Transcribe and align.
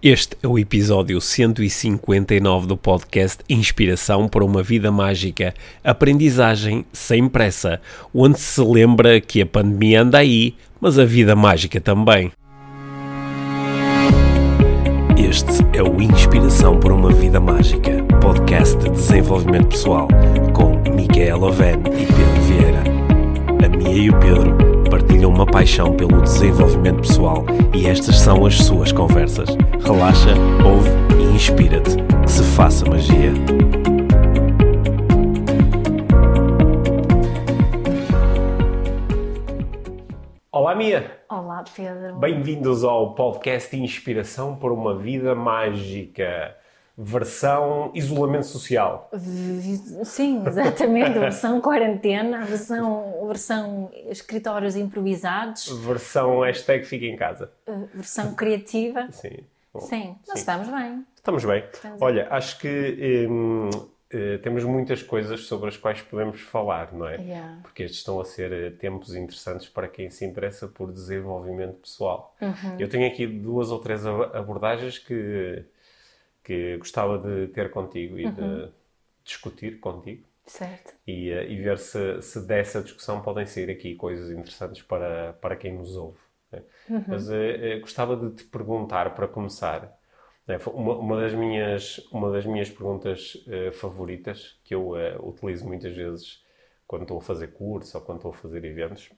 Este 0.00 0.36
é 0.40 0.46
o 0.46 0.56
episódio 0.56 1.20
159 1.20 2.68
do 2.68 2.76
podcast 2.76 3.42
Inspiração 3.48 4.28
para 4.28 4.44
uma 4.44 4.62
Vida 4.62 4.92
Mágica, 4.92 5.52
aprendizagem 5.82 6.86
sem 6.92 7.28
pressa, 7.28 7.80
onde 8.14 8.38
se 8.38 8.60
lembra 8.62 9.20
que 9.20 9.42
a 9.42 9.46
pandemia 9.46 10.02
anda 10.02 10.18
aí, 10.18 10.54
mas 10.80 11.00
a 11.00 11.04
vida 11.04 11.34
mágica 11.34 11.80
também. 11.80 12.30
Este 15.16 15.66
é 15.76 15.82
o 15.82 16.00
Inspiração 16.00 16.78
para 16.78 16.94
uma 16.94 17.10
Vida 17.10 17.40
Mágica, 17.40 18.00
podcast 18.20 18.78
de 18.78 18.90
desenvolvimento 18.90 19.66
pessoal, 19.66 20.06
com 20.54 20.80
Micaela 20.94 21.48
Oven 21.48 21.80
e 21.86 22.06
Pedro 22.06 22.42
Vieira. 22.46 22.84
A 23.64 23.76
Mia 23.76 23.96
e 23.96 24.10
o 24.10 24.20
Pedro 24.20 24.67
partilham 25.18 25.30
uma 25.30 25.46
paixão 25.46 25.96
pelo 25.96 26.22
desenvolvimento 26.22 27.00
pessoal 27.00 27.44
e 27.74 27.86
estas 27.88 28.20
são 28.20 28.46
as 28.46 28.56
suas 28.56 28.92
conversas. 28.92 29.48
Relaxa, 29.84 30.30
ouve 30.64 30.88
e 31.20 31.34
inspira-te. 31.34 31.96
Que 32.22 32.30
se 32.30 32.42
faça 32.54 32.88
magia. 32.88 33.32
Olá, 40.52 40.74
Mia! 40.76 41.18
Olá, 41.28 41.64
Pedro. 41.74 42.14
Bem-vindos 42.16 42.84
ao 42.84 43.14
podcast 43.14 43.76
Inspiração 43.76 44.54
por 44.54 44.70
uma 44.70 44.96
Vida 44.96 45.34
Mágica 45.34 46.54
versão 47.00 47.92
isolamento 47.94 48.46
social. 48.46 49.08
Sim, 50.04 50.42
exatamente. 50.44 51.16
versão 51.16 51.60
quarentena, 51.62 52.44
versão, 52.44 53.24
versão 53.28 53.90
escritórios 54.08 54.74
improvisados. 54.74 55.68
Versão 55.86 56.40
hashtag 56.40 56.84
fica 56.84 57.06
em 57.06 57.14
casa. 57.14 57.52
Versão 57.94 58.34
criativa. 58.34 59.06
Sim. 59.12 59.38
Bom, 59.72 59.80
sim, 59.80 60.16
nós 60.26 60.40
sim. 60.40 60.50
estamos 60.50 60.68
bem. 60.68 61.06
Estamos 61.14 61.44
bem. 61.44 61.64
Estamos 61.72 62.02
Olha, 62.02 62.24
bem. 62.24 62.32
acho 62.32 62.58
que 62.58 63.26
hum, 63.30 63.68
uh, 63.68 64.38
temos 64.42 64.64
muitas 64.64 65.00
coisas 65.00 65.46
sobre 65.46 65.68
as 65.68 65.76
quais 65.76 66.02
podemos 66.02 66.40
falar, 66.40 66.92
não 66.92 67.06
é? 67.06 67.16
Yeah. 67.16 67.58
Porque 67.62 67.84
estes 67.84 68.00
estão 68.00 68.18
a 68.18 68.24
ser 68.24 68.50
uh, 68.50 68.76
tempos 68.76 69.14
interessantes 69.14 69.68
para 69.68 69.86
quem 69.86 70.10
se 70.10 70.24
interessa 70.24 70.66
por 70.66 70.90
desenvolvimento 70.90 71.74
pessoal. 71.74 72.34
Uhum. 72.40 72.76
Eu 72.78 72.88
tenho 72.88 73.06
aqui 73.06 73.24
duas 73.24 73.70
ou 73.70 73.78
três 73.78 74.04
abordagens 74.04 74.98
que 74.98 75.64
que 76.48 76.78
gostava 76.78 77.18
de 77.18 77.48
ter 77.48 77.70
contigo 77.70 78.18
e 78.18 78.24
uhum. 78.24 78.32
de 78.32 78.72
discutir 79.22 79.78
contigo. 79.80 80.26
Certo. 80.46 80.94
E, 81.06 81.30
uh, 81.30 81.42
e 81.42 81.60
ver 81.60 81.76
se, 81.76 82.22
se 82.22 82.40
dessa 82.40 82.82
discussão 82.82 83.20
podem 83.20 83.44
sair 83.44 83.70
aqui 83.70 83.94
coisas 83.94 84.30
interessantes 84.30 84.80
para, 84.80 85.34
para 85.34 85.56
quem 85.56 85.74
nos 85.74 85.94
ouve. 85.94 86.16
Né? 86.50 86.62
Uhum. 86.88 87.04
Mas 87.06 87.28
uh, 87.28 87.34
uh, 87.34 87.80
gostava 87.82 88.16
de 88.16 88.34
te 88.34 88.44
perguntar, 88.44 89.14
para 89.14 89.28
começar, 89.28 89.94
né? 90.46 90.58
uma, 90.72 90.96
uma, 90.96 91.20
das 91.20 91.34
minhas, 91.34 91.98
uma 92.10 92.32
das 92.32 92.46
minhas 92.46 92.70
perguntas 92.70 93.36
favoritas, 93.74 94.58
que 94.64 94.74
eu 94.74 94.92
utilizo 95.20 95.66
muitas 95.66 95.94
vezes 95.94 96.42
quando 96.86 97.02
estou 97.02 97.18
a 97.18 97.20
fazer 97.20 97.48
curso 97.48 97.98
ou 97.98 98.02
quando 98.02 98.16
estou 98.16 98.30
a 98.30 98.34
fazer 98.34 98.64
eventos, 98.64 99.10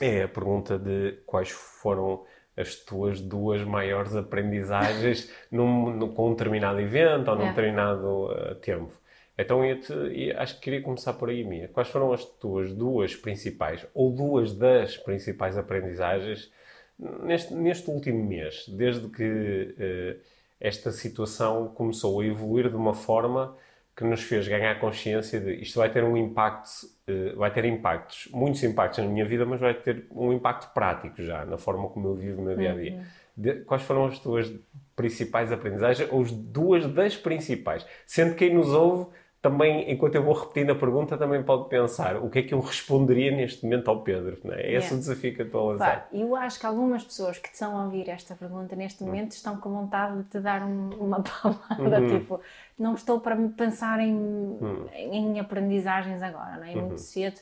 é 0.00 0.22
a 0.22 0.28
pergunta 0.28 0.78
de 0.78 1.20
quais 1.26 1.50
foram 1.50 2.24
as 2.58 2.74
tuas 2.74 3.20
duas 3.20 3.62
maiores 3.62 4.16
aprendizagens 4.16 5.32
num, 5.50 5.90
num, 5.90 6.08
com 6.12 6.28
um 6.28 6.32
determinado 6.32 6.80
evento 6.80 7.30
ou 7.30 7.36
num 7.36 7.46
é. 7.46 7.48
determinado 7.50 8.26
uh, 8.26 8.54
tempo. 8.56 8.92
Então 9.36 9.64
eu 9.64 9.80
te, 9.80 10.32
acho 10.36 10.56
que 10.56 10.62
queria 10.62 10.82
começar 10.82 11.12
por 11.12 11.30
aí, 11.30 11.44
Mia. 11.44 11.68
Quais 11.68 11.88
foram 11.88 12.12
as 12.12 12.24
tuas 12.24 12.72
duas 12.72 13.14
principais, 13.14 13.86
ou 13.94 14.10
duas 14.10 14.52
das 14.52 14.96
principais 14.96 15.56
aprendizagens 15.56 16.50
neste, 16.98 17.54
neste 17.54 17.88
último 17.88 18.24
mês, 18.24 18.64
desde 18.68 19.08
que 19.08 19.22
uh, 19.24 20.20
esta 20.60 20.90
situação 20.90 21.68
começou 21.68 22.20
a 22.20 22.26
evoluir 22.26 22.68
de 22.68 22.76
uma 22.76 22.94
forma 22.94 23.56
que 23.98 24.04
nos 24.04 24.22
fez 24.22 24.46
ganhar 24.46 24.78
consciência 24.78 25.40
de 25.40 25.54
isto 25.54 25.76
vai 25.76 25.90
ter 25.90 26.04
um 26.04 26.16
impacto, 26.16 26.68
uh, 27.08 27.36
vai 27.36 27.52
ter 27.52 27.64
impactos, 27.64 28.28
muitos 28.32 28.62
impactos 28.62 29.04
na 29.04 29.10
minha 29.10 29.24
vida, 29.24 29.44
mas 29.44 29.58
vai 29.58 29.74
ter 29.74 30.06
um 30.12 30.32
impacto 30.32 30.72
prático 30.72 31.20
já, 31.20 31.44
na 31.44 31.58
forma 31.58 31.88
como 31.88 32.06
eu 32.06 32.14
vivo 32.14 32.40
no 32.40 32.56
dia 32.56 32.70
a 32.70 32.74
dia. 32.76 32.92
Uhum. 32.92 33.02
De, 33.36 33.54
quais 33.64 33.82
foram 33.82 34.04
as 34.06 34.20
tuas 34.20 34.54
principais 34.94 35.50
aprendizagens, 35.50 36.08
ou 36.12 36.22
as 36.22 36.30
duas 36.30 36.86
das 36.86 37.16
principais? 37.16 37.84
Sendo 38.06 38.34
que 38.36 38.46
quem 38.46 38.54
nos 38.54 38.68
ouve 38.68 39.10
também, 39.40 39.88
enquanto 39.90 40.16
eu 40.16 40.22
vou 40.22 40.34
repetindo 40.34 40.70
a 40.70 40.74
pergunta, 40.74 41.16
também 41.16 41.42
pode 41.42 41.68
pensar 41.68 42.16
o 42.16 42.28
que 42.28 42.40
é 42.40 42.42
que 42.42 42.52
eu 42.52 42.58
responderia 42.58 43.30
neste 43.30 43.64
momento 43.64 43.88
ao 43.88 44.02
Pedro. 44.02 44.36
Não 44.42 44.52
é? 44.52 44.62
é 44.62 44.72
esse 44.72 44.86
yeah. 44.86 44.96
o 44.96 44.98
desafio 44.98 45.34
que 45.34 45.42
eu 45.42 45.46
estou 45.46 45.60
a 45.60 45.72
lançar. 45.72 46.08
eu 46.12 46.34
acho 46.34 46.58
que 46.58 46.66
algumas 46.66 47.04
pessoas 47.04 47.38
que 47.38 47.48
estão 47.48 47.78
a 47.78 47.84
ouvir 47.84 48.08
esta 48.08 48.34
pergunta 48.34 48.74
neste 48.74 49.02
hum. 49.02 49.06
momento 49.06 49.32
estão 49.32 49.56
com 49.56 49.70
vontade 49.70 50.18
de 50.18 50.24
te 50.24 50.40
dar 50.40 50.62
um, 50.62 50.90
uma 50.98 51.22
palavra, 51.22 52.00
uhum. 52.00 52.18
tipo, 52.18 52.40
não 52.76 52.94
estou 52.94 53.20
para 53.20 53.36
pensar 53.56 54.00
em, 54.00 54.12
uhum. 54.12 54.88
em 54.92 55.38
aprendizagens 55.38 56.20
agora, 56.20 56.56
não 56.56 56.64
é? 56.64 56.72
é 56.72 56.74
muito 56.74 56.92
uhum. 56.92 56.98
cedo 56.98 57.40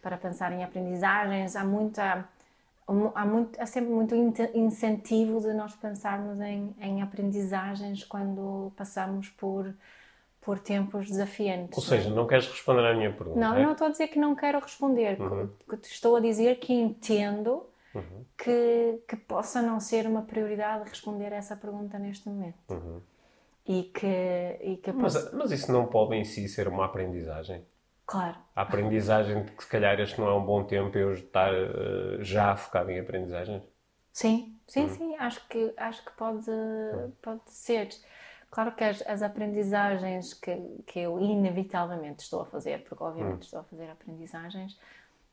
para 0.00 0.16
pensar 0.16 0.52
em 0.52 0.62
aprendizagens, 0.62 1.56
há 1.56 1.64
muita... 1.64 2.24
Há, 3.16 3.26
muito, 3.26 3.60
há 3.60 3.66
sempre 3.66 3.90
muito 3.90 4.14
incentivo 4.54 5.40
de 5.40 5.52
nós 5.52 5.74
pensarmos 5.74 6.40
em, 6.40 6.72
em 6.80 7.02
aprendizagens 7.02 8.04
quando 8.04 8.72
passamos 8.76 9.28
por 9.30 9.74
por 10.46 10.60
tempos 10.60 11.08
desafiantes. 11.08 11.76
Ou 11.76 11.82
seja, 11.82 12.08
não 12.08 12.24
queres 12.24 12.46
responder 12.46 12.86
à 12.86 12.94
minha 12.94 13.12
pergunta? 13.12 13.40
Não, 13.40 13.56
é? 13.56 13.62
não 13.64 13.72
estou 13.72 13.88
a 13.88 13.90
dizer 13.90 14.06
que 14.06 14.16
não 14.16 14.36
quero 14.36 14.60
responder. 14.60 15.20
Uhum. 15.20 15.50
Estou 15.82 16.14
a 16.14 16.20
dizer 16.20 16.60
que 16.60 16.72
entendo 16.72 17.66
uhum. 17.92 18.24
que, 18.38 19.02
que 19.08 19.16
possa 19.16 19.60
não 19.60 19.80
ser 19.80 20.06
uma 20.06 20.22
prioridade 20.22 20.88
responder 20.88 21.32
essa 21.32 21.56
pergunta 21.56 21.98
neste 21.98 22.28
momento. 22.28 22.58
Uhum. 22.70 23.00
E 23.66 23.82
que, 23.92 24.58
e 24.60 24.76
que 24.76 24.92
mas, 24.92 25.32
mas 25.32 25.50
isso 25.50 25.72
não 25.72 25.86
pode 25.86 26.14
em 26.14 26.22
si 26.22 26.48
ser 26.48 26.68
uma 26.68 26.84
aprendizagem? 26.84 27.66
Claro. 28.06 28.36
A 28.54 28.62
aprendizagem 28.62 29.42
de 29.42 29.50
que 29.50 29.64
se 29.64 29.68
calhar 29.68 29.98
este 29.98 30.20
não 30.20 30.28
é 30.28 30.34
um 30.34 30.46
bom 30.46 30.62
tempo 30.62 30.96
eu 30.96 31.12
estar 31.12 31.52
uh, 31.52 32.22
já 32.22 32.54
focado 32.54 32.92
em 32.92 33.00
aprendizagens? 33.00 33.64
Sim, 34.12 34.56
sim, 34.64 34.82
uhum. 34.82 34.88
sim. 34.90 35.16
Acho 35.16 35.48
que, 35.48 35.74
acho 35.76 36.04
que 36.04 36.12
pode, 36.12 36.48
uhum. 36.48 37.10
pode 37.20 37.40
ser. 37.46 37.88
Claro 38.50 38.74
que 38.74 38.84
as, 38.84 39.02
as, 39.06 39.22
aprendizagens 39.22 40.32
que, 40.32 40.56
que 40.86 41.00
eu 41.00 41.20
inevitavelmente 41.20 42.22
estou 42.22 42.42
a 42.42 42.46
fazer, 42.46 42.84
porque 42.84 43.02
obviamente 43.02 43.36
hum. 43.36 43.40
estou 43.40 43.60
a 43.60 43.64
fazer 43.64 43.90
aprendizagens, 43.90 44.78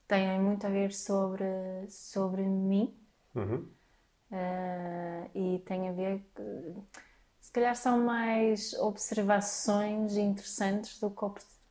têm 0.07 0.39
muito 0.39 0.65
a 0.65 0.69
ver 0.69 0.91
sobre, 0.91 1.45
sobre 1.89 2.41
mim 2.43 2.93
uhum. 3.33 3.67
uh, 4.31 5.29
e 5.33 5.59
têm 5.59 5.89
a 5.89 5.91
ver, 5.93 6.25
se 7.39 7.51
calhar 7.51 7.75
são 7.75 7.99
mais 7.99 8.73
observações 8.73 10.17
interessantes 10.17 10.99
do 10.99 11.09
que 11.09 11.25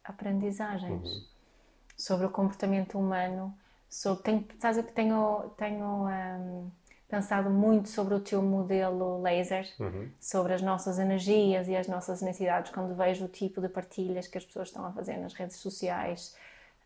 aprendizagens 0.04 1.04
uhum. 1.04 1.24
sobre 1.96 2.26
o 2.26 2.30
comportamento 2.30 2.98
humano. 2.98 3.56
Sobre, 3.88 4.22
tenho, 4.22 4.46
sabes 4.58 4.86
que 4.86 4.92
tenho, 4.92 5.50
tenho 5.58 5.84
um, 5.84 6.70
pensado 7.12 7.50
muito 7.50 7.90
sobre 7.90 8.14
o 8.14 8.20
teu 8.20 8.40
modelo 8.40 9.20
laser, 9.20 9.68
uhum. 9.78 10.08
sobre 10.18 10.54
as 10.54 10.62
nossas 10.62 10.98
energias 10.98 11.68
e 11.68 11.76
as 11.76 11.86
nossas 11.86 12.22
necessidades. 12.22 12.72
Quando 12.72 12.94
vejo 12.94 13.26
o 13.26 13.28
tipo 13.28 13.60
de 13.60 13.68
partilhas 13.68 14.26
que 14.26 14.38
as 14.38 14.44
pessoas 14.46 14.68
estão 14.68 14.86
a 14.86 14.92
fazer 14.92 15.18
nas 15.18 15.34
redes 15.34 15.56
sociais, 15.56 16.34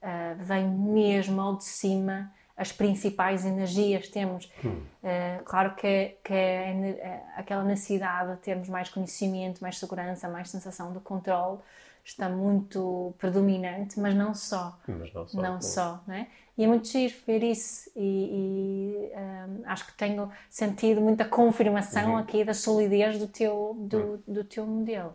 uh, 0.02 0.42
vem 0.42 0.66
mesmo 0.66 1.40
ao 1.40 1.56
de 1.56 1.64
cima 1.64 2.32
as 2.56 2.72
principais 2.72 3.44
energias 3.44 4.08
temos. 4.08 4.46
Uh, 4.64 5.44
claro 5.44 5.76
que, 5.76 6.16
que 6.24 6.32
é, 6.32 6.70
é 6.98 7.22
aquela 7.36 7.62
necessidade 7.62 8.32
de 8.32 8.38
termos 8.38 8.68
mais 8.68 8.88
conhecimento, 8.88 9.60
mais 9.60 9.78
segurança, 9.78 10.28
mais 10.28 10.50
sensação 10.50 10.92
de 10.92 10.98
controle 10.98 11.60
está 12.04 12.28
muito 12.28 13.14
predominante, 13.18 13.98
mas 13.98 14.14
não 14.14 14.32
só. 14.34 14.78
Mas 14.88 15.12
não 15.12 15.26
só. 15.26 15.42
Não 15.42 15.60
só, 15.60 16.00
né? 16.06 16.28
E 16.56 16.64
é 16.64 16.66
muito 16.66 16.88
giro 16.88 17.14
ver 17.26 17.42
isso 17.42 17.90
e, 17.94 18.00
e 18.00 19.12
um, 19.14 19.62
acho 19.66 19.86
que 19.86 19.92
tenho 19.92 20.30
sentido 20.48 21.00
muita 21.02 21.24
confirmação 21.24 22.12
uhum. 22.12 22.18
aqui 22.18 22.44
da 22.44 22.54
solidez 22.54 23.18
do 23.18 23.28
teu, 23.28 23.76
do, 23.78 23.98
uhum. 23.98 24.22
do 24.26 24.44
teu 24.44 24.66
modelo. 24.66 25.14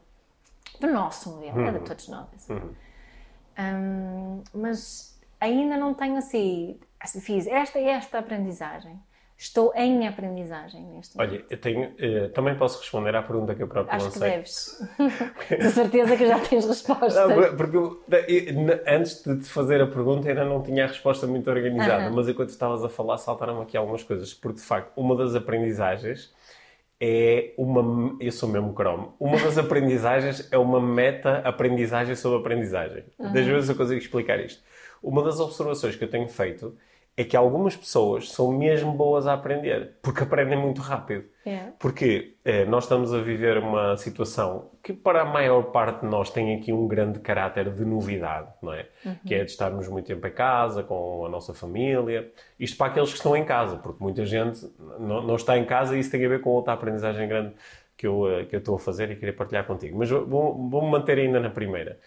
Do 0.79 0.87
nosso 0.87 1.31
modelo, 1.31 1.57
uhum. 1.57 1.67
é 1.67 1.71
de 1.71 1.79
todos 1.79 2.07
nós. 2.07 2.49
Uhum. 2.49 2.75
Um, 3.57 4.43
mas 4.53 5.19
ainda 5.39 5.77
não 5.77 5.93
tenho 5.93 6.15
assim, 6.17 6.79
assim, 6.99 7.19
fiz 7.19 7.47
esta 7.47 7.79
e 7.79 7.85
esta 7.85 8.19
aprendizagem 8.19 8.99
Estou 9.41 9.73
em 9.75 10.07
aprendizagem 10.07 10.83
neste 10.83 11.17
momento. 11.17 11.31
Olha, 11.31 11.45
eu 11.49 11.57
tenho, 11.57 11.89
uh, 11.89 12.29
também 12.29 12.55
posso 12.55 12.79
responder 12.79 13.15
à 13.15 13.23
pergunta 13.23 13.55
que 13.55 13.63
eu 13.63 13.67
próprio 13.67 13.95
Acho 13.95 14.05
lancei. 14.05 14.35
Acho 14.35 14.87
que 14.99 15.03
deves. 15.49 15.49
de 15.65 15.71
certeza 15.71 16.15
que 16.15 16.27
já 16.27 16.39
tens 16.39 16.63
resposta. 16.63 17.27
Porque 17.57 17.75
eu, 17.75 18.03
antes 18.85 19.23
de 19.23 19.39
te 19.39 19.49
fazer 19.49 19.81
a 19.81 19.87
pergunta 19.87 20.29
ainda 20.29 20.45
não 20.45 20.61
tinha 20.61 20.83
a 20.83 20.87
resposta 20.87 21.25
muito 21.25 21.49
organizada, 21.49 22.03
uh 22.03 22.11
-huh. 22.11 22.15
mas 22.15 22.29
enquanto 22.29 22.49
estavas 22.49 22.83
a 22.83 22.89
falar 22.89 23.17
saltaram 23.17 23.59
aqui 23.63 23.75
algumas 23.75 24.03
coisas, 24.03 24.31
porque 24.31 24.59
de 24.59 24.63
facto 24.63 24.95
uma 24.95 25.15
das 25.15 25.33
aprendizagens 25.33 26.31
é 26.99 27.55
uma. 27.57 28.15
Eu 28.19 28.31
sou 28.31 28.47
mesmo 28.47 28.75
Chrome. 28.75 29.07
Uma 29.19 29.39
das 29.39 29.57
aprendizagens 29.57 30.47
é 30.51 30.57
uma 30.59 30.79
meta-aprendizagem 30.79 32.13
sobre 32.15 32.37
aprendizagem. 32.37 33.05
Uh 33.17 33.25
-huh. 33.25 33.33
Das 33.33 33.43
vezes 33.43 33.69
eu 33.71 33.75
consigo 33.75 33.99
explicar 33.99 34.39
isto. 34.39 34.61
Uma 35.01 35.23
das 35.23 35.39
observações 35.39 35.95
que 35.95 36.03
eu 36.03 36.09
tenho 36.11 36.27
feito 36.27 36.77
é 37.15 37.23
que 37.23 37.35
algumas 37.35 37.75
pessoas 37.75 38.31
são 38.31 38.51
mesmo 38.51 38.93
boas 38.93 39.27
a 39.27 39.33
aprender, 39.33 39.97
porque 40.01 40.23
aprendem 40.23 40.57
muito 40.57 40.81
rápido. 40.81 41.25
É. 41.45 41.71
Porque 41.77 42.35
eh, 42.45 42.65
nós 42.65 42.85
estamos 42.85 43.13
a 43.13 43.19
viver 43.19 43.57
uma 43.57 43.97
situação 43.97 44.69
que, 44.81 44.93
para 44.93 45.21
a 45.21 45.25
maior 45.25 45.63
parte 45.71 46.01
de 46.01 46.07
nós, 46.07 46.29
tem 46.29 46.55
aqui 46.55 46.71
um 46.71 46.87
grande 46.87 47.19
caráter 47.19 47.69
de 47.69 47.83
novidade, 47.83 48.47
não 48.61 48.73
é? 48.73 48.87
Uhum. 49.05 49.15
Que 49.25 49.35
é 49.35 49.43
de 49.43 49.51
estarmos 49.51 49.87
muito 49.87 50.05
tempo 50.05 50.25
em 50.25 50.31
casa, 50.31 50.83
com 50.83 51.25
a 51.25 51.29
nossa 51.29 51.53
família. 51.53 52.31
Isto 52.59 52.77
para 52.77 52.87
aqueles 52.87 53.09
que 53.09 53.17
estão 53.17 53.35
em 53.35 53.43
casa, 53.43 53.75
porque 53.77 54.01
muita 54.01 54.25
gente 54.25 54.65
não, 54.99 55.21
não 55.21 55.35
está 55.35 55.57
em 55.57 55.65
casa 55.65 55.97
e 55.97 55.99
isso 55.99 56.11
tem 56.11 56.25
a 56.25 56.29
ver 56.29 56.41
com 56.41 56.51
outra 56.51 56.73
aprendizagem 56.73 57.27
grande 57.27 57.53
que 57.97 58.07
eu, 58.07 58.31
eh, 58.31 58.45
que 58.45 58.55
eu 58.55 58.59
estou 58.59 58.75
a 58.75 58.79
fazer 58.79 59.11
e 59.11 59.15
queria 59.15 59.33
partilhar 59.33 59.65
contigo. 59.65 59.97
Mas 59.97 60.09
vou-me 60.09 60.69
vou 60.69 60.81
manter 60.81 61.19
ainda 61.19 61.39
na 61.39 61.49
primeira. 61.49 61.99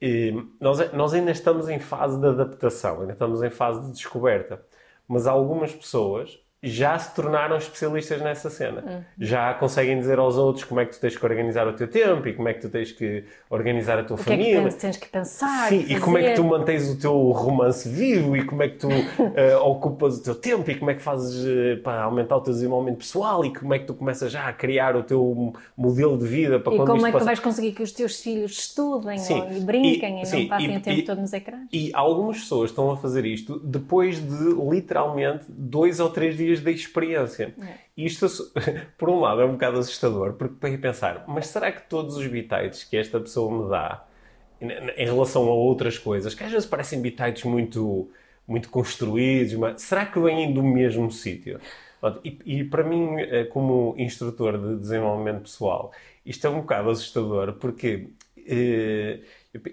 E 0.00 0.32
nós, 0.60 0.92
nós 0.92 1.14
ainda 1.14 1.30
estamos 1.30 1.68
em 1.68 1.78
fase 1.78 2.20
de 2.20 2.26
adaptação, 2.26 3.00
ainda 3.00 3.12
estamos 3.14 3.42
em 3.42 3.50
fase 3.50 3.80
de 3.86 3.92
descoberta. 3.92 4.64
Mas 5.08 5.26
algumas 5.26 5.72
pessoas 5.74 6.38
já 6.64 6.98
se 6.98 7.14
tornaram 7.14 7.56
especialistas 7.56 8.20
nessa 8.20 8.48
cena. 8.48 8.82
Uhum. 8.86 9.00
Já 9.18 9.52
conseguem 9.54 9.98
dizer 9.98 10.18
aos 10.18 10.36
outros 10.36 10.64
como 10.64 10.80
é 10.80 10.86
que 10.86 10.94
tu 10.94 11.00
tens 11.00 11.16
que 11.16 11.24
organizar 11.24 11.68
o 11.68 11.72
teu 11.74 11.86
tempo 11.86 12.26
e 12.26 12.32
como 12.32 12.48
é 12.48 12.54
que 12.54 12.60
tu 12.60 12.68
tens 12.68 12.90
que 12.90 13.24
organizar 13.50 13.98
a 13.98 14.04
tua 14.04 14.14
o 14.14 14.18
família. 14.18 14.62
Que 14.62 14.68
é 14.68 14.70
que 14.70 14.76
tens 14.76 14.96
que 14.96 15.08
pensar. 15.08 15.68
Sim, 15.68 15.84
e 15.88 16.00
como 16.00 16.18
é 16.18 16.30
que 16.30 16.34
tu 16.34 16.44
mantens 16.44 16.88
o 16.90 16.98
teu 16.98 17.30
romance 17.30 17.88
vivo 17.88 18.36
e 18.36 18.44
como 18.44 18.62
é 18.62 18.68
que 18.68 18.78
tu 18.78 18.88
uh, 18.88 19.60
ocupas 19.62 20.18
o 20.18 20.22
teu 20.22 20.34
tempo 20.34 20.70
e 20.70 20.74
como 20.74 20.90
é 20.90 20.94
que 20.94 21.02
fazes 21.02 21.44
uh, 21.44 21.82
para 21.82 22.02
aumentar 22.02 22.36
o 22.36 22.40
teu 22.40 22.52
desenvolvimento 22.52 22.98
pessoal 22.98 23.44
e 23.44 23.52
como 23.52 23.74
é 23.74 23.78
que 23.78 23.86
tu 23.86 23.94
começas 23.94 24.32
já 24.32 24.48
a 24.48 24.52
criar 24.52 24.96
o 24.96 25.02
teu 25.02 25.52
modelo 25.76 26.16
de 26.16 26.26
vida 26.26 26.58
para 26.58 26.72
e 26.72 26.76
quando 26.76 26.88
como 26.88 27.06
é 27.06 27.10
que 27.10 27.12
passa... 27.12 27.24
vais 27.26 27.40
conseguir 27.40 27.72
que 27.72 27.82
os 27.82 27.92
teus 27.92 28.20
filhos 28.20 28.52
estudem 28.52 29.18
sim, 29.18 29.42
e 29.56 29.60
brinquem 29.60 30.20
e, 30.20 30.22
e 30.22 30.26
sim, 30.26 30.40
não 30.42 30.48
passem 30.48 30.74
e, 30.74 30.76
o 30.76 30.80
tempo 30.80 31.04
todo 31.04 31.20
nos 31.20 31.32
ecrãs. 31.32 31.68
E 31.72 31.90
algumas 31.92 32.38
pessoas 32.38 32.70
estão 32.70 32.90
a 32.90 32.96
fazer 32.96 33.24
isto 33.24 33.58
depois 33.58 34.18
de 34.18 34.54
literalmente 34.70 35.44
dois 35.48 36.00
ou 36.00 36.08
três 36.10 36.36
dias 36.36 36.53
de 36.60 36.70
experiência 36.70 37.04
experiência. 37.04 37.54
É. 37.60 37.74
Isto, 37.96 38.26
por 38.98 39.10
um 39.10 39.20
lado, 39.20 39.40
é 39.40 39.44
um 39.44 39.52
bocado 39.52 39.78
assustador, 39.78 40.34
porque 40.34 40.54
para 40.58 40.78
pensar, 40.78 41.24
mas 41.26 41.46
será 41.46 41.70
que 41.70 41.88
todos 41.88 42.16
os 42.16 42.26
bitites 42.26 42.84
que 42.84 42.96
esta 42.96 43.20
pessoa 43.20 43.64
me 43.64 43.70
dá 43.70 44.04
em 44.60 45.04
relação 45.04 45.42
a 45.48 45.52
outras 45.52 45.98
coisas, 45.98 46.34
que 46.34 46.42
às 46.42 46.50
vezes 46.50 46.66
parecem 46.66 47.00
bitites 47.02 47.44
muito, 47.44 48.08
muito 48.46 48.70
construídos, 48.70 49.54
mas 49.54 49.82
será 49.82 50.06
que 50.06 50.18
vêm 50.18 50.52
do 50.54 50.62
mesmo 50.62 51.10
sítio? 51.10 51.60
E, 52.22 52.38
e, 52.44 52.64
para 52.64 52.84
mim, 52.84 53.18
eh, 53.18 53.44
como 53.44 53.94
instrutor 53.96 54.58
de 54.58 54.76
desenvolvimento 54.76 55.42
pessoal, 55.42 55.90
isto 56.24 56.46
é 56.46 56.50
um 56.50 56.60
bocado 56.60 56.90
assustador, 56.90 57.54
porque 57.54 58.08
eh, 58.46 59.20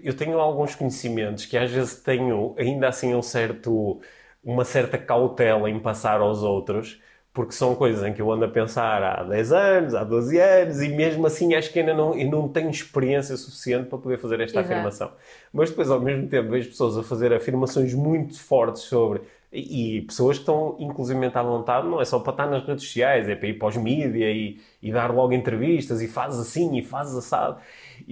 eu 0.02 0.14
tenho 0.14 0.38
alguns 0.38 0.74
conhecimentos 0.74 1.44
que 1.44 1.56
às 1.58 1.70
vezes 1.70 1.96
tenho 1.96 2.54
ainda 2.58 2.88
assim 2.88 3.14
um 3.14 3.22
certo, 3.22 4.00
uma 4.44 4.64
certa 4.64 4.98
cautela 4.98 5.70
em 5.70 5.78
passar 5.78 6.20
aos 6.20 6.42
outros, 6.42 7.00
porque 7.32 7.52
são 7.52 7.74
coisas 7.74 8.04
em 8.04 8.12
que 8.12 8.20
eu 8.20 8.30
ando 8.30 8.44
a 8.44 8.48
pensar 8.48 9.02
há 9.02 9.22
10 9.22 9.52
anos, 9.52 9.94
há 9.94 10.04
12 10.04 10.38
anos, 10.38 10.82
e 10.82 10.88
mesmo 10.88 11.26
assim 11.26 11.54
acho 11.54 11.72
que 11.72 11.80
ainda 11.80 11.94
não, 11.94 12.14
eu 12.14 12.30
não 12.30 12.48
tenho 12.48 12.70
experiência 12.70 13.36
suficiente 13.36 13.88
para 13.88 13.98
poder 13.98 14.18
fazer 14.18 14.40
esta 14.40 14.60
Exato. 14.60 14.72
afirmação. 14.72 15.12
Mas 15.52 15.70
depois, 15.70 15.90
ao 15.90 16.00
mesmo 16.00 16.28
tempo, 16.28 16.50
vejo 16.50 16.68
pessoas 16.68 16.98
a 16.98 17.02
fazer 17.02 17.32
afirmações 17.32 17.94
muito 17.94 18.38
fortes 18.38 18.82
sobre. 18.82 19.22
E, 19.50 19.98
e 19.98 20.02
pessoas 20.02 20.36
que 20.36 20.42
estão, 20.42 20.76
inclusive, 20.78 21.24
à 21.32 21.42
vontade, 21.42 21.86
não 21.86 22.00
é 22.00 22.04
só 22.04 22.18
para 22.18 22.32
estar 22.32 22.46
nas 22.46 22.64
redes 22.66 22.84
sociais, 22.84 23.28
é 23.28 23.34
para 23.34 23.48
ir 23.48 23.54
para 23.54 23.68
os 23.68 23.76
mídias 23.76 24.36
e, 24.36 24.60
e 24.82 24.92
dar 24.92 25.10
logo 25.14 25.32
entrevistas 25.32 26.02
e 26.02 26.08
faz 26.08 26.38
assim 26.38 26.76
e 26.76 26.82
faz 26.82 27.14
assado. 27.16 27.58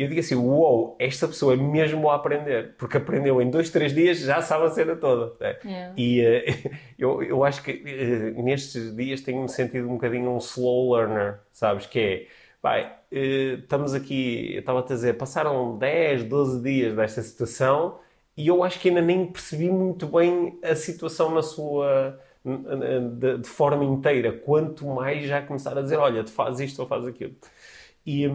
E 0.00 0.02
eu 0.02 0.08
digo 0.08 0.20
assim: 0.20 0.34
uou, 0.34 0.86
wow, 0.86 0.96
esta 0.98 1.28
pessoa 1.28 1.52
é 1.52 1.56
mesmo 1.58 2.08
a 2.08 2.14
aprender, 2.14 2.74
porque 2.78 2.96
aprendeu 2.96 3.42
em 3.42 3.50
dois, 3.50 3.68
três 3.68 3.92
dias, 3.92 4.18
já 4.20 4.40
sabe 4.40 4.64
a 4.64 4.70
cena 4.70 4.96
toda. 4.96 5.34
Né? 5.38 5.56
Yeah. 5.62 5.94
E 5.94 6.20
uh, 6.22 6.70
eu, 6.98 7.22
eu 7.22 7.44
acho 7.44 7.62
que 7.62 7.72
uh, 7.72 8.42
nestes 8.42 8.96
dias 8.96 9.20
tenho-me 9.20 9.46
sentido 9.50 9.86
um 9.90 9.96
bocadinho 9.96 10.30
um 10.30 10.38
slow 10.38 10.94
learner, 10.94 11.40
sabes? 11.52 11.84
Que 11.84 12.00
é, 12.00 12.26
vai, 12.62 12.86
uh, 12.86 13.58
estamos 13.58 13.92
aqui, 13.92 14.54
eu 14.54 14.60
estava 14.60 14.80
a 14.80 14.84
dizer, 14.84 15.18
passaram 15.18 15.76
10, 15.76 16.24
12 16.24 16.62
dias 16.62 16.96
desta 16.96 17.20
situação 17.20 17.98
e 18.34 18.48
eu 18.48 18.64
acho 18.64 18.80
que 18.80 18.88
ainda 18.88 19.02
nem 19.02 19.26
percebi 19.26 19.68
muito 19.68 20.06
bem 20.06 20.58
a 20.62 20.74
situação 20.74 21.34
na 21.34 21.42
sua. 21.42 22.18
De, 22.42 23.36
de 23.36 23.46
forma 23.46 23.84
inteira, 23.84 24.32
quanto 24.32 24.86
mais 24.86 25.26
já 25.26 25.42
começar 25.42 25.76
a 25.76 25.82
dizer, 25.82 25.98
olha, 25.98 26.24
tu 26.24 26.30
fazes 26.30 26.70
isto 26.70 26.80
ou 26.80 26.88
fazes 26.88 27.06
aquilo. 27.06 27.34
E, 28.06 28.26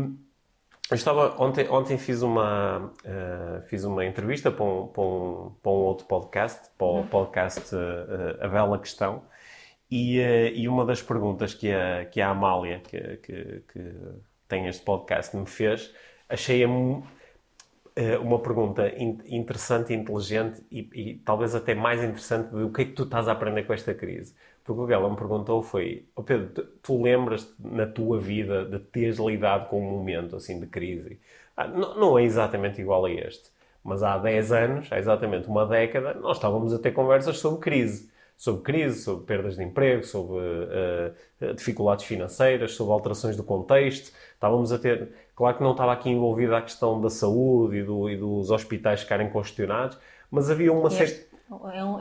eu 0.92 0.96
estava 0.96 1.42
ontem, 1.42 1.68
ontem 1.70 1.98
fiz 1.98 2.22
uma 2.22 2.92
uh, 3.04 3.62
fiz 3.68 3.84
uma 3.84 4.06
entrevista 4.06 4.52
para 4.52 4.64
um, 4.64 4.88
para 4.88 5.04
um, 5.04 5.56
para 5.62 5.72
um 5.72 5.76
outro 5.76 6.06
podcast, 6.06 6.70
para 6.78 6.88
o 6.88 6.98
uhum. 6.98 7.08
podcast 7.08 7.76
uh, 7.76 8.38
A 8.40 8.48
Bela 8.48 8.78
Questão, 8.78 9.24
e, 9.90 10.20
uh, 10.20 10.48
e 10.54 10.68
uma 10.68 10.86
das 10.86 11.02
perguntas 11.02 11.54
que 11.54 11.72
a, 11.72 12.06
que 12.06 12.22
a 12.22 12.30
Amália, 12.30 12.80
que, 12.82 13.18
que, 13.18 13.64
que 13.72 13.96
tem 14.48 14.68
este 14.68 14.84
podcast, 14.84 15.36
me 15.36 15.48
fez, 15.48 15.92
achei-a 16.30 16.68
uma 18.21 18.39
pergunta 18.39 18.92
interessante 18.97 19.94
inteligente 19.94 20.62
e, 20.69 20.89
e, 20.94 21.15
talvez 21.25 21.56
até 21.56 21.74
mais 21.74 22.03
interessante 22.03 22.50
do 22.50 22.69
que 22.69 22.81
é 22.81 22.86
que 22.86 22.92
tu 22.92 23.03
estás 23.03 23.27
a 23.27 23.31
aprender 23.31 23.63
com 23.63 23.74
esta 23.74 23.94
crise. 23.94 24.36
Porque 24.65 24.81
o 24.81 24.88
que 24.88 24.94
ela 24.94 25.09
me 25.09 25.15
perguntou 25.15 25.62
foi: 25.63 26.06
oh 26.15 26.24
Pedro, 26.24 26.50
tu, 26.50 26.63
tu 26.81 27.01
lembras 27.01 27.53
na 27.59 27.86
tua 27.86 28.19
vida 28.19 28.65
de 28.65 28.80
teres 28.80 29.18
lidado 29.18 29.69
com 29.69 29.80
um 29.80 29.92
momento 29.97 30.36
assim 30.36 30.59
de 30.59 30.68
crise? 30.68 31.19
Ah, 31.56 31.68
não, 31.68 31.97
não, 31.97 32.19
é 32.19 32.24
exatamente 32.24 32.81
igual 32.81 33.06
a 33.06 33.12
este, 33.12 33.50
mas 33.83 34.03
há 34.03 34.18
10 34.18 34.51
anos, 34.51 34.91
há 34.91 35.00
exatamente 35.00 35.48
uma 35.48 35.65
década, 35.65 36.13
nós 36.15 36.38
estávamos 36.38 36.74
a 36.74 36.80
ter 36.80 36.91
conversas 36.91 37.38
sobre 37.38 37.59
crise. 37.62 38.13
Sobre 38.38 38.63
crise, 38.63 39.01
sobre 39.01 39.25
perdas 39.25 39.56
de 39.56 39.63
emprego, 39.63 40.03
sobre 40.03 40.36
uh, 40.38 41.53
dificuldades 41.56 42.03
financeiras, 42.03 42.74
sobre 42.74 42.91
alterações 42.91 43.38
do 43.38 43.44
contexto. 43.44 44.12
Estávamos 44.33 44.74
a 44.74 44.80
ter. 44.80 45.09
Claro 45.36 45.58
que 45.58 45.64
não 45.64 45.72
estava 45.72 45.92
aqui 45.92 46.10
envolvida 46.10 46.58
a 46.58 46.62
questão 46.62 47.02
da 47.02 47.10
saúde 47.10 47.78
e, 47.78 47.84
do, 47.84 48.10
e 48.10 48.18
dos 48.18 48.52
hospitais 48.52 49.02
ficarem 49.02 49.30
congestionados, 49.30 49.98
mas 50.32 50.50
havia 50.50 50.72
uma 50.72 50.90
certa. 50.90 51.36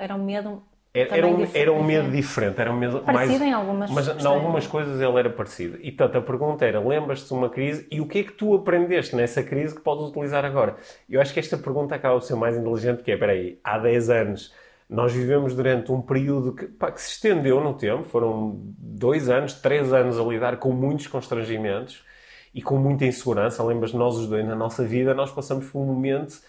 Era 0.00 0.14
um 0.14 0.24
medo 0.24 0.62
era, 0.96 1.16
era, 1.16 1.26
um, 1.26 1.46
era 1.52 1.72
um 1.72 1.82
medo 1.82 2.08
diferente, 2.08 2.60
era 2.60 2.70
um 2.70 2.78
medo 2.78 3.00
parecido 3.00 3.40
mais, 3.40 3.42
em 3.42 3.52
algumas 3.52 3.90
mas 3.90 4.08
em 4.08 4.26
algumas 4.28 4.64
coisas 4.64 5.00
ele 5.00 5.18
era 5.18 5.28
parecido. 5.28 5.76
E 5.82 5.90
portanto 5.90 6.18
a 6.18 6.22
pergunta 6.22 6.64
era: 6.64 6.78
lembras-te 6.78 7.26
de 7.26 7.34
uma 7.34 7.50
crise 7.50 7.84
e 7.90 8.00
o 8.00 8.06
que 8.06 8.20
é 8.20 8.22
que 8.22 8.30
tu 8.30 8.54
aprendeste 8.54 9.16
nessa 9.16 9.42
crise 9.42 9.74
que 9.74 9.80
podes 9.80 10.04
utilizar 10.04 10.44
agora? 10.44 10.76
Eu 11.10 11.20
acho 11.20 11.34
que 11.34 11.40
esta 11.40 11.58
pergunta 11.58 11.96
acaba 11.96 12.16
de 12.20 12.26
ser 12.26 12.36
mais 12.36 12.56
inteligente, 12.56 13.02
que 13.02 13.10
é: 13.10 13.16
peraí, 13.16 13.58
há 13.64 13.76
10 13.76 14.08
anos 14.08 14.54
nós 14.88 15.12
vivemos 15.12 15.56
durante 15.56 15.90
um 15.90 16.00
período 16.00 16.54
que, 16.54 16.66
pá, 16.66 16.92
que 16.92 17.00
se 17.00 17.10
estendeu 17.10 17.60
no 17.60 17.74
tempo, 17.74 18.04
foram 18.04 18.60
dois 18.78 19.28
anos, 19.28 19.54
três 19.54 19.92
anos 19.92 20.20
a 20.20 20.22
lidar 20.22 20.58
com 20.58 20.70
muitos 20.70 21.08
constrangimentos 21.08 22.04
e 22.54 22.62
com 22.62 22.78
muita 22.78 23.04
insegurança. 23.04 23.62
Lembras 23.62 23.92
nós 23.92 24.16
os 24.16 24.28
dois 24.28 24.46
na 24.46 24.54
nossa 24.54 24.84
vida, 24.84 25.12
nós 25.12 25.30
passamos 25.32 25.68
por 25.68 25.80
um 25.80 25.86
momento 25.86 26.40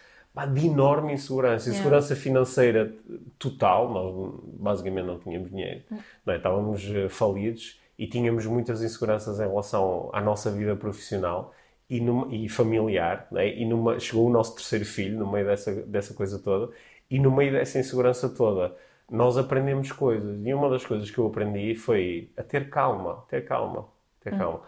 de 0.54 0.68
enorme 0.68 1.14
insegurança. 1.14 1.70
Insegurança 1.70 2.16
financeira 2.16 2.94
total, 3.40 3.92
nós 3.92 4.34
basicamente 4.60 5.06
não 5.06 5.18
tínhamos 5.18 5.50
dinheiro, 5.50 5.82
não 6.26 6.34
é? 6.34 6.38
estávamos 6.38 6.84
eh, 6.94 7.10
falidos 7.10 7.80
e 7.98 8.06
tínhamos 8.06 8.46
muitas 8.46 8.84
inseguranças 8.84 9.40
em 9.40 9.48
relação 9.48 10.10
à 10.14 10.20
nossa 10.20 10.52
vida 10.52 10.76
profissional 10.76 11.54
e, 11.90 12.02
numa, 12.02 12.34
e 12.34 12.50
familiar. 12.50 13.28
É? 13.36 13.58
E 13.58 13.66
numa, 13.66 13.98
chegou 14.00 14.28
o 14.28 14.30
nosso 14.30 14.56
terceiro 14.56 14.86
filho 14.86 15.18
no 15.18 15.32
meio 15.32 15.46
dessa, 15.46 15.72
dessa 15.74 16.14
coisa 16.14 16.38
toda 16.38 16.72
e 17.10 17.18
no 17.18 17.32
meio 17.32 17.54
dessa 17.54 17.80
insegurança 17.80 18.30
toda 18.30 18.76
nós 19.10 19.38
aprendemos 19.38 19.92
coisas. 19.92 20.40
E 20.44 20.54
uma 20.54 20.70
das 20.70 20.86
coisas 20.86 21.10
que 21.10 21.18
eu 21.18 21.28
aprendi 21.28 21.76
foi 21.76 22.30
a 22.36 22.44
ter 22.44 22.70
calma, 22.70 23.24
ter 23.30 23.46
calma, 23.46 23.86
ter 24.20 24.34
hum. 24.34 24.60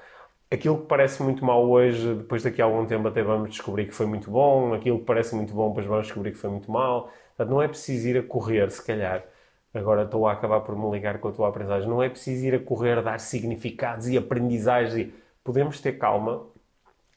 Aquilo 0.51 0.80
que 0.80 0.88
parece 0.88 1.22
muito 1.22 1.44
mal 1.46 1.70
hoje, 1.70 2.16
depois 2.16 2.44
daqui 2.44 2.62
a 2.62 2.66
algum 2.66 2.86
tempo 2.86 3.08
até 3.08 3.22
vamos 3.22 3.50
descobrir 3.50 3.86
que 3.88 3.94
foi 3.94 4.06
muito 4.06 4.32
bom, 4.32 4.74
aquilo 4.74 5.00
que 5.00 5.06
parece 5.06 5.36
muito 5.36 5.54
bom, 5.54 5.70
depois 5.70 5.86
vamos 5.86 6.06
descobrir 6.08 6.32
que 6.32 6.38
foi 6.38 6.50
muito 6.50 6.72
mal. 6.72 7.12
Portanto, 7.36 7.50
não 7.50 7.62
é 7.62 7.68
preciso 7.68 8.08
ir 8.08 8.18
a 8.18 8.24
correr, 8.24 8.72
se 8.72 8.84
calhar. 8.86 9.24
Agora 9.74 10.04
estou 10.04 10.27
a 10.27 10.34
acabar 10.34 10.62
por 10.62 10.75
me 10.77 10.89
ligar 10.92 11.20
com 11.20 11.27
a 11.27 11.32
tua 11.32 11.50
aprendizagem. 11.50 11.89
Não 11.89 12.01
é 12.01 12.10
preciso 12.10 12.46
ir 12.46 12.56
a 12.56 12.60
correr, 12.60 13.01
dar 13.04 13.20
significados 13.20 14.08
e 14.08 14.18
aprendizagens. 14.18 15.13
Podemos 15.44 15.80
ter 15.80 15.94
calma, 16.00 16.48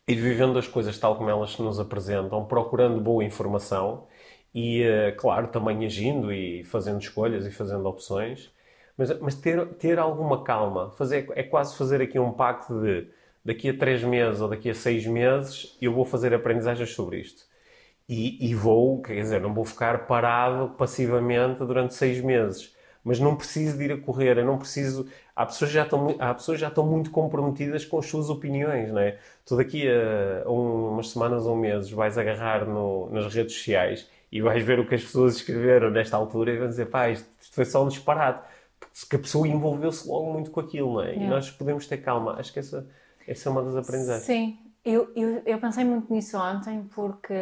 ir 0.07 0.17
vivendo 0.17 0.59
as 0.59 0.69
coisas 0.69 0.99
tal 0.99 1.17
como 1.17 1.31
elas 1.31 1.53
se 1.53 1.63
nos 1.63 1.81
apresentam, 1.81 2.45
procurando 2.45 3.01
boa 3.01 3.25
informação 3.25 4.07
e, 4.55 4.83
eh, 4.83 5.13
claro, 5.13 5.49
também 5.49 5.85
agindo 5.87 6.33
e 6.33 6.65
fazendo 6.65 7.01
escolhas 7.01 7.47
e 7.47 7.51
fazendo 7.51 7.87
opções. 7.87 8.53
Mas, 8.97 9.19
mas 9.21 9.35
ter, 9.37 9.67
ter 9.75 9.99
alguma 9.99 10.45
calma. 10.45 10.91
Fazer, 10.93 11.29
é 11.35 11.43
quase 11.43 11.77
fazer 11.77 12.03
aqui 12.03 12.19
um 12.19 12.33
pacto 12.33 12.81
de 12.81 13.09
daqui 13.45 13.71
a 13.71 13.77
três 13.77 14.03
meses 14.03 14.41
ou 14.41 14.49
daqui 14.49 14.71
a 14.71 14.75
seis 14.75 15.07
meses 15.07 15.77
eu 15.81 15.93
vou 15.93 16.05
fazer 16.05 16.35
aprendizagens 16.35 16.91
sobre 16.91 17.21
isto. 17.21 17.49
E, 18.09 18.51
e, 18.51 18.55
vou, 18.57 19.01
quer 19.01 19.15
dizer, 19.15 19.41
não 19.41 19.55
vou 19.55 19.65
ficar 19.65 20.07
parado 20.07 20.71
passivamente 20.71 21.61
durante 21.61 21.95
seis 21.95 22.21
meses. 22.21 22.75
Mas 23.05 23.21
não 23.21 23.37
preciso 23.37 23.79
de 23.79 23.85
ir 23.85 23.93
a 23.93 23.99
correr, 23.99 24.37
eu 24.37 24.45
não 24.45 24.59
preciso. 24.59 25.07
Há 25.35 25.47
pessoas, 25.47 25.71
já 25.71 25.85
estão, 25.85 26.17
há 26.19 26.35
pessoas 26.35 26.59
já 26.59 26.69
estão 26.69 26.85
muito 26.85 27.11
comprometidas 27.13 27.85
com 27.85 27.99
as 27.99 28.07
suas 28.07 28.29
opiniões, 28.29 28.91
não 28.91 29.01
é? 29.01 29.19
Tu 29.47 29.57
daqui 29.57 29.89
a, 29.89 30.43
a 30.45 30.51
umas 30.51 31.11
semanas 31.11 31.47
ou 31.47 31.57
meses 31.57 31.91
vais 31.91 32.19
agarrar 32.19 32.67
no, 32.67 33.09
nas 33.11 33.33
redes 33.33 33.55
sociais 33.55 34.09
e 34.31 34.43
vais 34.43 34.63
ver 34.63 34.81
o 34.81 34.87
que 34.87 34.97
as 34.97 35.03
pessoas 35.03 35.37
escreveram 35.37 35.89
nesta 35.91 36.17
altura 36.17 36.53
e 36.53 36.59
vão 36.59 36.69
dizer, 36.69 36.87
pá, 36.87 37.09
isto, 37.11 37.29
isto 37.41 37.55
foi 37.55 37.65
só 37.65 37.85
um 37.85 37.89
disparate. 37.89 38.43
Porque 38.99 39.17
a 39.17 39.19
pessoa 39.21 39.47
envolveu-se 39.47 40.07
logo 40.09 40.33
muito 40.33 40.51
com 40.51 40.61
aquilo, 40.61 40.95
não 40.95 41.03
é? 41.03 41.11
Yeah. 41.11 41.27
E 41.27 41.29
nós 41.29 41.51
podemos 41.51 41.87
ter 41.87 41.99
calma. 41.99 42.37
Acho 42.39 42.53
que 42.53 42.59
essa, 42.59 42.89
essa 43.31 43.49
é 43.49 43.53
uma 43.53 43.63
das 43.63 43.77
aprendizagens. 43.77 44.25
Sim, 44.25 44.59
eu, 44.85 45.13
eu, 45.15 45.43
eu 45.47 45.59
pensei 45.61 45.85
muito 45.85 46.13
nisso 46.13 46.37
ontem 46.37 46.83
porque 46.93 47.35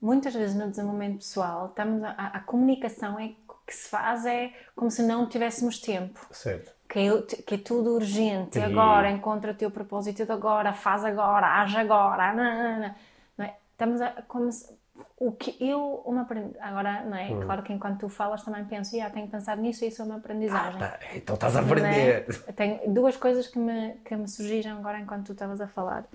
muitas 0.00 0.34
vezes 0.34 0.54
no 0.54 0.68
desenvolvimento 0.68 1.18
pessoal 1.18 1.68
estamos 1.68 2.04
a, 2.04 2.10
a, 2.34 2.40
comunicação 2.40 3.18
é 3.18 3.32
que 3.66 3.74
se 3.74 3.88
faz 3.88 4.26
é 4.26 4.52
como 4.74 4.90
se 4.90 5.02
não 5.02 5.26
tivéssemos 5.26 5.80
tempo. 5.80 6.20
Certo. 6.30 6.70
Que 6.86 7.00
é, 7.00 7.22
que 7.22 7.54
é 7.54 7.58
tudo 7.58 7.94
urgente. 7.94 8.58
E... 8.58 8.62
Agora, 8.62 9.10
encontra 9.10 9.52
o 9.52 9.54
teu 9.54 9.70
propósito 9.70 10.24
de 10.24 10.30
agora, 10.30 10.72
faz 10.72 11.04
agora, 11.04 11.62
age 11.62 11.78
agora. 11.78 12.34
Não, 12.34 12.44
não, 12.44 12.80
não. 12.80 12.94
não 13.38 13.44
é? 13.44 13.56
Estamos 13.72 14.00
a, 14.02 14.22
como 14.28 14.52
se, 14.52 14.75
o 15.18 15.32
que 15.32 15.56
eu 15.60 16.02
uma 16.04 16.26
agora 16.60 17.04
não 17.04 17.16
é 17.16 17.30
hum. 17.30 17.40
claro 17.40 17.62
que 17.62 17.72
enquanto 17.72 18.00
tu 18.00 18.08
falas 18.08 18.42
também 18.42 18.64
penso 18.64 18.94
yeah, 18.94 19.12
tenho 19.12 19.26
que 19.26 19.32
pensar 19.32 19.56
nisso 19.56 19.84
e 19.84 19.88
isso 19.88 20.02
é 20.02 20.04
uma 20.04 20.16
aprendizagem 20.16 20.82
ah, 20.82 20.88
tá. 20.88 20.98
então 21.14 21.34
estás 21.34 21.56
a 21.56 21.60
aprender 21.60 22.26
é? 22.46 22.52
tenho 22.52 22.92
duas 22.92 23.16
coisas 23.16 23.46
que 23.46 23.58
me 23.58 23.94
que 24.04 24.14
me 24.14 24.28
surgiram 24.28 24.78
agora 24.78 25.00
enquanto 25.00 25.26
tu 25.26 25.32
estavas 25.32 25.60
a 25.60 25.66
falar 25.66 26.06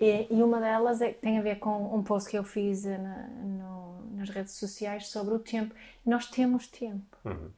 e, 0.00 0.26
e, 0.30 0.42
uma 0.42 0.60
delas 0.60 1.00
é, 1.00 1.12
tem 1.12 1.38
a 1.38 1.42
ver 1.42 1.56
com 1.56 1.94
um 1.94 2.02
post 2.02 2.30
que 2.30 2.36
eu 2.36 2.44
fiz 2.44 2.84
na, 2.84 3.28
no, 3.28 4.16
nas 4.16 4.28
redes 4.28 4.52
sociais 4.54 5.08
sobre 5.08 5.34
o 5.34 5.38
tempo. 5.38 5.74
Nós 6.04 6.26
temos 6.26 6.66
tempo. 6.66 7.16
Uhum. 7.24 7.50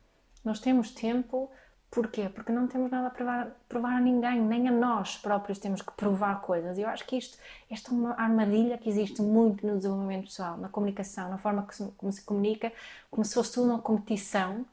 Nós 0.45 0.61
temos 0.61 0.93
tempo, 0.93 1.50
porquê? 1.90 2.28
Porque 2.28 2.52
não 2.52 2.66
temos 2.66 2.90
nada 2.90 3.09
a 3.09 3.11
provar, 3.11 3.50
provar 3.68 3.97
a 3.97 4.00
ninguém, 4.00 4.40
nem 4.40 4.68
a 4.68 4.71
nós 4.71 5.16
próprios 5.16 5.59
temos 5.59 5.83
que 5.83 5.92
provar 5.92 6.40
coisas. 6.40 6.78
E 6.78 6.83
eu 6.83 6.88
acho 6.88 7.07
que 7.07 7.16
isto, 7.16 7.38
esta 7.71 7.90
é 7.90 7.95
uma 7.95 8.14
armadilha 8.21 8.78
que 8.78 8.88
existe 8.88 9.23
muito 9.23 9.66
no 9.66 9.76
desenvolvimento 9.76 10.26
pessoal, 10.26 10.57
na 10.57 10.68
comunicação, 10.68 11.30
na 11.30 11.38
forma 11.38 11.66
se, 11.71 11.85
como 11.97 12.12
se 12.12 12.23
comunica, 12.23 12.73
como 13.11 13.25
se 13.25 13.35
fosse 13.35 13.54
tudo 13.54 13.71
uma 13.71 13.80
competição 13.80 14.64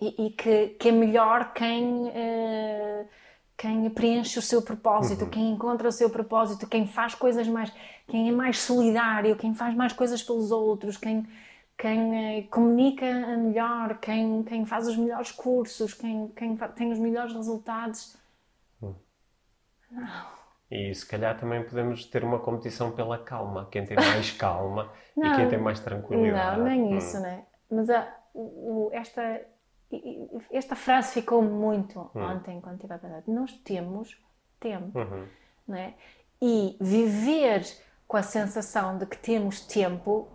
e, 0.00 0.26
e 0.26 0.30
que, 0.30 0.68
que, 0.78 0.88
é 0.88 0.92
melhor 0.92 1.52
quem. 1.52 2.08
Uh, 2.08 3.08
quem 3.58 3.90
preenche 3.90 4.38
o 4.38 4.42
seu 4.42 4.62
propósito, 4.62 5.24
uhum. 5.24 5.30
quem 5.30 5.50
encontra 5.50 5.88
o 5.88 5.92
seu 5.92 6.08
propósito, 6.08 6.64
quem 6.68 6.86
faz 6.86 7.12
coisas 7.16 7.48
mais, 7.48 7.72
quem 8.06 8.28
é 8.28 8.32
mais 8.32 8.60
solidário, 8.60 9.34
quem 9.34 9.52
faz 9.52 9.74
mais 9.74 9.92
coisas 9.92 10.22
pelos 10.22 10.52
outros, 10.52 10.96
quem, 10.96 11.26
quem 11.78 12.38
eh, 12.38 12.42
comunica 12.50 13.06
melhor, 13.36 13.98
quem, 13.98 14.42
quem 14.42 14.66
faz 14.66 14.88
os 14.88 14.96
melhores 14.96 15.30
cursos, 15.30 15.94
quem, 15.94 16.28
quem 16.28 16.56
tem 16.74 16.90
os 16.90 16.98
melhores 16.98 17.32
resultados. 17.32 18.16
Uhum. 18.82 18.96
Não. 19.92 20.38
E 20.70 20.92
se 20.94 21.06
calhar 21.06 21.38
também 21.38 21.62
podemos 21.62 22.04
ter 22.04 22.24
uma 22.24 22.40
competição 22.40 22.90
pela 22.90 23.16
calma, 23.16 23.68
quem 23.70 23.86
tem 23.86 23.96
mais 23.96 24.32
calma 24.36 24.92
não, 25.16 25.32
e 25.32 25.36
quem 25.36 25.48
tem 25.48 25.58
mais 25.58 25.78
tranquilidade. 25.78 26.58
Não, 26.58 26.66
nem 26.66 26.98
isso, 26.98 27.16
hum. 27.16 27.20
né? 27.20 27.46
Mas 27.70 27.88
a, 27.88 28.12
o, 28.34 28.90
esta 28.92 29.40
esta 30.52 30.76
frase 30.76 31.14
ficou 31.14 31.40
muito 31.40 32.10
hum. 32.14 32.22
ontem 32.22 32.60
quando 32.60 32.74
estive 32.74 32.92
a 32.92 32.98
pensar. 32.98 33.22
Nós 33.26 33.52
temos 33.52 34.20
tempo, 34.60 34.98
uhum. 34.98 35.26
não 35.66 35.76
é? 35.76 35.94
E 36.42 36.76
viver 36.80 37.62
com 38.06 38.16
a 38.16 38.22
sensação 38.22 38.98
de 38.98 39.06
que 39.06 39.16
temos 39.16 39.60
tempo 39.60 40.28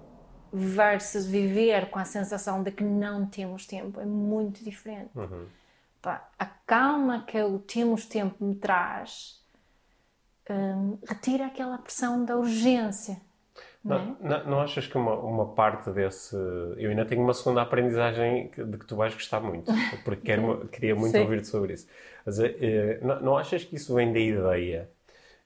versus 0.54 1.26
viver 1.26 1.90
com 1.90 2.00
a 2.00 2.06
sensação 2.06 2.62
de 2.62 2.72
que 2.72 2.84
não 2.84 3.26
temos 3.26 3.66
tempo 3.66 4.00
é 4.00 4.06
muito 4.06 4.64
diferente. 4.64 5.10
Uhum. 5.16 5.46
Pá, 6.02 6.30
a 6.38 6.46
calma 6.46 7.24
que 7.26 7.42
o 7.42 7.60
temos 7.60 8.06
tempo 8.06 8.44
me 8.46 8.56
traz 8.56 9.42
hum, 10.50 10.98
retira 11.08 11.48
aquela 11.48 11.78
pressão 11.78 12.24
da 12.24 12.38
urgência 12.38 13.20
não, 13.84 13.98
é? 13.98 14.16
não, 14.22 14.44
não, 14.46 14.62
achas 14.62 14.88
que 14.88 14.98
uma, 14.98 15.14
uma 15.16 15.46
parte 15.54 15.90
desse. 15.92 16.36
Eu 16.78 16.90
ainda 16.90 17.06
tenho 17.06 17.22
uma 17.22 17.34
segunda 17.34 17.62
aprendizagem 17.62 18.50
de 18.56 18.78
que 18.78 18.86
tu 18.86 18.96
vais 18.96 19.14
gostar 19.14 19.42
muito, 19.42 19.72
porque 20.06 20.22
quero, 20.22 20.68
queria 20.70 20.96
muito 20.96 21.18
ouvir-te 21.18 21.48
sobre 21.48 21.74
isso. 21.74 21.88
Mas, 22.26 22.40
eh, 22.40 23.00
não, 23.02 23.22
não 23.22 23.38
achas 23.38 23.66
que 23.66 23.76
isso 23.76 23.94
vem 23.94 24.14
da 24.14 24.20
ideia 24.20 24.90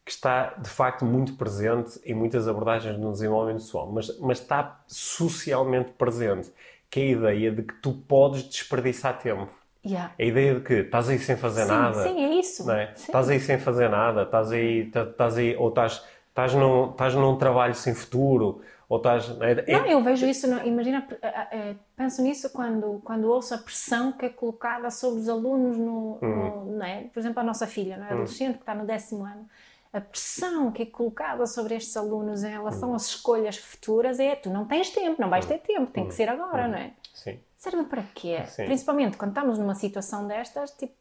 que 0.08 0.14
está 0.14 0.54
de 0.58 0.70
facto 0.70 1.04
muito 1.04 1.34
presente 1.34 2.00
em 2.06 2.14
muitas 2.14 2.48
abordagens 2.48 2.98
no 2.98 3.12
desenvolvimento 3.12 3.62
pessoal, 3.62 3.92
mas, 3.92 4.18
mas 4.20 4.40
está 4.40 4.80
socialmente 4.88 5.92
presente, 5.92 6.50
que 6.90 7.02
é 7.02 7.04
a 7.04 7.08
ideia 7.08 7.52
de 7.52 7.64
que 7.64 7.74
tu 7.74 7.92
podes 7.92 8.44
desperdiçar 8.44 9.20
tempo. 9.20 9.50
Yeah. 9.86 10.14
A 10.18 10.24
ideia 10.24 10.56
de 10.56 10.62
que 10.62 10.74
estás 10.76 11.10
aí 11.10 11.20
sem 11.20 11.36
fazer 11.36 11.64
sim, 11.64 11.68
nada. 11.68 12.04
Sim, 12.04 12.24
é 12.24 12.34
isso. 12.36 12.66
Não 12.66 12.74
é? 12.74 12.94
Estás 12.96 13.28
aí 13.28 13.40
sem 13.42 13.60
fazer 13.60 13.90
nada, 13.90 14.24
estás 14.24 14.50
aí, 14.54 14.90
estás 14.94 15.38
aí 15.38 15.58
ou 15.58 15.68
estás 15.68 16.02
estás 16.38 16.54
num, 16.54 16.92
estás 16.92 17.16
num 17.16 17.36
trabalho 17.36 17.74
sem 17.74 17.96
futuro, 17.96 18.62
ou 18.88 18.98
estás... 18.98 19.36
É, 19.42 19.72
não, 19.72 19.86
eu 19.88 20.04
vejo 20.04 20.28
isso, 20.28 20.48
não, 20.48 20.64
imagina, 20.64 21.06
é, 21.20 21.74
penso 21.96 22.22
nisso 22.22 22.52
quando, 22.52 23.02
quando 23.04 23.28
ouço 23.28 23.56
a 23.56 23.58
pressão 23.58 24.12
que 24.12 24.28
é 24.28 24.30
colocada 24.30 24.92
sobre 24.92 25.22
os 25.22 25.28
alunos, 25.28 25.78
no, 25.78 26.20
no 26.22 26.78
não 26.78 26.86
é? 26.86 27.06
por 27.12 27.20
exemplo, 27.20 27.40
a 27.40 27.44
nossa 27.44 27.66
filha, 27.66 27.98
não 27.98 28.06
é? 28.06 28.10
Uhum. 28.10 28.14
adolescente 28.14 28.54
que 28.54 28.62
está 28.62 28.76
no 28.76 28.86
décimo 28.86 29.26
ano, 29.26 29.50
a 29.94 30.01
pressão 30.01 30.72
que 30.72 30.84
é 30.84 30.86
colocada 30.86 31.46
sobre 31.46 31.75
estes 31.75 31.96
alunos 31.96 32.44
em 32.44 32.51
relação 32.51 32.89
uhum. 32.89 32.96
às 32.96 33.08
escolhas 33.08 33.58
futuras 33.58 34.20
é 34.20 34.36
tu 34.36 34.50
não 34.50 34.65
tens 34.65 34.89
tempo, 34.89 35.22
não 35.22 35.29
vais 35.29 35.46
ter 35.46 35.60
tempo, 35.60 35.91
tem 35.91 36.08
que 36.08 36.13
ser 36.13 36.29
agora, 36.29 36.67
não 36.67 36.77
é? 36.77 36.94
Sim. 37.13 37.39
Serve 37.58 37.84
para 37.86 38.03
quê? 38.13 38.44
Sim. 38.46 38.65
Principalmente 38.65 39.17
quando 39.17 39.32
estamos 39.32 39.58
numa 39.58 39.75
situação 39.75 40.27
destas, 40.27 40.72
tipo, 40.72 40.94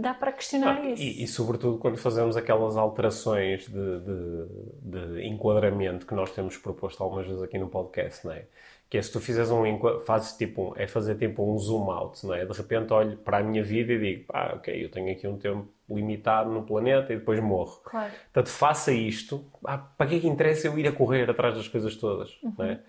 dá 0.00 0.12
para 0.12 0.32
questionar 0.32 0.80
ah, 0.80 0.90
isso. 0.90 1.02
E, 1.02 1.22
e, 1.22 1.28
sobretudo 1.28 1.78
quando 1.78 1.96
fazemos 1.96 2.36
aquelas 2.36 2.76
alterações 2.76 3.66
de, 3.66 4.00
de, 4.00 5.14
de, 5.16 5.26
enquadramento 5.26 6.06
que 6.06 6.14
nós 6.14 6.30
temos 6.32 6.56
proposto 6.56 7.02
algumas 7.02 7.26
vezes 7.26 7.42
aqui 7.42 7.58
no 7.58 7.68
podcast, 7.68 8.26
não 8.26 8.32
é? 8.32 8.44
Que 8.90 8.98
é 8.98 9.02
se 9.02 9.10
tu 9.10 9.20
fizeres 9.20 9.50
um 9.50 9.64
fazes 10.00 10.36
tipo 10.36 10.74
é 10.76 10.86
fazer 10.86 11.16
tipo 11.16 11.42
um 11.42 11.58
zoom 11.58 11.90
out, 11.90 12.26
não 12.26 12.34
é? 12.34 12.44
De 12.44 12.52
repente 12.52 12.92
olho 12.92 13.16
para 13.16 13.38
a 13.38 13.42
minha 13.42 13.62
vida 13.62 13.92
e 13.92 13.98
digo, 13.98 14.24
ah, 14.30 14.52
ok, 14.56 14.84
eu 14.84 14.90
tenho 14.90 15.10
aqui 15.10 15.26
um 15.26 15.38
tempo 15.38 15.66
limitado 15.94 16.50
no 16.50 16.62
planeta 16.62 17.12
e 17.12 17.16
depois 17.16 17.40
morro. 17.40 17.80
Claro. 17.84 18.12
Portanto, 18.32 18.48
faça 18.48 18.92
isto. 18.92 19.44
Ah, 19.64 19.78
para 19.78 20.06
que 20.06 20.16
é 20.16 20.20
que 20.20 20.28
interessa 20.28 20.66
eu 20.66 20.78
ir 20.78 20.86
a 20.86 20.92
correr 20.92 21.28
atrás 21.30 21.54
das 21.54 21.68
coisas 21.68 21.96
todas, 21.96 22.38
uhum. 22.42 22.52
não 22.58 22.64
é? 22.64 22.80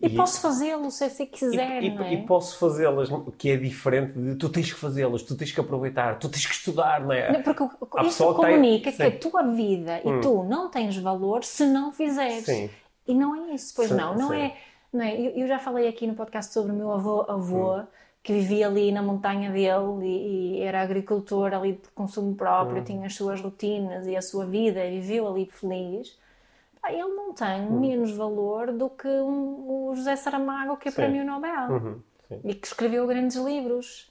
E, 0.00 0.06
e 0.06 0.10
posso 0.10 0.40
fazê-lo 0.40 0.90
se 0.92 1.04
assim 1.04 1.26
quiser, 1.26 1.82
e, 1.82 1.90
não 1.90 2.04
é? 2.04 2.14
E 2.14 2.22
posso 2.24 2.56
fazê-las, 2.58 3.08
que 3.36 3.50
é 3.50 3.56
diferente 3.56 4.12
de 4.16 4.36
tu 4.36 4.48
tens 4.48 4.72
que 4.72 4.78
fazê-las, 4.78 5.22
tu 5.22 5.36
tens 5.36 5.50
que 5.50 5.60
aproveitar, 5.60 6.18
tu 6.20 6.28
tens 6.28 6.46
que 6.46 6.54
estudar, 6.54 7.00
não 7.00 7.12
é? 7.12 7.42
Porque 7.42 7.64
a 7.96 8.04
isso 8.04 8.32
comunica 8.32 8.92
tem... 8.92 9.10
que 9.10 9.16
a 9.16 9.30
tua 9.30 9.42
vida 9.48 10.00
hum. 10.04 10.18
e 10.18 10.20
tu 10.20 10.44
não 10.44 10.70
tens 10.70 10.96
valor 10.98 11.42
se 11.42 11.66
não 11.66 11.92
fizeres. 11.92 12.44
Sim. 12.44 12.70
E 13.08 13.14
não 13.14 13.34
é 13.34 13.54
isso, 13.54 13.72
pois 13.74 13.88
sim, 13.88 13.94
não. 13.94 14.14
Não 14.14 14.32
é, 14.32 14.54
não 14.92 15.02
é 15.04 15.20
eu, 15.20 15.30
eu, 15.32 15.48
já 15.48 15.58
falei 15.58 15.88
aqui 15.88 16.06
no 16.06 16.14
podcast 16.14 16.52
sobre 16.52 16.70
o 16.70 16.74
meu 16.74 16.92
avô, 16.92 17.22
avô 17.28 17.78
hum. 17.78 17.86
Que 18.28 18.32
vivia 18.34 18.66
ali 18.66 18.92
na 18.92 19.00
montanha 19.00 19.50
dele 19.50 20.04
e, 20.04 20.58
e, 20.58 20.60
era 20.60 20.82
agricultor 20.82 21.54
ali 21.54 21.72
de 21.72 21.88
consumo 21.94 22.34
próprio, 22.34 22.82
hum. 22.82 22.84
tinha 22.84 23.06
as 23.06 23.14
suas 23.14 23.40
rotinas 23.40 24.06
e 24.06 24.14
a 24.14 24.20
sua 24.20 24.44
vida 24.44 24.84
e 24.84 25.00
viveu 25.00 25.26
ali 25.26 25.46
feliz 25.46 26.18
ele 26.86 27.08
não 27.08 27.32
tem 27.32 27.62
uhum. 27.62 27.80
menos 27.80 28.12
valor 28.12 28.72
do 28.72 28.88
que 28.90 29.08
um, 29.08 29.88
o 29.88 29.94
José 29.94 30.16
Saramago, 30.16 30.76
que 30.76 30.88
é 30.88 30.92
para 30.92 31.08
mim 31.08 31.20
o 31.20 31.24
Nobel. 31.24 31.70
Uhum. 31.70 32.00
E 32.44 32.54
que 32.54 32.66
escreveu 32.66 33.06
grandes 33.06 33.36
livros. 33.36 34.10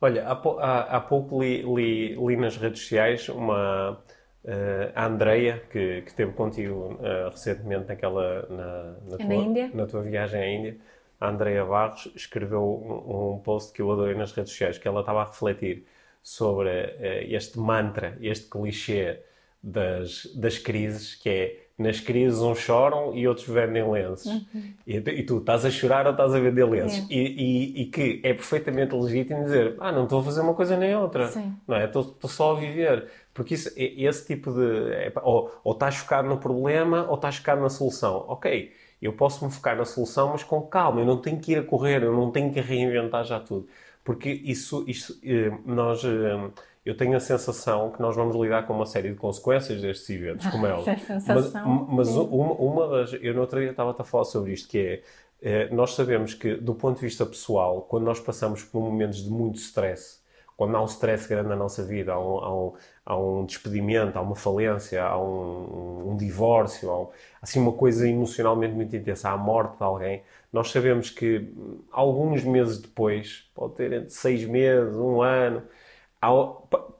Olha, 0.00 0.26
há, 0.26 0.32
há, 0.32 0.96
há 0.96 1.00
pouco 1.00 1.40
li, 1.40 1.62
li, 1.62 2.16
li, 2.16 2.36
nas 2.36 2.56
redes 2.56 2.80
sociais 2.82 3.28
uma. 3.28 4.02
Uh, 4.44 4.90
a 4.96 5.06
Andreia, 5.06 5.62
que, 5.70 6.02
que 6.02 6.08
esteve 6.08 6.32
contigo 6.32 6.98
uh, 6.98 7.30
recentemente 7.30 7.86
naquela, 7.86 8.44
na, 8.50 8.82
na, 9.08 9.16
tua, 9.16 9.34
Índia. 9.34 9.70
na 9.72 9.86
tua 9.86 10.02
viagem 10.02 10.42
à 10.42 10.50
Índia, 10.52 10.76
a 11.22 11.28
Andreia 11.28 11.64
Barros 11.64 12.10
escreveu 12.14 12.62
um, 12.62 13.34
um, 13.34 13.38
post 13.38 13.72
que 13.72 13.80
eu 13.80 13.90
adorei 13.92 14.14
nas 14.14 14.32
redes 14.32 14.52
sociais, 14.52 14.78
que 14.78 14.88
ela 14.88 15.00
estava 15.00 15.22
a 15.22 15.24
refletir 15.24 15.86
sobre 16.22 16.68
uh, 16.68 17.34
este 17.34 17.58
mantra, 17.58 18.18
este 18.20 18.48
clichê 18.48 19.20
das, 19.62 20.26
das 20.34 20.58
crises, 20.58 21.14
que 21.14 21.28
é 21.28 21.62
nas 21.78 22.00
crises 22.00 22.40
uns 22.40 22.58
choram 22.58 23.14
e 23.16 23.26
outros 23.26 23.46
vendem 23.46 23.88
lenços. 23.90 24.26
Uhum. 24.26 24.74
E, 24.86 24.96
e, 24.96 25.22
tu 25.22 25.38
estás 25.38 25.64
a 25.64 25.70
chorar 25.70 26.06
ou 26.06 26.12
estás 26.12 26.34
a 26.34 26.38
vender 26.38 26.64
lenços. 26.64 26.98
É. 27.10 27.14
E, 27.14 27.18
e, 27.18 27.82
e, 27.82 27.86
que 27.86 28.20
é 28.22 28.34
perfeitamente 28.34 28.94
legítimo 28.94 29.44
dizer, 29.44 29.76
ah, 29.80 29.90
não 29.90 30.04
estou 30.04 30.20
a 30.20 30.24
fazer 30.24 30.40
uma 30.42 30.54
coisa 30.54 30.76
nem 30.76 30.94
outra. 30.94 31.28
Sim. 31.28 31.54
Não 31.66 31.76
é? 31.76 31.86
Estou, 31.86 32.02
estou 32.02 32.30
só 32.30 32.56
a 32.56 32.60
viver. 32.60 33.08
Porque 33.32 33.54
isso, 33.54 33.70
esse 33.76 34.26
tipo 34.26 34.52
de... 34.52 34.92
É, 34.92 35.12
ou, 35.22 35.50
ou 35.64 35.72
estás 35.72 35.96
focado 35.96 36.28
no 36.28 36.38
problema 36.38 37.06
ou 37.08 37.14
estás 37.14 37.36
focado 37.36 37.60
na 37.60 37.70
solução. 37.70 38.24
Ok, 38.28 38.72
eu 39.02 39.12
posso 39.12 39.44
me 39.44 39.50
focar 39.50 39.76
na 39.76 39.84
solução, 39.84 40.30
mas 40.30 40.44
com 40.44 40.62
calma. 40.62 41.00
Eu 41.00 41.06
não 41.06 41.18
tenho 41.18 41.40
que 41.40 41.52
ir 41.52 41.58
a 41.58 41.62
correr, 41.62 42.02
eu 42.02 42.12
não 42.14 42.30
tenho 42.30 42.52
que 42.52 42.60
reinventar 42.60 43.24
já 43.24 43.40
tudo. 43.40 43.66
Porque 44.04 44.30
isso, 44.30 44.84
isso 44.86 45.18
eh, 45.24 45.52
nós 45.64 46.04
eh, 46.04 46.50
eu 46.84 46.96
tenho 46.96 47.16
a 47.16 47.20
sensação 47.20 47.90
que 47.90 48.02
nós 48.02 48.16
vamos 48.16 48.34
lidar 48.34 48.66
com 48.66 48.74
uma 48.74 48.86
série 48.86 49.10
de 49.10 49.14
consequências 49.14 49.80
destes 49.80 50.10
eventos, 50.10 50.46
como 50.48 50.66
é 50.66 50.72
óbvio. 50.74 50.96
mas, 51.26 51.52
mas 51.88 52.08
uma, 52.08 52.52
uma, 52.54 52.88
das. 52.88 53.12
Eu 53.14 53.34
no 53.34 53.40
outro 53.40 53.60
dia 53.60 53.70
estava 53.70 53.94
a 53.96 54.04
falar 54.04 54.24
sobre 54.24 54.52
isto, 54.52 54.68
que 54.68 54.78
é, 54.78 55.02
é. 55.42 55.68
Nós 55.70 55.94
sabemos 55.94 56.34
que, 56.34 56.54
do 56.54 56.74
ponto 56.74 56.96
de 56.98 57.06
vista 57.06 57.24
pessoal, 57.24 57.82
quando 57.82 58.04
nós 58.04 58.18
passamos 58.18 58.64
por 58.64 58.80
momentos 58.80 59.22
de 59.22 59.30
muito 59.30 59.56
stress, 59.56 60.20
quando 60.56 60.76
há 60.76 60.82
um 60.82 60.86
stress 60.86 61.28
grande 61.28 61.48
na 61.48 61.56
nossa 61.56 61.84
vida, 61.84 62.12
há 62.12 62.20
um, 62.20 62.38
há 62.38 62.54
um, 62.54 62.72
há 63.04 63.16
um 63.16 63.44
despedimento, 63.44 64.16
há 64.16 64.22
uma 64.22 64.36
falência, 64.36 65.02
há 65.02 65.20
um, 65.20 66.12
um 66.12 66.16
divórcio, 66.16 66.90
há 66.90 67.00
um, 67.00 67.08
assim 67.40 67.60
uma 67.60 67.72
coisa 67.72 68.08
emocionalmente 68.08 68.74
muito 68.74 68.94
intensa, 68.94 69.28
há 69.28 69.32
a 69.32 69.36
morte 69.36 69.76
de 69.76 69.82
alguém, 69.82 70.22
nós 70.52 70.70
sabemos 70.70 71.10
que 71.10 71.38
hum, 71.56 71.80
alguns 71.90 72.44
meses 72.44 72.80
depois, 72.80 73.50
pode 73.54 73.74
ter 73.74 73.92
entre 73.92 74.10
seis 74.10 74.44
meses, 74.44 74.94
um 74.96 75.20
ano, 75.20 75.62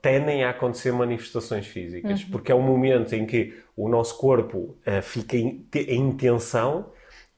tendem 0.00 0.42
a 0.42 0.50
acontecer 0.50 0.92
manifestações 0.92 1.66
físicas, 1.66 2.24
uhum. 2.24 2.30
porque 2.30 2.50
é 2.50 2.54
o 2.54 2.60
momento 2.60 3.14
em 3.14 3.24
que 3.24 3.56
o 3.76 3.88
nosso 3.88 4.18
corpo 4.18 4.76
uh, 4.86 5.02
fica 5.02 5.36
em 5.36 6.12
tensão 6.12 6.86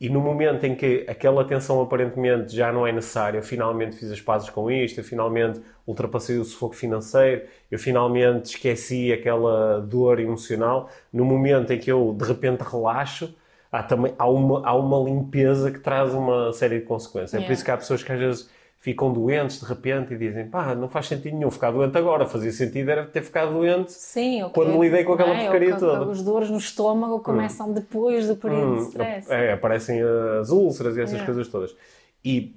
e 0.04 0.08
no 0.11 0.20
momento 0.20 0.64
em 0.64 0.75
que 0.75 1.06
aquela 1.08 1.42
tensão 1.46 1.80
aparentemente 1.80 2.54
já 2.54 2.70
não 2.70 2.87
é 2.87 2.92
necessária, 2.92 3.38
eu 3.38 3.42
finalmente 3.42 3.96
fiz 3.96 4.11
as 4.11 4.20
pazes 4.20 4.50
com 4.50 4.70
isto, 4.70 5.00
eu 5.00 5.04
finalmente 5.04 5.62
ultrapassei 5.87 6.37
o 6.37 6.44
sufoco 6.44 6.76
financeiro, 6.76 7.46
eu 7.70 7.78
finalmente 7.78 8.50
esqueci 8.50 9.11
aquela 9.11 9.80
dor 9.80 10.20
emocional, 10.20 10.90
no 11.11 11.25
momento 11.25 11.73
em 11.73 11.78
que 11.78 11.90
eu 11.90 12.14
de 12.18 12.23
repente 12.23 12.61
relaxo, 12.61 13.34
há, 13.73 13.82
também, 13.82 14.12
há, 14.18 14.28
uma, 14.28 14.68
há 14.68 14.75
uma 14.75 14.99
limpeza 15.08 15.70
que 15.70 15.78
traz 15.78 16.12
uma 16.12 16.52
série 16.52 16.80
de 16.80 16.84
consequências. 16.84 17.32
Yeah. 17.32 17.46
É 17.46 17.46
por 17.46 17.54
isso 17.54 17.64
que 17.64 17.70
há 17.70 17.76
pessoas 17.78 18.02
que 18.02 18.12
às 18.12 18.18
vezes 18.18 18.50
ficam 18.84 19.10
doentes 19.10 19.60
de 19.60 19.64
repente 19.64 20.12
e 20.12 20.18
dizem 20.18 20.46
pá, 20.46 20.74
não 20.74 20.90
faz 20.90 21.08
sentido 21.08 21.34
nenhum 21.34 21.50
ficar 21.50 21.70
doente 21.70 21.96
agora, 21.96 22.26
fazia 22.26 22.52
sentido 22.52 22.90
era 22.90 23.06
ter 23.06 23.22
ficado 23.22 23.54
doente 23.54 23.90
Sim, 23.90 24.42
okay. 24.42 24.52
quando 24.52 24.82
lidei 24.82 25.02
com 25.02 25.14
aquela 25.14 25.34
é, 25.34 25.44
porcaria 25.44 25.76
toda. 25.76 26.06
Os 26.06 26.22
dores 26.22 26.50
no 26.50 26.58
estômago 26.58 27.18
começam 27.20 27.70
hum. 27.70 27.72
depois 27.72 28.28
do 28.28 28.36
período 28.36 28.72
hum. 28.72 28.76
de 28.76 28.82
stress. 28.82 29.32
É, 29.32 29.54
aparecem 29.54 30.02
as 30.38 30.50
úlceras 30.50 30.98
e 30.98 31.00
essas 31.00 31.14
yeah. 31.14 31.24
coisas 31.24 31.48
todas. 31.48 31.74
E 32.22 32.54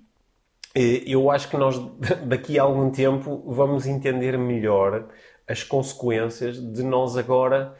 eu 0.75 1.31
acho 1.31 1.49
que 1.49 1.55
nós 1.55 1.79
daqui 2.27 2.59
a 2.59 2.63
algum 2.63 2.89
tempo 2.91 3.41
vamos 3.47 3.87
entender 3.87 4.37
melhor 4.37 5.05
as 5.47 5.63
consequências 5.63 6.57
de 6.61 6.83
nós 6.83 7.15
agora 7.15 7.73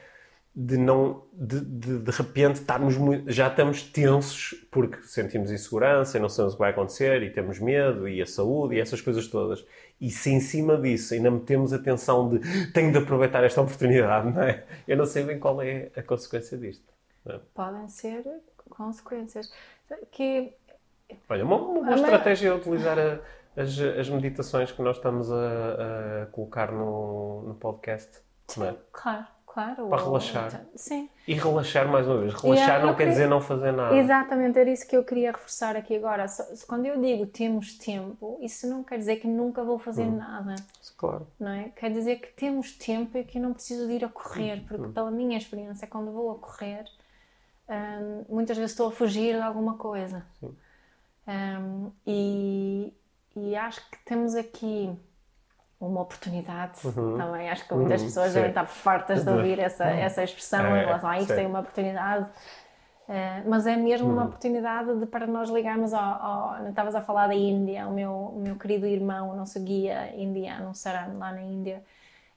de 0.60 0.76
não 0.76 1.22
de, 1.32 1.62
de, 1.62 2.00
de 2.00 2.12
repente 2.12 2.56
estarmos 2.56 2.98
muito, 2.98 3.32
já 3.32 3.48
estamos 3.48 3.84
tensos 3.84 4.56
porque 4.72 5.04
sentimos 5.04 5.52
insegurança 5.52 6.18
e 6.18 6.20
não 6.20 6.30
sabemos 6.30 6.54
o 6.54 6.56
que 6.56 6.62
vai 6.62 6.72
acontecer 6.72 7.22
e 7.22 7.30
temos 7.30 7.60
medo 7.60 8.10
e 8.10 8.20
a 8.24 8.26
saúde 8.26 8.74
e 8.74 8.80
essas 8.80 9.00
coisas 9.00 9.28
todas 9.28 9.64
e 10.02 10.10
se 10.10 10.32
em 10.32 10.40
cima 10.40 10.76
disso 10.76 11.14
ainda 11.14 11.30
metemos 11.30 11.74
a 11.74 11.78
tensão 11.78 12.28
de 12.28 12.72
tenho 12.74 12.92
de 12.92 12.98
aproveitar 12.98 13.44
esta 13.44 13.62
oportunidade 13.62 14.34
não 14.34 14.42
é? 14.42 14.64
eu 14.88 14.98
não 14.98 15.06
sei 15.06 15.26
bem 15.26 15.38
qual 15.38 15.62
é 15.62 15.92
a 15.96 16.02
consequência 16.02 16.58
disto 16.58 16.92
é? 17.28 17.40
podem 17.54 17.88
ser 17.88 18.26
consequências 18.68 19.54
que 20.10 20.52
olha 21.30 21.46
uma, 21.46 21.56
uma 21.58 21.84
boa 21.84 21.96
estratégia 21.96 22.50
é 22.50 22.54
utilizar 22.56 22.98
a, 22.98 23.20
as, 23.56 23.78
as 23.80 24.10
meditações 24.10 24.72
que 24.72 24.82
nós 24.82 24.98
estamos 24.98 25.32
a, 25.32 26.24
a 26.24 26.26
colocar 26.32 26.72
no, 26.72 27.44
no 27.44 27.54
podcast 27.54 28.24
Sim, 28.48 28.64
é? 28.64 28.76
claro 28.92 29.37
claro. 29.58 29.90
Para 29.90 30.04
relaxar. 30.04 30.48
Então, 30.48 30.66
sim. 30.76 31.10
E 31.28 31.34
relaxar 31.34 31.88
mais 31.88 32.08
uma 32.08 32.20
vez. 32.20 32.34
Relaxar 32.34 32.82
não 32.82 32.90
quer 32.90 32.98
queria... 32.98 33.12
dizer 33.12 33.28
não 33.28 33.42
fazer 33.42 33.72
nada. 33.72 33.96
Exatamente, 33.96 34.60
era 34.60 34.70
isso 34.70 34.88
que 34.88 34.96
eu 34.96 35.04
queria 35.04 35.32
reforçar 35.32 35.76
aqui 35.76 35.96
agora. 35.96 36.28
Quando 36.68 36.86
eu 36.86 37.02
digo 37.02 37.26
temos 37.26 37.76
tempo, 37.78 38.38
isso 38.42 38.68
não 38.68 38.84
quer 38.84 39.00
dizer 39.00 39.16
que 39.16 39.28
nunca 39.28 39.64
vou 39.64 39.80
fazer 39.80 40.04
hum. 40.04 40.18
nada. 40.18 40.56
Claro. 40.96 41.28
Não 41.40 41.52
é? 41.52 41.70
Quer 41.76 41.92
dizer 41.92 42.18
que 42.18 42.28
temos 42.34 42.72
tempo 42.74 43.18
e 43.18 43.24
que 43.24 43.40
eu 43.40 43.42
não 43.42 43.54
preciso 43.54 43.88
de 43.88 43.94
ir 43.94 44.06
a 44.06 44.10
correr, 44.10 44.64
porque 44.68 44.86
hum. 44.86 44.92
pela 44.92 45.10
minha 45.10 45.38
experiência, 45.38 45.88
quando 45.88 46.12
vou 46.12 46.32
a 46.32 46.36
correr, 46.36 46.86
hum, 47.68 48.26
muitas 48.30 48.58
vezes 48.58 48.72
estou 48.72 48.90
a 48.90 48.92
fugir 48.92 49.36
de 49.36 49.42
alguma 49.42 49.76
coisa. 49.76 50.24
Sim. 50.40 50.56
Hum, 51.28 51.92
e, 52.06 52.94
e 53.36 53.56
acho 53.56 53.82
que 53.90 53.98
temos 54.06 54.36
aqui 54.36 54.96
uma 55.80 56.02
oportunidade 56.02 56.86
uhum. 56.86 57.18
também. 57.18 57.50
Acho 57.50 57.68
que 57.68 57.74
muitas 57.74 58.02
uhum. 58.02 58.08
pessoas 58.08 58.34
devem 58.34 58.50
estar 58.50 58.66
fartas 58.66 59.24
de 59.24 59.30
ouvir 59.30 59.60
essa, 59.60 59.86
uhum. 59.86 59.92
essa 59.92 60.24
expressão 60.24 60.66
é, 60.66 60.82
em 60.82 60.86
relação 60.86 61.10
a 61.10 61.20
isto, 61.20 61.36
tem 61.36 61.46
uma 61.46 61.60
oportunidade. 61.60 62.30
Uh, 63.08 63.50
mas 63.50 63.66
é 63.66 63.78
mesmo 63.78 64.10
uma 64.10 64.24
uhum. 64.24 64.28
oportunidade 64.28 65.00
de, 65.00 65.06
para 65.06 65.26
nós 65.26 65.50
ligarmos 65.50 65.94
ao, 65.94 66.04
ao. 66.04 66.60
Não 66.60 66.70
estavas 66.70 66.94
a 66.94 67.02
falar 67.02 67.28
da 67.28 67.36
Índia, 67.36 67.88
o 67.88 67.94
meu, 67.94 68.12
o 68.12 68.40
meu 68.40 68.56
querido 68.58 68.86
irmão, 68.86 69.30
o 69.30 69.36
nosso 69.36 69.60
guia 69.62 70.14
indiano, 70.16 70.76
Saran, 70.76 71.14
lá 71.18 71.32
na 71.32 71.42
Índia, 71.42 71.82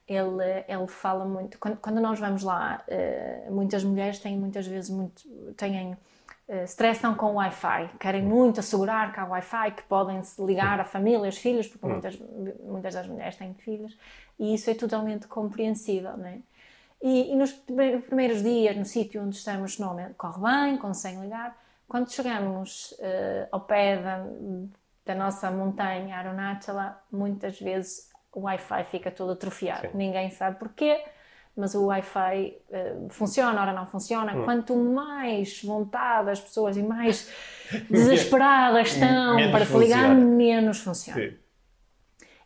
ele, 0.07 0.63
ele 0.67 0.87
fala 0.87 1.25
muito. 1.25 1.59
Quando, 1.59 1.75
quando 1.77 1.99
nós 1.99 2.19
vamos 2.19 2.43
lá, 2.43 2.81
uh, 2.87 3.53
muitas 3.53 3.83
mulheres 3.83 4.19
têm 4.19 4.37
muitas 4.37 4.65
vezes 4.65 4.89
muito. 4.89 5.27
têm 5.57 5.97
estressam 6.63 7.15
com 7.15 7.27
o 7.27 7.33
Wi-Fi, 7.35 7.91
querem 7.97 8.21
muito 8.21 8.59
assegurar 8.59 9.13
que 9.13 9.19
há 9.19 9.25
Wi-Fi, 9.25 9.71
que 9.71 9.83
podem 9.83 10.21
se 10.21 10.43
ligar 10.43 10.79
à 10.79 10.83
família, 10.83 11.25
aos 11.25 11.37
filhos, 11.37 11.67
porque 11.67 11.85
hum. 11.85 11.91
muitas, 11.91 12.19
muitas 12.63 12.93
das 12.93 13.07
mulheres 13.07 13.37
têm 13.37 13.53
filhos, 13.53 13.97
e 14.37 14.53
isso 14.53 14.69
é 14.69 14.73
totalmente 14.73 15.27
compreensível, 15.27 16.17
não 16.17 16.25
é? 16.25 16.39
E, 17.01 17.31
e 17.31 17.35
nos 17.35 17.51
primeiros 17.51 18.43
dias, 18.43 18.75
no 18.77 18.85
sítio 18.85 19.23
onde 19.23 19.35
estamos, 19.35 19.79
normalmente 19.79 20.13
corre 20.13 20.39
bem, 20.41 20.77
conseguem 20.77 21.21
ligar. 21.21 21.57
Quando 21.87 22.11
chegamos 22.11 22.91
uh, 22.91 23.47
ao 23.51 23.61
pé 23.61 23.97
da, 23.97 24.25
da, 25.05 25.15
nossa 25.15 25.49
montanha 25.49 26.15
Arunachala, 26.17 27.01
muitas 27.11 27.59
vezes 27.59 28.09
o 28.31 28.41
Wi-Fi 28.41 28.83
fica 28.83 29.09
todo 29.09 29.31
atrofiado. 29.31 29.89
Sim. 29.89 29.97
Ninguém 29.97 30.29
sabe 30.29 30.59
porquê 30.59 31.03
mas 31.55 31.75
o 31.75 31.85
Wi-Fi 31.85 32.57
uh, 32.69 33.09
funciona, 33.09 33.61
ora 33.61 33.73
não 33.73 33.85
funciona. 33.85 34.35
Hum. 34.35 34.45
Quanto 34.45 34.75
mais 34.75 35.61
vontade 35.63 36.29
as 36.29 36.39
pessoas 36.39 36.77
e 36.77 36.83
mais 36.83 37.29
desesperadas 37.89 38.89
estão 38.93 39.35
menos 39.35 39.51
para 39.51 39.65
se 39.65 39.77
ligar, 39.77 40.09
funciona. 40.09 40.35
menos 40.35 40.79
funciona. 40.79 41.21
Sim. 41.21 41.37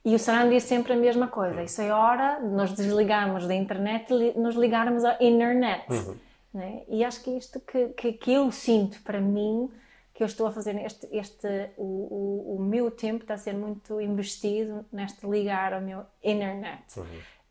E 0.06 0.14
o 0.14 0.20
Saran 0.20 0.50
diz 0.50 0.64
sempre 0.64 0.94
a 0.94 0.96
mesma 0.96 1.28
coisa. 1.28 1.64
Isso 1.64 1.82
é 1.82 1.92
hora 1.92 2.40
de 2.40 2.48
nós 2.48 2.72
desligarmos 2.74 3.48
da 3.48 3.56
internet 3.56 4.14
e 4.14 4.40
nos 4.40 4.56
ligarmos 4.56 5.04
à 5.04 5.18
internet. 5.20 5.92
Uhum. 5.92 6.16
Né? 6.54 6.84
E 6.88 7.04
acho 7.04 7.24
que 7.24 7.32
isto 7.32 7.60
que, 7.60 7.88
que, 7.90 8.14
que, 8.14 8.32
eu 8.32 8.52
sinto 8.52 9.02
para 9.02 9.20
mim, 9.20 9.70
que 10.14 10.22
eu 10.22 10.28
estou 10.28 10.46
a 10.46 10.52
fazer 10.52 10.76
este, 10.86 11.08
este 11.12 11.72
o, 11.76 11.84
o, 11.84 12.56
o 12.56 12.62
meu 12.62 12.92
tempo 12.92 13.24
está 13.24 13.34
a 13.34 13.38
ser 13.38 13.54
muito 13.54 14.00
investido 14.00 14.86
neste 14.94 15.26
ligar 15.28 15.74
ao 15.74 15.82
meu 15.82 16.04
internet. 16.24 16.98
Uhum. 16.98 17.06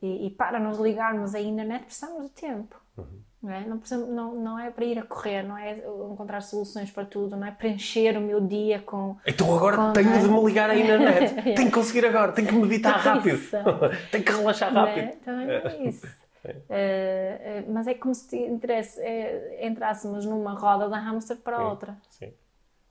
E, 0.05 0.27
e, 0.27 0.31
para 0.31 0.61
nos 0.61 0.79
ligarmos 0.79 1.35
à 1.35 1.41
internet 1.41 1.87
precisamos 1.87 2.25
de 2.25 2.31
tempo. 2.31 2.77
Uhum. 2.99 3.23
Não, 3.43 3.51
é? 3.51 3.61
Não, 3.61 3.79
precisamos, 3.79 4.15
não, 4.15 4.35
não 4.35 4.59
é 4.59 4.71
para 4.71 4.85
ir 4.85 4.99
a 4.99 5.03
correr, 5.03 5.43
não 5.43 5.57
é 5.57 5.79
encontrar 6.13 6.43
soluções 6.43 6.91
para 6.91 7.07
tudo, 7.07 7.37
não 7.37 7.47
é 7.47 7.51
preencher 7.51 8.17
o 8.19 8.21
meu 8.21 8.39
dia 8.39 8.81
com. 8.81 9.17
Então 9.27 9.55
agora 9.55 9.77
com, 9.79 9.93
tenho 9.95 10.21
de 10.21 10.29
me 10.29 10.45
ligar 10.45 10.69
à 10.69 10.77
internet, 10.77 11.35
tenho 11.57 11.69
que 11.69 11.71
conseguir 11.71 12.05
agora, 12.05 12.33
tenho 12.33 12.49
que 12.49 12.55
meditar 12.55 12.99
rápido, 12.99 13.39
tenho 14.13 14.25
que 14.25 14.33
relaxar 14.33 14.71
é? 14.71 14.75
rápido. 14.75 15.05
É? 15.05 15.17
Então 15.21 15.41
é 15.41 15.89
isso. 15.89 16.07
Uh, 16.07 17.65
mas 17.73 17.87
é 17.87 17.95
como 17.95 18.15
se 18.15 18.37
interesse, 18.37 19.01
é, 19.01 19.67
entrássemos 19.67 20.27
numa 20.27 20.53
roda 20.53 20.87
da 20.89 20.99
hamster 20.99 21.39
para 21.39 21.57
a 21.57 21.69
outra. 21.69 21.97
Sim. 22.11 22.31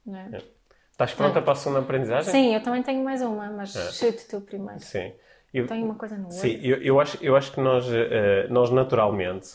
É? 0.08 0.41
Estás 0.91 1.13
pronta 1.13 1.41
para 1.41 1.54
a 1.54 1.56
segunda 1.56 1.80
aprendizagem? 1.82 2.32
Sim, 2.32 2.56
eu 2.56 2.63
também 2.63 2.82
tenho 2.82 3.04
mais 3.04 3.21
uma, 3.21 3.52
mas 3.52 3.76
é. 3.76 3.91
chute 3.91 4.28
tu 4.28 4.41
primeiro. 4.41 4.80
Sim. 4.80 5.13
Eu, 5.53 5.67
Tem 5.67 5.83
uma 5.83 5.95
coisa 5.95 6.17
no. 6.17 6.31
Sim, 6.31 6.59
eu, 6.63 6.81
eu, 6.81 6.99
acho, 6.99 7.17
eu 7.21 7.35
acho 7.35 7.51
que 7.51 7.61
nós, 7.61 7.87
uh, 7.87 8.49
nós 8.49 8.71
naturalmente, 8.71 9.49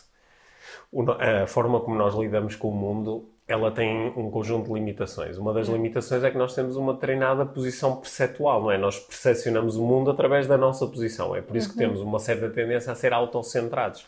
a 1.43 1.47
forma 1.47 1.81
como 1.81 1.97
nós 1.97 2.15
lidamos 2.15 2.55
com 2.55 2.69
o 2.69 2.75
mundo, 2.75 3.29
ela 3.49 3.71
tem 3.71 4.13
um 4.17 4.31
conjunto 4.31 4.69
de 4.69 4.75
limitações. 4.75 5.39
Uma 5.39 5.53
das 5.53 5.69
limitações 5.69 6.23
é 6.23 6.31
que 6.31 6.37
nós 6.37 6.55
temos 6.55 6.77
uma 6.77 6.95
treinada 6.95 7.45
posição 7.47 7.97
perceptual, 7.97 8.63
não 8.63 8.71
é? 8.71 8.79
Nós 8.79 8.99
percepcionamos 8.99 9.77
o 9.77 9.85
mundo 9.85 10.11
através 10.11 10.47
da 10.47 10.57
nossa 10.57 10.87
posição. 10.87 11.35
É 11.35 11.41
por 11.41 11.57
isso 11.57 11.69
uhum. 11.69 11.73
que 11.73 11.79
temos 11.79 12.01
uma 12.01 12.19
certa 12.19 12.49
tendência 12.51 12.93
a 12.93 12.95
ser 12.95 13.13
autocentrados. 13.13 14.07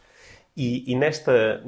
E, 0.57 0.93
e 0.93 0.95
nesta, 0.95 1.63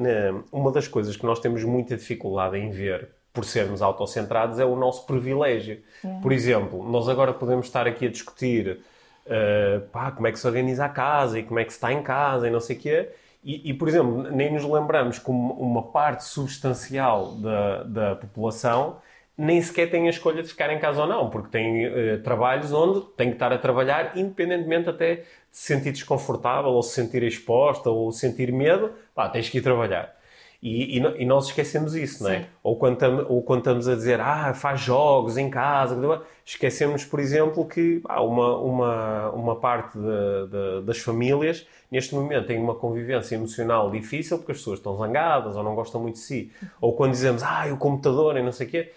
uma 0.52 0.70
das 0.70 0.86
coisas 0.86 1.16
que 1.16 1.24
nós 1.24 1.40
temos 1.40 1.64
muita 1.64 1.96
dificuldade 1.96 2.58
em 2.58 2.68
ver 2.68 3.08
por 3.32 3.44
sermos 3.46 3.80
autocentrados 3.80 4.58
é 4.58 4.64
o 4.64 4.76
nosso 4.76 5.06
privilégio. 5.06 5.80
Por 6.20 6.32
exemplo, 6.32 6.86
nós 6.90 7.08
agora 7.08 7.32
podemos 7.32 7.66
estar 7.66 7.86
aqui 7.86 8.06
a 8.06 8.10
discutir 8.10 8.80
uh, 9.26 9.80
pá, 9.88 10.10
como 10.10 10.26
é 10.26 10.32
que 10.32 10.38
se 10.38 10.46
organiza 10.46 10.84
a 10.84 10.88
casa 10.88 11.38
e 11.38 11.42
como 11.42 11.58
é 11.58 11.64
que 11.64 11.72
se 11.72 11.76
está 11.76 11.92
em 11.92 12.02
casa 12.02 12.48
e 12.48 12.50
não 12.50 12.60
sei 12.60 12.76
o 12.76 12.80
quê. 12.80 13.08
E, 13.44 13.70
e, 13.70 13.74
por 13.74 13.88
exemplo, 13.88 14.30
nem 14.30 14.52
nos 14.52 14.64
lembramos 14.64 15.18
que 15.18 15.30
uma 15.30 15.82
parte 15.82 16.24
substancial 16.24 17.32
da, 17.34 17.82
da 17.82 18.16
população 18.16 18.98
nem 19.36 19.60
sequer 19.60 19.90
tem 19.90 20.06
a 20.06 20.10
escolha 20.10 20.42
de 20.42 20.48
ficar 20.48 20.72
em 20.72 20.78
casa 20.78 21.02
ou 21.02 21.08
não, 21.08 21.28
porque 21.28 21.48
tem 21.48 21.86
uh, 21.86 22.22
trabalhos 22.22 22.72
onde 22.72 23.00
tem 23.16 23.28
que 23.28 23.34
estar 23.34 23.52
a 23.52 23.58
trabalhar, 23.58 24.16
independentemente 24.16 24.88
até 24.88 25.16
de 25.16 25.24
se 25.50 25.74
sentir 25.74 25.92
desconfortável, 25.92 26.70
ou 26.70 26.82
se 26.82 26.94
sentir 26.94 27.22
exposta, 27.24 27.90
ou 27.90 28.12
sentir 28.12 28.52
medo, 28.52 28.92
pá, 29.14 29.28
tens 29.28 29.48
que 29.48 29.58
ir 29.58 29.62
trabalhar. 29.62 30.14
E, 30.62 30.96
e, 30.96 31.22
e, 31.22 31.26
nós 31.26 31.46
esquecemos 31.46 31.96
isso, 31.96 32.22
não 32.22 32.30
é? 32.30 32.46
Ou 32.62 32.76
quando, 32.76 32.96
tam, 32.96 33.26
ou 33.28 33.42
quando 33.42 33.58
estamos 33.58 33.88
a 33.88 33.96
dizer, 33.96 34.20
ah, 34.20 34.54
faz 34.54 34.80
jogos 34.80 35.36
em 35.36 35.50
casa, 35.50 35.96
esquecemos, 36.46 37.04
por 37.04 37.18
exemplo, 37.18 37.66
que 37.66 38.00
ah, 38.08 38.22
uma, 38.22 38.56
uma, 38.58 39.30
uma 39.30 39.56
parte 39.56 39.98
de, 39.98 40.06
de, 40.06 40.86
das 40.86 40.98
famílias, 40.98 41.66
neste 41.90 42.14
momento, 42.14 42.46
tem 42.46 42.60
uma 42.60 42.76
convivência 42.76 43.34
emocional 43.34 43.90
difícil 43.90 44.38
porque 44.38 44.52
as 44.52 44.58
pessoas 44.58 44.78
estão 44.78 44.96
zangadas 44.96 45.56
ou 45.56 45.64
não 45.64 45.74
gostam 45.74 46.00
muito 46.00 46.14
de 46.14 46.20
si. 46.20 46.52
Ou 46.80 46.92
quando 46.92 47.10
dizemos, 47.10 47.42
ah, 47.42 47.66
o 47.72 47.76
computador 47.76 48.36
e 48.36 48.42
não 48.42 48.52
sei 48.52 48.68
o 48.68 48.70
quê, 48.70 48.92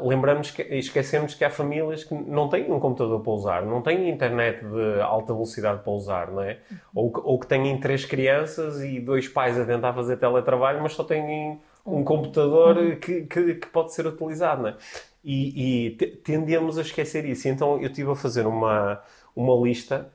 lembramos 0.00 0.50
que, 0.50 0.62
esquecemos 0.62 1.34
que 1.34 1.44
há 1.44 1.50
famílias 1.50 2.04
que 2.04 2.14
não 2.14 2.48
têm 2.48 2.70
um 2.70 2.78
computador 2.78 3.20
para 3.20 3.32
usar, 3.32 3.62
não 3.64 3.80
têm 3.80 4.10
internet 4.10 4.64
de 4.64 5.00
alta 5.00 5.32
velocidade 5.32 5.82
para 5.82 5.92
usar, 5.92 6.30
não 6.30 6.42
é? 6.42 6.58
Ou, 6.94 7.10
ou 7.24 7.38
que 7.38 7.46
têm 7.46 7.78
três 7.80 8.04
crianças 8.04 8.82
e 8.82 9.00
dois 9.00 9.26
pais 9.26 9.58
a 9.58 9.64
tentar 9.64 9.92
fazer 9.94 10.18
teletrabalho, 10.18 10.82
mas 10.82 10.92
só 10.92 11.02
têm 11.02 11.58
um 11.84 12.04
computador 12.04 12.76
uhum. 12.76 12.96
que, 12.96 13.22
que, 13.22 13.54
que, 13.54 13.66
pode 13.68 13.94
ser 13.94 14.06
utilizado, 14.06 14.62
não 14.62 14.68
é? 14.68 14.76
E, 15.24 15.86
e 15.86 15.90
tendemos 16.24 16.78
a 16.78 16.82
esquecer 16.82 17.24
isso. 17.24 17.48
Então 17.48 17.78
eu 17.80 17.88
estive 17.88 18.10
a 18.10 18.14
fazer 18.14 18.46
uma, 18.46 19.02
uma 19.34 19.54
lista 19.66 20.10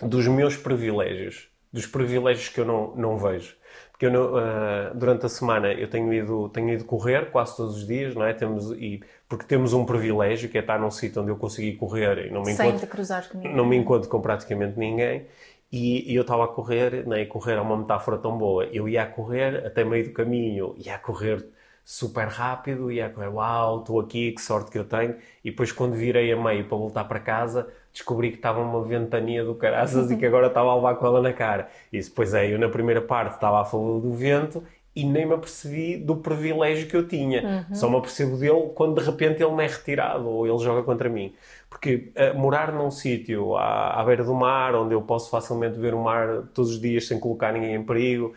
dos 0.00 0.26
meus 0.26 0.56
privilégios, 0.56 1.48
dos 1.72 1.86
privilégios 1.86 2.48
que 2.48 2.60
eu 2.60 2.64
não, 2.64 2.94
não 2.96 3.18
vejo. 3.18 3.56
Porque 3.90 4.06
eu, 4.06 4.34
uh, 4.34 4.94
durante 4.94 5.26
a 5.26 5.28
semana 5.28 5.72
eu 5.72 5.88
tenho 5.88 6.12
ido, 6.12 6.48
tenho 6.48 6.70
ido 6.70 6.84
correr 6.84 7.30
quase 7.30 7.56
todos 7.56 7.76
os 7.76 7.86
dias, 7.86 8.14
não 8.14 8.24
é? 8.24 8.32
Temos, 8.32 8.72
e, 8.72 9.02
porque 9.28 9.44
temos 9.44 9.72
um 9.72 9.84
privilégio 9.84 10.48
que 10.48 10.56
é 10.56 10.62
estar 10.62 10.78
num 10.80 10.90
sítio 10.90 11.20
onde 11.20 11.30
eu 11.30 11.36
consegui 11.36 11.74
correr 11.74 12.26
e 12.26 12.30
não 12.30 12.42
me 12.42 12.52
encontro. 12.52 12.86
Não 13.54 13.66
me 13.66 13.76
encontro 13.76 14.08
com 14.08 14.20
praticamente 14.20 14.78
ninguém. 14.78 15.26
E, 15.70 16.10
e 16.10 16.16
eu 16.16 16.22
estava 16.22 16.44
a 16.44 16.48
correr, 16.48 17.06
né? 17.06 17.22
e 17.22 17.26
correr 17.26 17.54
é 17.54 17.60
uma 17.60 17.76
metáfora 17.76 18.18
tão 18.18 18.36
boa. 18.36 18.64
Eu 18.72 18.88
ia 18.88 19.02
a 19.02 19.06
correr 19.06 19.66
até 19.66 19.84
meio 19.84 20.04
do 20.04 20.12
caminho, 20.12 20.74
ia 20.78 20.94
a 20.96 20.98
correr 20.98 21.46
super 21.84 22.26
rápido, 22.26 22.90
ia 22.90 23.06
a 23.06 23.10
correr, 23.10 23.28
uau, 23.28 23.80
estou 23.80 24.00
aqui, 24.00 24.32
que 24.32 24.40
sorte 24.40 24.70
que 24.70 24.78
eu 24.78 24.84
tenho. 24.84 25.16
E 25.44 25.50
depois, 25.50 25.70
quando 25.72 25.94
virei 25.94 26.32
a 26.32 26.36
meio 26.36 26.64
para 26.64 26.76
voltar 26.76 27.04
para 27.04 27.20
casa, 27.20 27.68
descobri 27.92 28.30
que 28.30 28.36
estava 28.36 28.60
uma 28.60 28.82
ventania 28.82 29.44
do 29.44 29.54
caraças 29.54 30.10
e 30.10 30.16
que 30.18 30.26
agora 30.26 30.46
estava 30.46 30.70
a 30.70 30.74
levar 30.74 30.94
com 30.96 31.06
ela 31.06 31.20
na 31.20 31.32
cara. 31.32 31.68
E 31.92 32.00
depois 32.00 32.34
é, 32.34 32.52
eu 32.52 32.58
na 32.58 32.68
primeira 32.68 33.00
parte 33.00 33.34
estava 33.34 33.60
a 33.60 33.64
favor 33.64 34.00
do 34.00 34.12
vento 34.12 34.62
e 34.94 35.04
nem 35.04 35.24
me 35.24 35.34
apercebi 35.34 35.96
do 35.96 36.16
privilégio 36.16 36.88
que 36.88 36.96
eu 36.96 37.06
tinha. 37.06 37.66
Uhum. 37.68 37.74
Só 37.74 37.88
me 37.88 37.96
apercebo 37.96 38.36
dele 38.36 38.70
quando 38.74 39.00
de 39.00 39.06
repente 39.08 39.42
ele 39.42 39.52
me 39.52 39.64
é 39.64 39.66
retirado 39.66 40.28
ou 40.28 40.46
ele 40.46 40.58
joga 40.58 40.82
contra 40.82 41.08
mim. 41.08 41.34
Porque 41.68 42.12
uh, 42.16 42.36
morar 42.36 42.72
num 42.72 42.90
sítio 42.90 43.56
à, 43.56 44.00
à, 44.00 44.04
beira 44.04 44.24
do 44.24 44.34
mar, 44.34 44.74
onde 44.74 44.94
eu 44.94 45.02
posso 45.02 45.30
facilmente 45.30 45.78
ver 45.78 45.94
o 45.94 46.02
mar 46.02 46.44
todos 46.52 46.72
os 46.72 46.80
dias 46.80 47.06
sem 47.06 47.20
colocar 47.20 47.52
ninguém 47.52 47.76
em 47.76 47.84
perigo, 47.84 48.34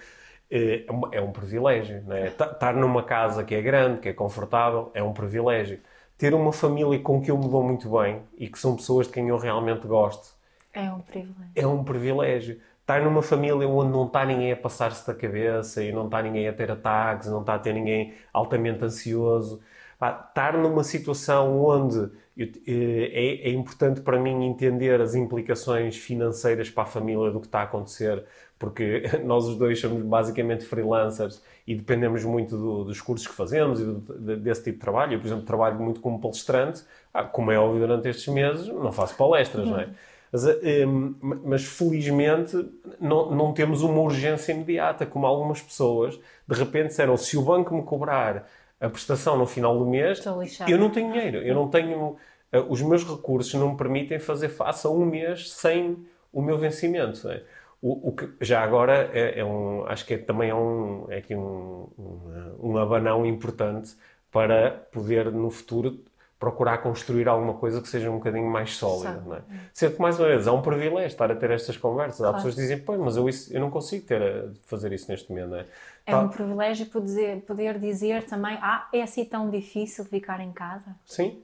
uh, 0.52 1.10
é 1.12 1.20
um 1.20 1.32
privilégio. 1.32 2.04
Né? 2.04 2.28
Estar 2.28 2.76
numa 2.76 3.02
casa 3.02 3.44
que 3.44 3.56
é 3.56 3.62
grande, 3.62 4.00
que 4.00 4.10
é 4.10 4.14
confortável, 4.14 4.92
é 4.94 5.02
um 5.02 5.12
privilégio 5.12 5.80
ter 6.18 6.34
uma 6.34 6.54
família 6.54 7.00
com 7.00 7.22
que 7.22 7.32
eu 7.32 7.38
me 7.38 7.48
dou 7.50 7.64
muito 7.64 7.90
bem 7.90 8.22
e 8.38 8.48
que 8.48 8.60
são 8.60 8.76
pessoas 8.76 9.08
de 9.08 9.14
quem 9.14 9.30
eu 9.30 9.38
realmente 9.38 9.88
gosto. 9.88 10.36
É 10.74 10.92
um 10.92 11.02
privilégio. 11.02 11.52
É 11.56 11.68
um 11.68 11.84
privilégio. 11.84 12.62
Estar 12.82 13.02
numa 13.02 13.22
família 13.22 13.68
onde 13.68 13.92
não 13.92 14.08
está 14.08 14.26
ninguém 14.26 14.52
a 14.52 14.58
passar-se 14.58 15.06
da 15.08 15.14
cabeça 15.14 15.84
e 15.84 15.92
não 15.92 16.06
está 16.06 16.22
ninguém 16.22 16.48
a 16.48 16.54
ter 16.54 16.70
ataques, 16.70 17.30
não 17.30 17.42
está 17.42 17.56
a 17.56 17.60
ter 17.60 17.74
ninguém 17.74 18.14
altamente 18.34 18.84
ansioso. 18.84 19.62
Estar 20.02 20.58
numa 20.58 20.84
situação 20.84 21.64
onde 21.64 22.12
eu, 22.36 22.48
eh, 22.68 23.46
é, 23.46 23.50
é 23.50 23.52
importante 23.52 24.02
para 24.02 24.20
mim 24.20 24.44
entender 24.46 25.00
as 25.00 25.16
implicações 25.16 25.96
financeiras 25.96 26.70
para 26.70 26.84
a 26.84 26.86
família 26.86 27.32
do 27.32 27.40
que 27.40 27.46
está 27.48 27.60
a 27.60 27.64
acontecer, 27.64 28.26
porque 28.58 29.04
nós 29.24 29.46
os 29.46 29.58
dois 29.58 29.80
somos 29.80 30.04
basicamente 30.04 30.66
freelancers 30.66 31.42
e 31.68 31.76
dependemos 31.76 32.24
muito 32.24 32.58
do, 32.58 32.84
dos 32.86 33.02
cursos 33.02 33.28
que 33.28 33.34
fazemos 33.34 33.80
e 33.80 33.84
do, 33.84 34.38
desse 34.38 34.64
tipo 34.64 34.78
de 34.78 34.82
trabalho. 34.82 35.14
Eu, 35.14 35.20
por 35.20 35.28
exemplo, 35.28 35.46
trabalho 35.46 35.80
muito 35.80 36.00
como 36.00 36.20
palestrante, 36.20 36.84
ah, 37.14 37.24
como 37.24 37.52
é 37.52 37.58
óbvio 37.58 37.80
durante 37.80 38.08
estes 38.08 38.28
meses, 38.34 38.68
não 38.68 38.92
faço 38.92 39.16
palestras, 39.16 39.68
não 39.68 39.80
é? 39.80 39.90
Mas, 40.34 40.48
eh, 40.48 40.86
mas, 41.22 41.64
felizmente 41.64 42.58
não, 43.00 43.30
não, 43.30 43.54
temos 43.54 43.84
uma 43.84 44.02
urgência 44.02 44.52
imediata, 44.52 45.06
como 45.06 45.28
algumas 45.28 45.62
pessoas 45.62 46.20
de 46.48 46.56
repente 46.58 46.88
disseram: 46.88 47.16
se 47.16 47.38
o 47.38 47.44
banco 47.44 47.76
me 47.76 47.84
cobrar 47.84 48.50
a 48.82 48.90
prestação 48.90 49.38
no 49.38 49.46
final 49.46 49.78
do 49.78 49.86
mês, 49.86 50.24
eu 50.68 50.78
não 50.80 50.90
tenho 50.90 51.12
dinheiro, 51.12 51.38
eu 51.38 51.54
não 51.54 51.70
tenho. 51.70 52.18
Eh, 52.52 52.66
os 52.68 52.82
meus 52.82 53.04
recursos 53.04 53.54
não 53.54 53.74
me 53.74 53.78
permitem 53.78 54.18
fazer 54.18 54.50
face 54.50 54.88
a 54.88 54.90
um 54.90 55.06
mês 55.06 55.52
sem 55.52 56.04
o 56.32 56.42
meu 56.42 56.58
vencimento. 56.58 57.30
É? 57.30 57.44
O, 57.86 58.10
o, 58.10 58.12
que 58.14 58.30
já 58.40 58.64
agora 58.64 59.12
é, 59.14 59.42
é, 59.42 59.46
um, 59.46 59.86
acho 59.88 60.06
que 60.06 60.14
é, 60.14 60.18
também 60.18 60.50
é, 60.50 60.56
um, 60.56 61.06
é 61.10 61.18
aqui 61.18 61.36
um, 61.36 61.90
um, 62.00 62.56
um 62.70 62.78
abanão 62.78 63.26
importante 63.26 63.94
para 64.32 64.72
poder 64.90 65.30
no 65.30 65.50
futuro 65.52 66.00
procurar 66.40 66.78
construir 66.78 67.28
alguma 67.28 67.56
coisa 67.56 67.82
que 67.82 67.90
seja 67.90 68.10
um 68.10 68.16
bocadinho 68.16 68.50
mais 68.50 68.76
sólida. 68.78 69.22
Não 69.26 69.36
é? 69.36 69.42
Sendo 69.74 69.96
que, 69.96 70.02
mais 70.02 70.18
uma 70.18 70.30
vez, 70.30 70.48
é 70.48 70.52
um 70.52 70.62
privilégio 70.62 71.08
estar 71.08 71.30
a 71.30 71.36
ter 71.36 71.52
estas 71.52 71.76
conversas. 71.76 72.20
Claro. 72.20 72.32
Há 72.32 72.36
pessoas 72.36 72.56
que 72.56 72.62
dizem, 72.62 72.80
pois, 72.80 73.00
mas 73.00 73.18
eu, 73.18 73.28
isso, 73.28 73.54
eu 73.54 73.60
não 73.60 73.70
consigo 73.70 74.06
ter, 74.06 74.50
fazer 74.64 74.92
isso 74.94 75.12
neste 75.12 75.30
momento. 75.30 75.50
Não 75.50 75.58
é? 75.58 75.66
É 76.06 76.12
tá. 76.12 76.20
um 76.22 76.30
privilégio 76.30 76.86
poder, 76.86 77.42
poder 77.42 77.80
dizer 77.80 78.24
também, 78.24 78.58
ah, 78.62 78.88
é 78.94 79.02
assim 79.02 79.26
tão 79.26 79.50
difícil 79.50 80.06
ficar 80.06 80.40
em 80.40 80.54
casa? 80.54 80.96
Sim. 81.06 81.42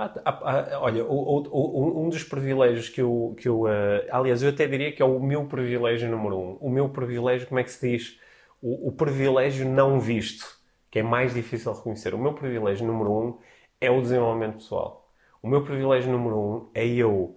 Ah, 0.00 0.14
ah, 0.24 0.40
ah, 0.76 0.80
olha, 0.80 1.04
o, 1.04 1.10
o, 1.50 2.06
um 2.06 2.08
dos 2.08 2.22
privilégios 2.22 2.88
que 2.88 3.02
eu, 3.02 3.34
que 3.36 3.48
eu 3.48 3.62
uh, 3.62 3.68
aliás, 4.12 4.42
eu 4.42 4.50
até 4.50 4.66
diria 4.68 4.92
que 4.92 5.02
é 5.02 5.04
o 5.04 5.18
meu 5.20 5.46
privilégio 5.48 6.08
número 6.08 6.38
um. 6.38 6.56
O 6.60 6.70
meu 6.70 6.88
privilégio, 6.88 7.48
como 7.48 7.58
é 7.58 7.64
que 7.64 7.70
se 7.72 7.88
diz? 7.90 8.20
O, 8.62 8.88
o 8.88 8.92
privilégio 8.92 9.68
não 9.68 9.98
visto, 9.98 10.46
que 10.90 11.00
é 11.00 11.02
mais 11.02 11.34
difícil 11.34 11.72
de 11.72 11.78
reconhecer. 11.78 12.14
O 12.14 12.18
meu 12.18 12.32
privilégio 12.34 12.86
número 12.86 13.12
um 13.12 13.38
é 13.80 13.90
o 13.90 14.00
desenvolvimento 14.00 14.54
pessoal. 14.58 15.12
O 15.42 15.48
meu 15.48 15.64
privilégio 15.64 16.12
número 16.12 16.38
um 16.38 16.70
é 16.74 16.86
eu, 16.86 17.36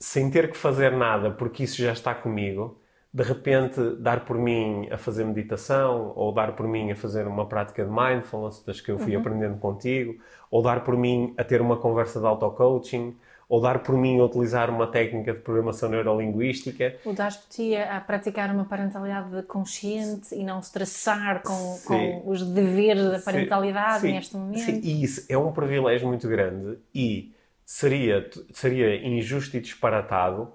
sem 0.00 0.30
ter 0.30 0.50
que 0.50 0.56
fazer 0.56 0.92
nada, 0.92 1.30
porque 1.30 1.64
isso 1.64 1.82
já 1.82 1.92
está 1.92 2.14
comigo, 2.14 2.81
de 3.14 3.22
repente 3.22 3.78
dar 3.96 4.24
por 4.24 4.38
mim 4.38 4.88
a 4.90 4.96
fazer 4.96 5.24
meditação, 5.24 6.12
ou 6.16 6.32
dar 6.32 6.56
por 6.56 6.66
mim 6.66 6.90
a 6.90 6.96
fazer 6.96 7.26
uma 7.26 7.46
prática 7.46 7.84
de 7.84 7.90
mindfulness, 7.90 8.62
das 8.64 8.80
que 8.80 8.90
eu 8.90 8.98
fui 8.98 9.14
uhum. 9.14 9.20
aprendendo 9.20 9.58
contigo, 9.58 10.16
ou 10.50 10.62
dar 10.62 10.82
por 10.82 10.96
mim 10.96 11.34
a 11.36 11.44
ter 11.44 11.60
uma 11.60 11.76
conversa 11.76 12.20
de 12.20 12.26
auto-coaching, 12.26 13.14
ou 13.50 13.60
dar 13.60 13.80
por 13.80 13.94
mim 13.98 14.18
a 14.18 14.24
utilizar 14.24 14.70
uma 14.70 14.86
técnica 14.86 15.34
de 15.34 15.40
programação 15.40 15.90
neurolinguística. 15.90 16.96
Ou 17.04 17.12
dar 17.12 17.30
por 17.34 17.48
ti 17.50 17.76
a, 17.76 18.00
praticar 18.00 18.50
uma 18.50 18.64
parentalidade 18.64 19.42
consciente 19.42 20.34
e 20.34 20.42
não 20.42 20.58
estressar 20.58 21.42
com, 21.42 21.78
com, 21.86 22.22
os 22.24 22.42
deveres 22.42 23.10
da 23.10 23.18
parentalidade 23.18 24.00
Sim. 24.00 24.12
neste 24.12 24.36
momento. 24.38 24.58
Sim, 24.58 24.80
e 24.82 25.04
isso 25.04 25.26
é 25.28 25.36
um 25.36 25.52
privilégio 25.52 26.08
muito 26.08 26.26
grande 26.26 26.78
e 26.94 27.30
seria, 27.66 28.26
seria 28.54 29.06
injusto 29.06 29.54
e 29.54 29.60
disparatado 29.60 30.50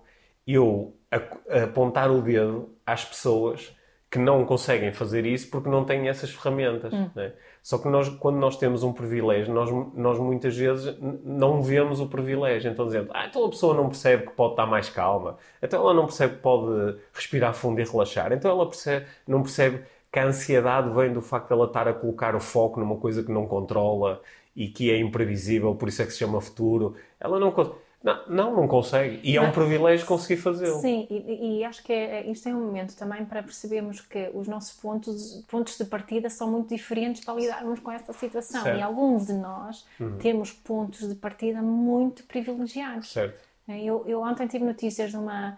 eu 0.47 0.95
apontar 1.09 2.11
o 2.11 2.21
dedo 2.21 2.69
às 2.85 3.05
pessoas 3.05 3.75
que 4.09 4.17
não 4.17 4.45
conseguem 4.45 4.91
fazer 4.91 5.25
isso 5.25 5.49
porque 5.49 5.69
não 5.69 5.83
têm 5.83 6.07
essas 6.07 6.31
ferramentas. 6.31 6.93
Hum. 6.93 7.09
Né? 7.13 7.33
Só 7.61 7.77
que 7.77 7.89
nós, 7.89 8.07
quando 8.07 8.37
nós 8.37 8.57
temos 8.57 8.81
um 8.81 8.93
privilégio, 8.93 9.53
nós, 9.53 9.69
nós 9.93 10.17
muitas 10.17 10.55
vezes 10.55 10.97
não 11.23 11.61
vemos 11.61 11.99
o 11.99 12.07
privilégio. 12.07 12.71
Então 12.71 12.85
dizendo, 12.85 13.09
ah, 13.13 13.25
então 13.27 13.45
a 13.45 13.49
pessoa 13.49 13.73
não 13.73 13.87
percebe 13.89 14.27
que 14.27 14.31
pode 14.31 14.53
estar 14.53 14.65
mais 14.65 14.89
calma, 14.89 15.37
então 15.61 15.81
ela 15.81 15.93
não 15.93 16.05
percebe 16.05 16.35
que 16.35 16.41
pode 16.41 16.97
respirar 17.13 17.53
fundo 17.53 17.81
e 17.81 17.83
relaxar, 17.83 18.31
então 18.31 18.49
ela 18.49 18.65
percebe, 18.65 19.05
não 19.27 19.41
percebe 19.41 19.83
que 20.09 20.19
a 20.19 20.25
ansiedade 20.25 20.89
vem 20.95 21.11
do 21.11 21.21
facto 21.21 21.47
de 21.47 21.53
ela 21.53 21.65
estar 21.65 21.87
a 21.87 21.93
colocar 21.93 22.33
o 22.35 22.39
foco 22.39 22.79
numa 22.79 22.95
coisa 22.95 23.21
que 23.21 23.31
não 23.31 23.45
controla 23.45 24.21
e 24.55 24.69
que 24.69 24.89
é 24.89 24.97
imprevisível, 24.97 25.75
por 25.75 25.89
isso 25.89 26.01
é 26.01 26.05
que 26.05 26.11
se 26.11 26.19
chama 26.19 26.39
futuro. 26.39 26.95
Ela 27.19 27.39
não 27.39 27.51
consegue 27.51 27.86
não, 28.07 28.25
não, 28.27 28.55
não 28.55 28.67
consegue. 28.67 29.19
E 29.21 29.35
é 29.35 29.41
um 29.41 29.51
privilégio 29.51 30.05
conseguir 30.05 30.37
fazê-lo. 30.37 30.79
Sim, 30.79 31.05
e, 31.09 31.59
e, 31.59 31.63
acho 31.65 31.83
que 31.83 31.91
é, 31.91 32.21
é, 32.21 32.31
isto 32.31 32.47
é 32.47 32.55
um 32.55 32.65
momento 32.65 32.95
também 32.95 33.25
para 33.25 33.43
percebermos 33.43 33.99
que 33.99 34.31
os 34.33 34.47
nossos 34.47 34.79
pontos, 34.79 35.43
pontos 35.49 35.77
de 35.77 35.83
partida 35.83 36.29
são 36.29 36.49
muito 36.49 36.69
diferentes 36.69 37.25
para 37.25 37.33
lidarmos 37.33 37.81
com 37.81 37.91
esta 37.91 38.13
situação. 38.13 38.63
Certo. 38.63 38.79
E 38.79 38.81
alguns 38.81 39.27
de 39.27 39.33
nós 39.33 39.85
uhum. 39.99 40.17
temos 40.19 40.53
pontos 40.53 41.07
de 41.07 41.15
partida 41.15 41.61
muito 41.61 42.23
privilegiados. 42.23 43.11
Certo. 43.11 43.45
Eu, 43.67 44.05
eu 44.07 44.21
ontem 44.21 44.47
tive 44.47 44.63
notícias 44.63 45.11
de 45.11 45.17
uma, 45.17 45.57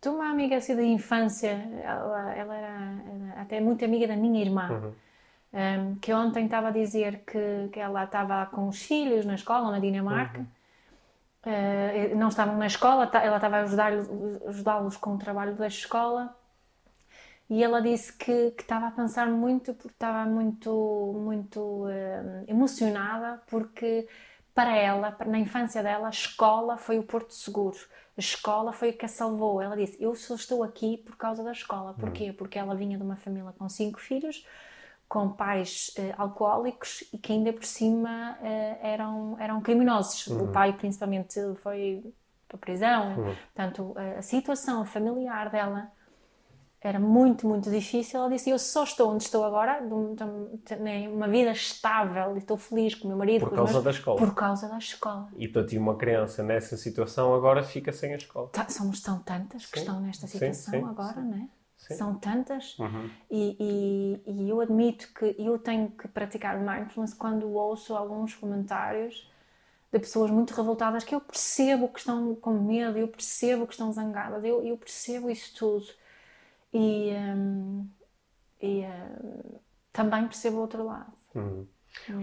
de 0.00 0.08
uma 0.08 0.30
amiga 0.30 0.56
assim, 0.56 0.74
da 0.74 0.82
infância, 0.82 1.50
ela, 1.84 2.34
ela 2.34 2.56
era, 2.56 2.68
era, 2.68 3.42
até 3.42 3.60
muito 3.60 3.84
amiga 3.84 4.08
da 4.08 4.16
minha 4.16 4.40
irmã. 4.40 4.70
Uhum. 4.70 4.92
Um, 5.54 5.96
que 5.96 6.10
ontem 6.14 6.46
estava 6.46 6.68
a 6.68 6.70
dizer 6.70 7.24
que, 7.26 7.68
que 7.70 7.78
ela 7.78 8.04
estava 8.04 8.46
com 8.46 8.68
os 8.68 8.80
filhos 8.80 9.26
na 9.26 9.34
escola, 9.34 9.70
na 9.70 9.78
Dinamarca, 9.78 10.38
uhum 10.38 10.46
Uh, 11.44 12.14
não 12.16 12.28
estavam 12.28 12.56
na 12.56 12.66
escola, 12.66 13.10
ela 13.14 13.36
estava 13.36 13.56
a 13.56 14.48
ajudá-los 14.48 14.96
com 14.96 15.14
o 15.14 15.18
trabalho 15.18 15.56
da 15.56 15.66
escola 15.66 16.36
e 17.50 17.64
ela 17.64 17.82
disse 17.82 18.12
que, 18.12 18.52
que 18.52 18.62
estava 18.62 18.86
a 18.86 18.90
pensar 18.92 19.26
muito 19.26 19.74
porque 19.74 19.88
estava 19.88 20.24
muito, 20.24 21.12
muito 21.16 21.58
uh, 21.58 22.44
emocionada 22.46 23.42
porque 23.48 24.08
para 24.54 24.76
ela, 24.76 25.16
na 25.26 25.38
infância 25.38 25.82
dela, 25.82 26.08
a 26.08 26.10
escola 26.10 26.76
foi 26.76 26.98
o 26.98 27.02
porto 27.02 27.32
seguro. 27.32 27.76
A 28.16 28.20
escola 28.20 28.72
foi 28.72 28.90
o 28.90 28.92
que 28.96 29.06
a 29.06 29.08
salvou. 29.08 29.62
Ela 29.62 29.76
disse: 29.76 29.96
Eu 30.00 30.14
só 30.14 30.34
estou 30.34 30.62
aqui 30.62 30.98
por 30.98 31.16
causa 31.16 31.42
da 31.42 31.52
escola. 31.52 31.94
Porquê? 31.94 32.30
Hum. 32.30 32.34
Porque 32.34 32.58
ela 32.58 32.74
vinha 32.74 32.98
de 32.98 33.02
uma 33.02 33.16
família 33.16 33.52
com 33.58 33.68
cinco 33.68 33.98
filhos, 33.98 34.46
com 35.12 35.28
pais 35.28 35.94
uh, 35.98 36.14
alcoólicos 36.16 37.04
e 37.12 37.18
que 37.18 37.34
ainda 37.34 37.52
por 37.52 37.66
cima 37.66 38.38
uh, 38.40 38.78
eram, 38.80 39.36
eram 39.38 39.60
criminosos. 39.60 40.26
Uhum. 40.28 40.44
O 40.44 40.48
pai 40.48 40.72
principalmente 40.72 41.38
foi 41.62 42.02
para 42.48 42.56
a 42.56 42.58
prisão. 42.58 43.18
Uhum. 43.18 43.34
Portanto, 43.54 43.94
a, 43.94 44.20
a 44.20 44.22
situação 44.22 44.86
familiar 44.86 45.50
dela 45.50 45.92
era 46.80 46.98
muito, 46.98 47.46
muito 47.46 47.70
difícil. 47.70 48.20
Ela 48.20 48.30
disse: 48.30 48.48
Eu 48.48 48.58
só 48.58 48.84
estou 48.84 49.12
onde 49.12 49.24
estou 49.24 49.44
agora, 49.44 49.86
uma 51.12 51.28
vida 51.28 51.50
estável 51.50 52.34
e 52.34 52.38
estou 52.38 52.56
feliz 52.56 52.94
com 52.94 53.04
o 53.04 53.08
meu 53.08 53.18
marido. 53.18 53.46
Por 53.46 53.54
causa 53.54 53.72
meus... 53.74 53.84
da 53.84 53.90
escola. 53.90 54.18
Por 54.18 54.34
causa 54.34 54.66
da 54.66 54.78
escola. 54.78 55.28
E 55.36 55.46
para 55.46 55.66
ti, 55.66 55.76
uma 55.76 55.94
criança 55.94 56.42
nessa 56.42 56.78
situação 56.78 57.34
agora 57.34 57.62
fica 57.62 57.92
sem 57.92 58.14
a 58.14 58.16
escola. 58.16 58.48
Tá, 58.48 58.66
somos 58.70 59.02
tão 59.02 59.18
tantas 59.18 59.66
que 59.66 59.78
sim. 59.78 59.84
estão 59.84 60.00
nesta 60.00 60.26
situação 60.26 60.72
sim, 60.72 60.80
sim, 60.80 60.86
agora, 60.86 61.20
não 61.20 61.36
é? 61.36 61.61
Sim. 61.92 61.98
São 61.98 62.14
tantas 62.14 62.78
uhum. 62.78 63.08
e, 63.30 63.56
e, 64.26 64.32
e, 64.32 64.48
eu 64.48 64.60
admito 64.60 65.12
que 65.14 65.36
eu 65.38 65.58
tenho 65.58 65.90
que 65.90 66.08
praticar 66.08 66.58
mindfulness 66.58 67.14
quando 67.14 67.50
ouço 67.52 67.94
alguns 67.94 68.34
comentários 68.34 69.30
de 69.92 69.98
pessoas 69.98 70.30
muito 70.30 70.54
revoltadas 70.54 71.04
que 71.04 71.14
eu 71.14 71.20
percebo 71.20 71.88
que 71.88 71.98
estão 71.98 72.34
com 72.34 72.52
medo, 72.52 72.98
eu 72.98 73.08
percebo 73.08 73.66
que 73.66 73.74
estão 73.74 73.92
zangadas, 73.92 74.42
eu, 74.42 74.64
eu 74.64 74.76
percebo 74.76 75.30
isso 75.30 75.54
tudo 75.56 75.86
e, 76.72 77.12
um, 77.12 77.86
e 78.60 78.84
um, 78.84 79.58
também 79.92 80.26
percebo 80.26 80.56
o 80.56 80.60
outro 80.60 80.84
lado. 80.84 81.12
Uhum. 81.34 81.66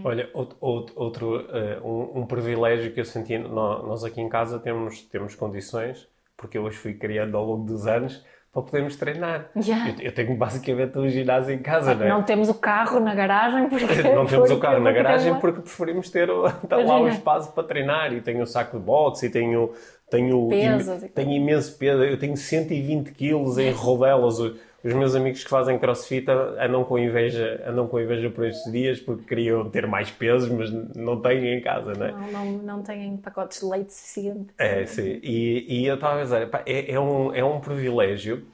Olha, 0.04 0.30
outro, 0.34 0.58
outro 0.96 1.42
uh, 1.42 1.88
um, 1.88 2.22
um, 2.22 2.26
privilégio 2.26 2.92
que 2.92 3.00
eu 3.00 3.06
senti, 3.06 3.38
nós 3.38 4.04
aqui 4.04 4.20
em 4.20 4.28
casa 4.28 4.60
temos, 4.60 5.04
temos 5.04 5.36
condições, 5.36 6.08
porque 6.36 6.58
eu 6.58 6.64
hoje 6.64 6.78
fui 6.78 6.96
criando 6.96 7.38
ao 7.38 7.46
longo 7.46 7.66
dos 7.66 7.86
anos 7.86 8.26
para 8.52 8.62
podermos 8.64 8.96
treinar. 8.96 9.50
Yeah. 9.56 9.92
Eu, 9.92 10.06
eu, 10.06 10.12
tenho 10.12 10.36
basicamente 10.36 10.98
um 10.98 11.08
ginásio 11.08 11.54
em 11.54 11.60
casa, 11.60 11.94
não 11.94 12.06
é? 12.06 12.10
Não 12.10 12.24
temos 12.24 12.50
o 12.50 12.56
carro 12.56 13.00
na 13.00 13.14
garagem 13.14 13.70
porque... 13.70 14.02
Não 14.10 14.26
temos 14.26 14.50
o 14.50 14.60
carro 14.60 14.80
na 14.80 14.92
garagem 14.92 15.36
porque 15.40 15.62
preferimos 15.62 16.10
ter 16.10 16.28
tá 16.68 16.78
lá 16.78 17.00
o 17.00 17.08
espaço 17.08 17.52
para 17.52 17.64
treinar 17.64 18.12
e 18.12 18.22
tenho 18.22 18.42
o 18.42 18.48
saco 18.48 18.78
de 18.78 18.84
boxe 18.84 19.28
e 19.28 19.30
tenho... 19.30 19.72
Tenho, 20.10 20.50
Pesos, 20.50 21.04
im, 21.04 21.08
tenho 21.10 21.32
imenso 21.34 21.78
peso, 21.78 22.04
eu 22.04 22.18
tenho 22.18 22.36
120 22.36 23.12
quilos 23.12 23.60
em 23.60 23.72
rodelas. 23.72 24.40
Os 24.84 24.94
meus 24.94 25.14
amigos 25.14 25.44
que 25.44 25.50
fazem 25.50 25.78
crossfit 25.78 26.26
andam 26.30 26.86
com 26.86 26.98
inveja, 26.98 27.62
andam 27.68 27.88
com 27.88 28.00
inveja 28.00 28.30
por 28.30 28.46
estes 28.46 28.72
dias 28.72 29.00
porque 29.00 29.24
queriam 29.24 29.70
ter 29.70 29.86
mais 29.86 30.10
pesos, 30.10 30.50
mas 30.50 30.72
não 30.96 31.20
têm 31.20 31.58
em 31.58 31.62
casa, 31.62 31.94
não 31.94 32.06
é? 32.06 32.12
Não, 32.12 32.32
não, 32.32 32.46
não 32.60 32.84
têm 32.84 33.18
pacotes 33.18 33.60
de 33.60 33.66
leite 33.66 33.94
suficiente. 33.94 34.54
É, 34.58 34.86
sim. 34.86 35.20
E, 35.22 35.82
e 35.82 35.86
eu 35.86 35.96
estava 35.96 36.22
a 36.22 36.24
dizer, 36.24 36.50
pá, 36.50 36.64
é, 36.66 36.94
é, 36.94 37.00
um, 37.00 37.34
é 37.36 37.44
um 37.44 37.60
privilégio 37.60 38.46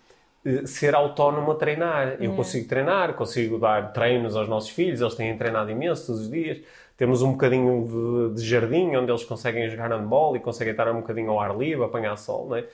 eh, 0.43 0.65
ser 0.65 0.95
autónomo 0.95 1.51
a 1.51 1.55
treinar. 1.55 2.17
Eu 2.19 2.33
é. 2.33 2.35
consigo 2.35 2.67
treinar, 2.67 3.13
consigo 3.13 3.59
dar 3.59 3.93
treinos 3.93 4.35
aos 4.35 4.47
nossos 4.47 4.69
filhos, 4.69 5.01
eles 5.01 5.13
têm 5.15 5.37
treinado 5.37 5.69
imenso 5.69 6.07
todos 6.07 6.21
os 6.21 6.31
dias. 6.31 6.59
Temos 6.97 7.21
um 7.21 7.33
bocadinho 7.33 8.31
de, 8.31 8.35
de 8.41 8.47
jardim 8.47 8.95
onde 8.95 9.11
eles 9.11 9.23
conseguem 9.23 9.69
jogar 9.69 9.91
handball 9.91 10.35
e 10.35 10.39
conseguem 10.39 10.71
estar 10.71 10.89
um 10.89 11.01
bocadinho 11.01 11.29
ao 11.31 11.39
ar 11.39 11.57
livre, 11.57 11.83
apanhar 11.83 12.15
sol, 12.17 12.47
não 12.47 12.55
é? 12.55 12.65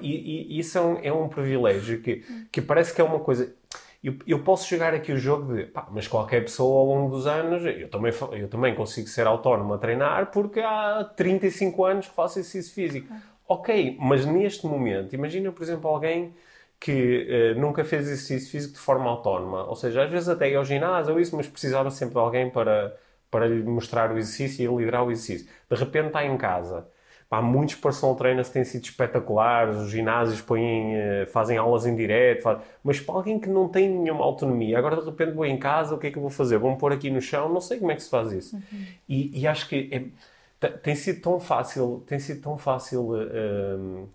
E, 0.00 0.56
e 0.56 0.58
isso 0.58 0.78
é 0.78 0.80
um, 0.80 0.98
é 1.02 1.12
um 1.12 1.28
privilégio 1.28 2.00
que, 2.00 2.24
que 2.50 2.62
parece 2.62 2.94
que 2.94 3.00
é 3.00 3.04
uma 3.04 3.20
coisa. 3.20 3.54
Eu, 4.02 4.16
eu, 4.26 4.42
posso 4.42 4.68
jogar 4.68 4.94
aqui 4.94 5.12
o 5.12 5.18
jogo 5.18 5.54
de, 5.54 5.64
pá, 5.64 5.86
mas 5.90 6.08
qualquer 6.08 6.42
pessoa 6.42 6.80
ao 6.80 6.86
longo 6.86 7.14
dos 7.14 7.26
anos, 7.26 7.64
eu 7.64 7.88
também, 7.88 8.12
eu 8.32 8.48
também 8.48 8.74
consigo 8.74 9.08
ser 9.08 9.26
autónomo 9.26 9.74
a 9.74 9.78
treinar 9.78 10.30
porque 10.32 10.60
há 10.60 11.04
35 11.16 11.84
anos 11.84 12.08
que 12.08 12.14
faço 12.14 12.38
exercício 12.38 12.74
físico. 12.74 13.14
Ok, 13.46 13.96
mas 14.00 14.24
neste 14.24 14.66
momento, 14.66 15.14
imagina, 15.14 15.52
por 15.52 15.62
exemplo, 15.62 15.88
alguém 15.88 16.34
que 16.80 17.54
uh, 17.56 17.60
nunca 17.60 17.84
fez 17.84 18.08
exercício 18.08 18.50
físico 18.50 18.74
de 18.74 18.80
forma 18.80 19.08
autónoma, 19.08 19.64
ou 19.66 19.76
seja, 19.76 20.02
às 20.04 20.10
vezes 20.10 20.28
até 20.28 20.50
ia 20.50 20.58
ao 20.58 20.64
ginásio 20.64 21.14
ou 21.14 21.20
isso, 21.20 21.36
mas 21.36 21.46
precisava 21.46 21.90
sempre 21.90 22.14
de 22.14 22.20
alguém 22.20 22.50
para, 22.50 22.96
para 23.30 23.46
lhe 23.46 23.62
mostrar 23.62 24.10
o 24.10 24.18
exercício 24.18 24.64
e 24.64 24.76
liderar 24.76 25.04
o 25.06 25.12
exercício. 25.12 25.48
De 25.70 25.76
repente 25.76 26.08
está 26.08 26.24
em 26.24 26.36
casa 26.36 26.88
Há 27.32 27.40
muitos 27.40 27.76
personal 27.76 28.14
trainers 28.14 28.48
que 28.48 28.52
têm 28.52 28.64
sido 28.64 28.84
espetaculares, 28.84 29.74
os 29.78 29.90
ginásios 29.90 30.42
põem, 30.42 30.94
eh, 30.94 31.24
fazem 31.32 31.56
aulas 31.56 31.86
em 31.86 31.96
direto, 31.96 32.42
fazem... 32.42 32.62
mas 32.84 33.00
para 33.00 33.14
alguém 33.14 33.40
que 33.40 33.48
não 33.48 33.70
tem 33.70 33.88
nenhuma 33.88 34.22
autonomia, 34.22 34.76
agora 34.76 34.96
de 34.96 35.06
repente 35.06 35.32
vou 35.32 35.46
em 35.46 35.56
casa, 35.56 35.94
o 35.94 35.98
que 35.98 36.08
é 36.08 36.10
que 36.10 36.18
eu 36.18 36.20
vou 36.20 36.30
fazer? 36.30 36.58
Vou-me 36.58 36.76
pôr 36.76 36.92
aqui 36.92 37.08
no 37.08 37.22
chão, 37.22 37.48
não 37.48 37.62
sei 37.62 37.78
como 37.78 37.90
é 37.90 37.94
que 37.94 38.02
se 38.02 38.10
faz 38.10 38.32
isso. 38.32 38.54
Uhum. 38.54 38.84
E, 39.08 39.40
e, 39.40 39.46
acho 39.46 39.66
que 39.66 40.12
é, 40.60 40.68
tem 40.68 40.94
sido 40.94 41.22
tão 41.22 41.40
fácil, 41.40 42.04
tem 42.06 42.18
sido 42.18 42.42
tão 42.42 42.58
fácil 42.58 43.12
uh, 43.12 43.16
uh, 43.16 44.08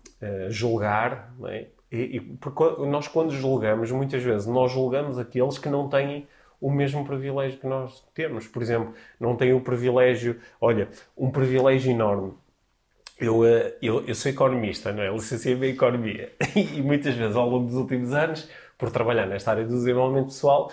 julgar, 0.48 1.34
é? 1.46 1.66
e, 1.90 2.18
e, 2.18 2.20
porque 2.20 2.62
nós 2.86 3.08
quando 3.08 3.32
julgamos, 3.32 3.90
muitas 3.90 4.22
vezes 4.22 4.46
nós 4.46 4.70
julgamos 4.70 5.18
aqueles 5.18 5.58
que 5.58 5.68
não 5.68 5.88
têm 5.88 6.28
o 6.60 6.70
mesmo 6.70 7.04
privilégio 7.04 7.58
que 7.58 7.66
nós 7.66 8.00
temos. 8.14 8.46
Por 8.46 8.62
exemplo, 8.62 8.94
não 9.18 9.34
têm 9.34 9.52
o 9.54 9.60
privilégio, 9.60 10.38
olha, 10.60 10.88
um 11.16 11.32
privilégio 11.32 11.90
enorme 11.90 12.32
eu, 13.20 13.44
eh, 13.44 13.74
eu, 13.82 14.04
eu 14.06 14.14
sou 14.14 14.30
economista, 14.30 14.92
não 14.92 15.02
é? 15.02 15.10
Licenciei-me 15.10 15.68
em 15.68 15.70
Economia. 15.70 16.32
E 16.54 16.82
muitas 16.82 17.14
vezes, 17.14 17.36
ao 17.36 17.48
longo 17.48 17.66
dos 17.66 17.74
últimos 17.74 18.12
anos, 18.12 18.48
por 18.76 18.90
trabalhar 18.90 19.26
nesta 19.26 19.50
área 19.50 19.64
do 19.64 19.74
desenvolvimento 19.74 20.26
pessoal, 20.26 20.70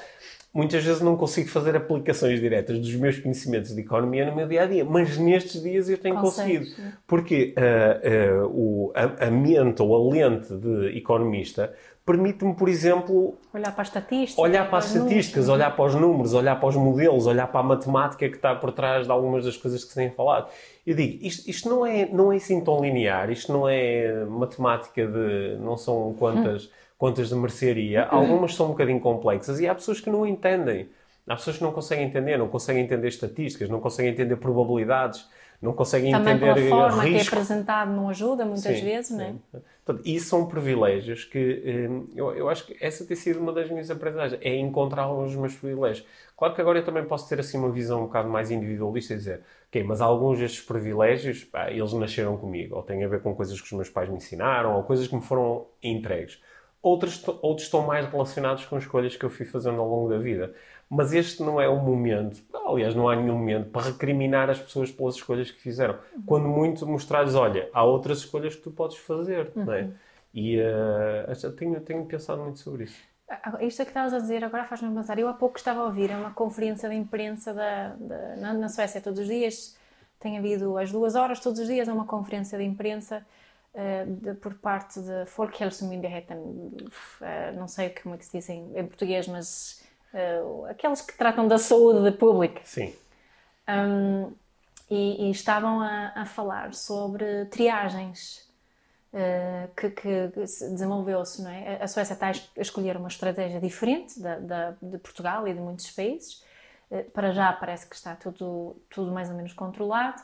muitas 0.54 0.84
vezes 0.84 1.02
não 1.02 1.18
consigo 1.18 1.50
fazer 1.50 1.76
aplicações 1.76 2.40
diretas 2.40 2.80
dos 2.80 2.96
meus 2.96 3.20
conhecimentos 3.20 3.76
de 3.76 3.82
economia 3.82 4.26
no 4.26 4.36
meu 4.36 4.48
dia 4.48 4.64
a 4.64 4.66
dia, 4.66 4.86
mas 4.86 5.18
nestes 5.18 5.62
dias 5.62 5.90
eu 5.90 5.98
tenho 5.98 6.16
conseguido. 6.22 6.66
Porque 7.06 7.54
uh, 7.58 8.46
uh, 8.46 8.48
o, 8.48 8.94
a, 8.96 9.28
a 9.28 9.32
mente 9.32 9.82
ou 9.82 9.96
a 9.96 10.14
lente 10.14 10.56
de 10.56 10.98
economista 10.98 11.74
permite-me, 12.06 12.54
por 12.54 12.70
exemplo, 12.70 13.36
olhar 13.52 13.72
para 13.72 13.82
as 13.82 13.88
estatísticas, 13.88 14.38
olhar 14.38 14.70
para 14.70 14.78
as 14.78 14.94
estatísticas, 14.94 15.50
olhar 15.50 15.76
para 15.76 15.86
os 15.86 15.96
números, 15.96 16.34
olhar 16.34 16.60
para 16.60 16.70
os 16.70 16.76
modelos, 16.76 17.26
olhar 17.26 17.48
para 17.48 17.62
a 17.62 17.64
matemática 17.64 18.30
que 18.30 18.36
está 18.36 18.54
por 18.54 18.72
trás 18.72 19.08
de 19.08 19.12
algumas 19.12 19.44
das 19.44 19.58
coisas 19.58 19.84
que 19.84 19.90
se 19.90 19.96
têm 19.96 20.12
falado. 20.12 20.48
Eu 20.86 20.96
digo, 20.96 21.26
isto, 21.26 21.50
isto 21.50 21.68
não, 21.68 21.84
é, 21.84 22.06
não 22.06 22.32
é 22.32 22.36
assim 22.36 22.64
tão 22.64 22.80
linear, 22.80 23.32
isto 23.32 23.52
não 23.52 23.68
é 23.68 24.24
matemática 24.26 25.06
de. 25.06 25.58
não 25.60 25.76
são 25.78 26.14
quantas, 26.20 26.70
quantas 26.96 27.30
de 27.30 27.36
mercearia. 27.36 28.08
Hum. 28.12 28.18
Algumas 28.18 28.54
são 28.54 28.68
um 28.68 28.70
bocadinho 28.70 29.00
complexas 29.00 29.60
e 29.60 29.68
há 29.68 29.74
pessoas 29.74 30.00
que 30.00 30.10
não 30.10 30.28
entendem. 30.28 30.88
Há 31.28 31.36
pessoas 31.36 31.58
que 31.58 31.64
não 31.64 31.72
conseguem 31.72 32.06
entender, 32.06 32.38
não 32.38 32.48
conseguem 32.48 32.84
entender 32.84 33.08
estatísticas, 33.08 33.68
não 33.68 33.80
conseguem 33.80 34.12
entender 34.12 34.36
probabilidades, 34.36 35.28
não 35.62 35.74
conseguem 35.74 36.12
Também 36.12 36.36
entender. 36.36 36.54
Pela 36.54 36.70
forma 36.70 37.04
risco. 37.04 37.30
que 37.30 37.36
é 37.36 37.40
apresentado 37.40 37.92
não 37.92 38.10
ajuda 38.10 38.46
muitas 38.46 38.78
sim, 38.78 38.84
vezes, 38.84 39.08
sim. 39.08 39.18
não 39.18 39.24
é? 39.26 39.36
Portanto, 39.84 40.08
isso 40.08 40.30
são 40.30 40.48
privilégios 40.48 41.24
que 41.26 41.88
hum, 41.90 42.08
eu, 42.16 42.32
eu 42.36 42.50
acho 42.50 42.66
que 42.66 42.76
essa 42.82 43.06
tem 43.06 43.16
sido 43.16 43.40
uma 43.40 43.54
das 43.54 43.70
minhas 43.70 43.92
aprendizagens, 43.92 44.42
é 44.44 44.56
encontrar 44.56 45.12
os 45.12 45.36
meus 45.36 45.54
privilégios. 45.56 46.06
Claro 46.36 46.54
que 46.56 46.62
agora 46.62 46.80
eu 46.80 46.84
também 46.84 47.06
posso 47.06 47.30
ter 47.30 47.40
assim 47.40 47.58
uma 47.58 47.72
visão 47.72 48.02
um 48.02 48.06
bocado 48.08 48.28
mais 48.28 48.52
individualista 48.52 49.14
e 49.14 49.18
dizer, 49.18 49.42
ok, 49.68 49.84
mas 49.84 50.02
alguns 50.02 50.40
destes 50.40 50.62
privilégios, 50.62 51.44
pá, 51.44 51.70
eles 51.72 51.94
nasceram 51.94 52.36
comigo, 52.38 52.76
ou 52.76 52.84
têm 52.84 53.04
a 53.04 53.08
ver 53.08 53.22
com 53.22 53.36
coisas 53.36 53.60
que 53.60 53.68
os 53.68 53.74
meus 53.74 53.90
pais 53.90 54.10
me 54.10 54.18
ensinaram, 54.18 54.76
ou 54.76 54.84
coisas 54.84 55.08
que 55.08 55.16
me 55.16 55.22
foram 55.22 55.68
entregues. 55.84 56.42
Outros, 56.82 57.24
outros 57.42 57.66
estão 57.66 57.82
mais 57.86 58.06
relacionados 58.06 58.66
com 58.66 58.78
escolhas 58.78 59.16
que 59.16 59.24
eu 59.24 59.30
fui 59.30 59.46
fazendo 59.46 59.80
ao 59.80 59.90
longo 59.90 60.10
da 60.10 60.18
vida. 60.18 60.54
Mas 60.90 61.14
este 61.14 61.42
não 61.42 61.60
é 61.60 61.68
o 61.68 61.78
momento, 61.78 62.44
aliás, 62.68 62.94
não 62.94 63.10
há 63.10 63.16
nenhum 63.16 63.38
momento 63.38 63.70
para 63.72 63.88
recriminar 63.88 64.50
as 64.50 64.60
pessoas 64.60 64.92
pelas 64.92 65.16
escolhas 65.16 65.50
que 65.50 65.60
fizeram. 65.60 65.98
Quando 66.26 66.48
muito 66.48 66.86
mostrar-lhes, 66.86 67.34
olha, 67.34 67.70
há 67.74 67.84
outras 67.84 68.20
escolhas 68.20 68.56
que 68.56 68.62
tu 68.62 68.72
podes 68.72 68.98
fazer, 68.98 69.52
uhum. 69.56 69.66
não 69.66 69.74
é? 69.74 69.90
E 70.34 70.60
uh, 70.60 71.52
tenho, 71.54 71.80
tenho 71.80 72.06
pensado 72.06 72.42
muito 72.42 72.60
sobre 72.60 72.84
isso. 72.84 73.02
Isto 73.62 73.84
que 73.84 73.90
estavas 73.90 74.14
a 74.14 74.20
dizer 74.20 74.44
agora 74.44 74.66
faz-me 74.66 74.94
pensar. 74.94 75.18
Eu 75.18 75.28
há 75.28 75.34
pouco 75.34 75.58
estava 75.58 75.80
a 75.80 75.86
ouvir 75.86 76.12
uma 76.12 76.32
conferência 76.32 76.88
de 76.88 76.96
imprensa 76.96 77.54
da, 77.54 77.96
da 77.96 78.36
na, 78.36 78.54
na, 78.54 78.70
Suécia 78.70 79.02
todos 79.02 79.20
os 79.20 79.28
dias. 79.28 79.76
Tem 80.20 80.38
havido 80.38 80.78
as 80.78 80.92
duas 80.92 81.16
horas 81.16 81.40
todos 81.40 81.60
os 81.60 81.68
dias 81.68 81.88
uma 81.88 82.06
conferência 82.06 82.58
de 82.58 82.64
imprensa 82.66 83.26
uh, 83.74 84.12
de, 84.12 84.34
por 84.36 84.54
parte 84.56 85.00
de 85.00 85.26
Folkhälsomyndigheten. 85.26 86.38
Uh, 86.38 87.58
não 87.58 87.68
sei 87.68 87.90
como 87.90 88.14
é 88.14 88.18
que 88.18 88.26
se 88.26 88.38
diz 88.38 88.50
em, 88.50 88.78
em 88.78 88.86
português, 88.86 89.28
mas 89.28 89.85
uh, 90.16 90.66
aqueles 90.66 91.02
que 91.02 91.18
tratam 91.18 91.48
da 91.48 91.58
saúde 91.58 92.12
pública. 92.12 92.62
Sim. 92.64 92.94
Um, 93.68 94.32
e, 94.90 95.28
e, 95.28 95.32
estavam 95.32 95.82
a, 95.82 96.14
a, 96.16 96.26
falar 96.26 96.74
sobre 96.76 97.46
triagens 97.46 98.48
uh, 99.12 99.74
que, 99.76 99.90
que 99.90 100.28
desenvolveu-se, 100.36 101.42
não 101.42 101.50
é? 101.50 101.82
A 101.82 101.88
Suécia 101.88 102.14
está 102.14 102.28
a 102.28 102.62
escolher 102.62 102.96
uma 102.96 103.08
estratégia 103.08 103.60
diferente 103.60 104.20
da, 104.20 104.38
da, 104.38 104.72
de 104.80 105.00
Portugal 105.00 105.48
e 105.48 105.54
de 105.54 105.60
muitos 105.60 105.90
países. 105.90 106.44
Uh, 106.92 107.04
para 107.12 107.32
já 107.32 107.52
parece 107.52 107.88
que 107.88 107.96
está 107.96 108.16
tudo, 108.16 108.76
tudo 108.90 109.12
mais 109.12 109.30
ou 109.30 109.36
menos 109.36 109.54
controlado. 109.54 110.22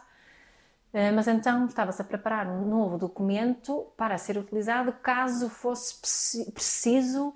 Uh, 0.93 1.11
mas 1.15 1.27
então 1.27 1.65
estava-se 1.65 2.01
a 2.01 2.05
preparar 2.05 2.47
um 2.47 2.63
novo 2.63 2.99
documento 2.99 3.87
para 3.97 4.15
ser 4.19 4.37
utilizado 4.37 4.93
caso 5.01 5.49
fosse 5.49 6.51
preciso 6.51 7.33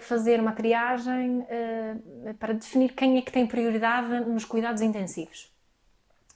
fazer 0.00 0.40
uma 0.40 0.52
triagem 0.52 1.40
uh, 1.40 2.34
para 2.38 2.52
definir 2.52 2.92
quem 2.92 3.18
é 3.18 3.22
que 3.22 3.30
tem 3.30 3.46
prioridade 3.46 4.08
nos 4.28 4.44
cuidados 4.44 4.82
intensivos. 4.82 5.52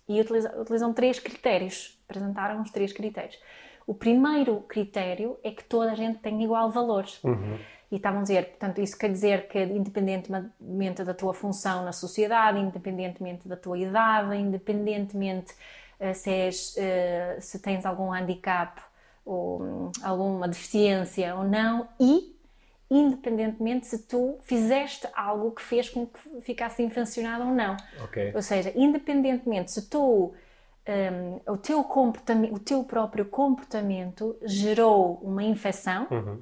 E 0.09 0.21
utilizam, 0.21 0.61
utilizam 0.61 0.93
três 0.93 1.19
critérios, 1.19 2.01
apresentaram 2.09 2.63
os 2.63 2.71
três 2.71 2.93
critérios. 2.93 3.37
O 3.87 3.95
primeiro 3.95 4.61
critério 4.63 5.39
é 5.43 5.51
que 5.51 5.65
toda 5.65 5.93
a 5.93 5.95
gente 5.95 6.19
tem 6.19 6.43
igual 6.43 6.71
valor. 6.71 7.05
Uhum. 7.25 7.59
E 7.91 7.97
estavam 7.97 8.21
a 8.21 8.23
dizer, 8.23 8.51
portanto, 8.51 8.81
isso 8.81 8.99
quer 8.99 9.11
dizer 9.11 9.49
que 9.49 9.63
independentemente 9.63 11.05
da 11.05 11.15
tua 11.15 11.33
função 11.35 11.85
na 11.85 11.93
sociedade, 11.93 12.59
independentemente 12.59 13.49
da 13.49 13.57
tua 13.57 13.79
idade, 13.79 14.37
independentemente 14.37 15.53
uh, 16.01 16.15
se, 16.15 16.31
és, 16.31 16.77
uh, 16.77 17.41
se 17.41 17.61
tens 17.61 17.85
algum 17.85 18.13
handicap 18.13 18.81
ou 19.25 19.63
um, 19.63 19.93
alguma 20.03 20.47
deficiência 20.47 21.35
ou 21.35 21.45
não, 21.45 21.89
e 21.99 22.36
independentemente 22.91 23.87
se 23.87 23.99
tu 24.07 24.39
fizeste 24.43 25.07
algo 25.15 25.51
que 25.51 25.63
fez 25.63 25.89
com 25.89 26.07
que 26.07 26.19
ficasse 26.41 26.83
infeccionado 26.83 27.45
ou 27.45 27.51
não. 27.55 27.77
Ok. 28.05 28.33
Ou 28.35 28.43
seja, 28.43 28.73
independentemente 28.75 29.71
se 29.73 29.89
tu 29.89 30.33
um, 30.89 31.53
o, 31.53 31.57
teu 31.57 31.83
comportamento, 31.83 32.55
o 32.55 32.59
teu 32.61 32.85
próprio 32.85 33.25
comportamento 33.25 34.37
gerou 34.43 35.19
uma 35.23 35.43
infecção, 35.43 36.07
Uhum. 36.11 36.39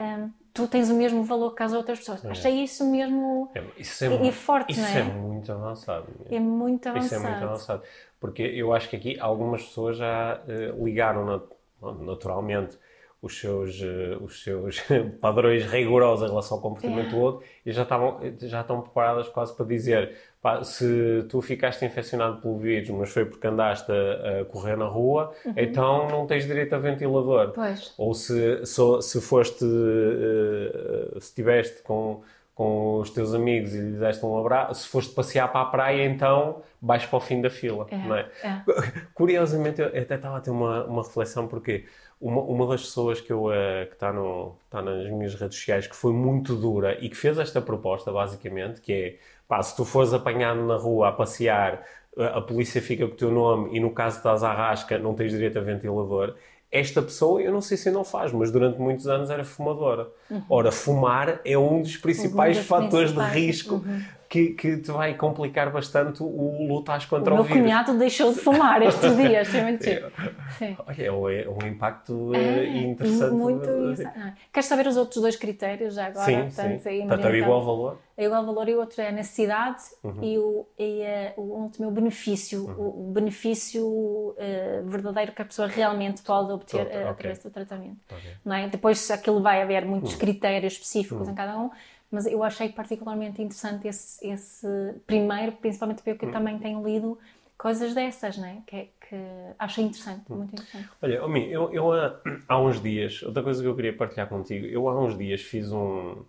um, 0.00 0.30
tu 0.54 0.68
tens 0.68 0.88
o 0.90 0.94
mesmo 0.94 1.24
valor 1.24 1.54
que 1.56 1.62
as 1.64 1.72
outras 1.72 1.98
pessoas. 1.98 2.24
Achei 2.26 2.62
isso 2.62 2.84
mesmo. 2.88 3.50
É, 3.54 3.64
isso 3.76 4.04
é, 4.04 4.08
E- 4.08 4.14
e 4.14 4.18
mu- 4.26 4.32
forte, 4.32 4.72
isso 4.72 4.80
não 4.80 4.88
é? 4.88 5.00
é 5.00 5.02
muito 5.02 5.50
avançado. 5.52 6.06
mesmo. 6.20 6.34
É 6.36 6.38
muito 6.40 6.88
Isso 6.88 6.96
é 7.14 7.16
avançado. 7.16 7.22
muito 7.32 7.44
avançado. 7.44 7.82
Porque 8.20 8.42
eu 8.42 8.72
acho 8.72 8.88
que 8.88 8.96
aqui 8.96 9.18
algumas 9.18 9.64
pessoas 9.64 9.96
já 9.96 10.40
eh, 10.46 10.72
ligaram 10.78 11.24
nat- 11.26 12.00
naturalmente 12.00 12.78
os 13.22 13.38
seus, 13.38 13.80
eh, 13.82 14.16
os 14.20 14.42
seus 14.42 14.80
padrões 15.20 15.64
rigorosos 15.66 16.24
em 16.26 16.28
relação 16.30 16.56
ao 16.56 16.62
comportamento 16.62 17.08
É. 17.08 17.10
do 17.10 17.18
outro 17.18 17.46
e 17.66 17.70
já, 17.72 17.82
estavam, 17.82 18.18
já 18.40 18.60
estão 18.62 18.80
preparadas 18.80 19.28
quase 19.28 19.54
para 19.54 19.66
dizer 19.66 20.16
pá, 20.40 20.64
se 20.64 21.26
tu 21.28 21.42
ficaste 21.42 21.84
infeccionado 21.84 22.40
pelo 22.40 22.56
vírus, 22.58 22.88
mas 22.90 23.10
foi 23.10 23.26
porque 23.26 23.46
andaste 23.46 23.92
a, 23.92 24.40
a 24.40 24.44
correr 24.46 24.74
na 24.76 24.86
rua, 24.86 25.32
então 25.54 26.08
não 26.08 26.26
tens 26.26 26.46
direito 26.46 26.74
a 26.74 26.78
ventilador. 26.78 27.48
Uhum. 27.48 27.52
Pois. 27.52 27.94
Ou 27.98 28.14
se, 28.14 28.64
só- 28.64 29.02
se 29.02 29.20
foste, 29.20 29.64
eh, 29.64 31.10
se 31.20 31.26
estiveste 31.28 31.82
com, 31.82 32.22
com 32.54 33.00
os 33.00 33.10
teus 33.10 33.34
amigos 33.34 33.74
e 33.74 33.78
lhes 33.80 33.98
deste 33.98 34.24
um 34.24 34.38
abraço, 34.38 34.82
se 34.82 34.88
foste 34.88 35.14
passear 35.14 35.50
para 35.50 35.60
a 35.62 35.64
praia, 35.66 36.04
então 36.06 36.62
vais 36.80 37.04
para 37.04 37.16
o 37.18 37.20
fim 37.20 37.40
da 37.40 37.50
fila, 37.50 37.86
É, 37.90 37.96
não 37.98 38.16
é? 38.16 38.26
é. 38.42 38.62
Curiosamente, 39.14 39.80
eu 39.80 39.88
até 39.88 40.14
estava 40.14 40.38
a 40.38 40.40
ter 40.40 40.50
uma, 40.50 40.84
uma 40.84 41.02
reflexão, 41.02 41.46
porque 41.46 41.84
uma, 42.20 42.42
uma 42.42 42.66
das 42.66 42.82
pessoas 42.82 43.20
que 43.20 43.32
eu, 43.32 43.52
eh, 43.52 43.86
que 43.86 43.94
está 43.94 44.12
no, 44.12 44.54
está 44.64 44.82
nas 44.82 45.10
minhas 45.10 45.34
redes 45.34 45.56
sociais, 45.56 45.86
que 45.86 45.96
foi 45.96 46.12
muito 46.12 46.54
dura 46.54 46.98
e 47.00 47.08
que 47.08 47.16
fez 47.16 47.38
esta 47.38 47.60
proposta, 47.62 48.12
basicamente, 48.12 48.80
que 48.80 48.92
é, 48.92 49.16
pá, 49.48 49.62
se 49.62 49.74
tu 49.74 49.84
fores 49.84 50.12
apanhado 50.12 50.60
na 50.66 50.76
rua 50.76 51.08
a 51.08 51.12
passear, 51.12 51.82
a, 52.16 52.38
a 52.38 52.40
polícia 52.42 52.82
fica 52.82 53.06
com 53.06 53.14
o 53.14 53.16
teu 53.16 53.30
nome 53.30 53.76
e 53.76 53.80
no 53.80 53.90
caso 53.90 54.18
estás 54.18 54.42
à 54.42 54.52
rasca, 54.52 54.98
não 54.98 55.14
tens 55.14 55.32
direito 55.32 55.58
a 55.58 55.62
ventilador, 55.62 56.34
esta 56.70 57.02
pessoa, 57.02 57.40
eu 57.42 57.52
não 57.52 57.60
sei 57.60 57.76
se 57.76 57.88
ainda 57.88 57.98
o 57.98 58.04
faz, 58.04 58.32
mas 58.32 58.52
durante 58.52 58.78
muitos 58.78 59.08
anos 59.08 59.28
era 59.28 59.42
fumadora. 59.42 60.06
Ora, 60.48 60.70
fumar 60.70 61.40
é 61.44 61.58
um 61.58 61.82
dos 61.82 61.96
principais 61.96 62.58
dos 62.58 62.66
fatores 62.66 63.10
principais, 63.10 63.32
de 63.32 63.40
risco 63.40 63.84
que, 64.30 64.50
que 64.54 64.76
te 64.76 64.92
vai 64.92 65.14
complicar 65.14 65.70
bastante 65.72 66.22
o 66.22 66.66
lutar 66.68 67.02
O 67.04 67.08
contra 67.08 67.34
o, 67.34 67.36
meu 67.38 67.44
vírus. 67.44 67.62
cunhado 67.62 67.98
deixou 67.98 68.32
de 68.32 68.38
fumar 68.38 68.80
estes 68.80 69.16
dias, 69.16 69.52
é 69.52 69.62
muito 69.64 69.84
giro. 69.84 70.10
Sim. 70.56 70.76
Olha, 70.86 71.02
é 71.02 71.10
um, 71.12 71.28
é 71.62 71.68
impacto 71.68 72.32
eh, 72.34 72.64
interessante. 72.78 73.32
Muito 73.34 73.68
isso. 73.92 74.06
Ah, 74.06 74.32
Queres 74.52 74.66
saber 74.68 74.86
os 74.86 74.96
outros 74.96 75.20
dois 75.20 75.34
critérios 75.34 75.94
já 75.96 76.06
agora? 76.06 76.24
Sim, 76.24 76.42
Portanto, 76.42 76.80
sim. 76.80 76.98
Portanto, 77.08 77.26
é 77.26 77.38
igual 77.38 77.64
valor. 77.64 77.98
É 78.16 78.24
igual 78.24 78.44
valor 78.46 78.68
e 78.68 78.74
o 78.74 78.78
outro 78.78 79.00
é 79.02 79.08
a 79.08 79.12
necessidade 79.12 79.82
Uhum. 80.04 80.22
e, 80.22 80.38
o, 80.38 80.66
e 80.78 81.02
o 81.36 81.42
último 81.62 81.86
é 81.86 81.88
o 81.88 81.90
benefício, 81.90 82.66
o, 82.78 83.08
o 83.08 83.12
benefício 83.12 84.34
eh, 84.38 84.82
verdadeiro 84.84 85.32
que 85.32 85.42
a 85.42 85.44
pessoa 85.44 85.66
realmente 85.66 86.22
pode 86.22 86.52
obter 86.52 86.80
eh, 86.86 87.00
ok. 87.00 87.10
através 87.10 87.38
do 87.38 87.50
tratamento. 87.50 87.96
Ok. 88.10 88.30
Não 88.44 88.54
é? 88.54 88.68
Depois 88.68 89.10
aquilo 89.10 89.42
vai 89.42 89.62
haver 89.62 89.82
Uhum. 89.84 89.90
muitos 89.90 90.14
critérios 90.14 90.74
específicos 90.74 91.28
em 91.28 91.34
cada 91.34 91.58
um, 91.58 91.70
mas 92.10 92.26
eu 92.26 92.42
achei 92.42 92.68
particularmente 92.68 93.40
interessante 93.42 93.86
esse, 93.86 94.26
esse 94.26 94.66
primeiro, 95.06 95.52
principalmente 95.52 96.02
porque 96.02 96.24
eu 96.26 96.32
também 96.32 96.58
tenho 96.58 96.82
lido 96.84 97.18
coisas 97.56 97.94
dessas, 97.94 98.36
não 98.38 98.46
é? 98.46 98.62
Que, 98.66 98.76
é- 98.76 98.88
que 99.08 99.16
achei 99.58 99.84
interessante, 99.84 100.24
Uhum. 100.30 100.38
muito 100.38 100.52
interessante. 100.52 100.88
Olha, 101.02 101.24
Omi, 101.24 101.50
eu, 101.52 101.72
eu 101.72 101.92
há, 101.92 102.20
há 102.48 102.60
uns 102.60 102.80
dias, 102.82 103.22
outra 103.22 103.42
coisa 103.42 103.62
que 103.62 103.68
eu 103.68 103.76
queria 103.76 103.96
partilhar 103.96 104.28
contigo, 104.28 104.66
eu 104.66 104.88
há 104.88 104.98
uns 104.98 105.16
dias 105.16 105.42
fiz 105.42 105.70
um, 105.70 106.24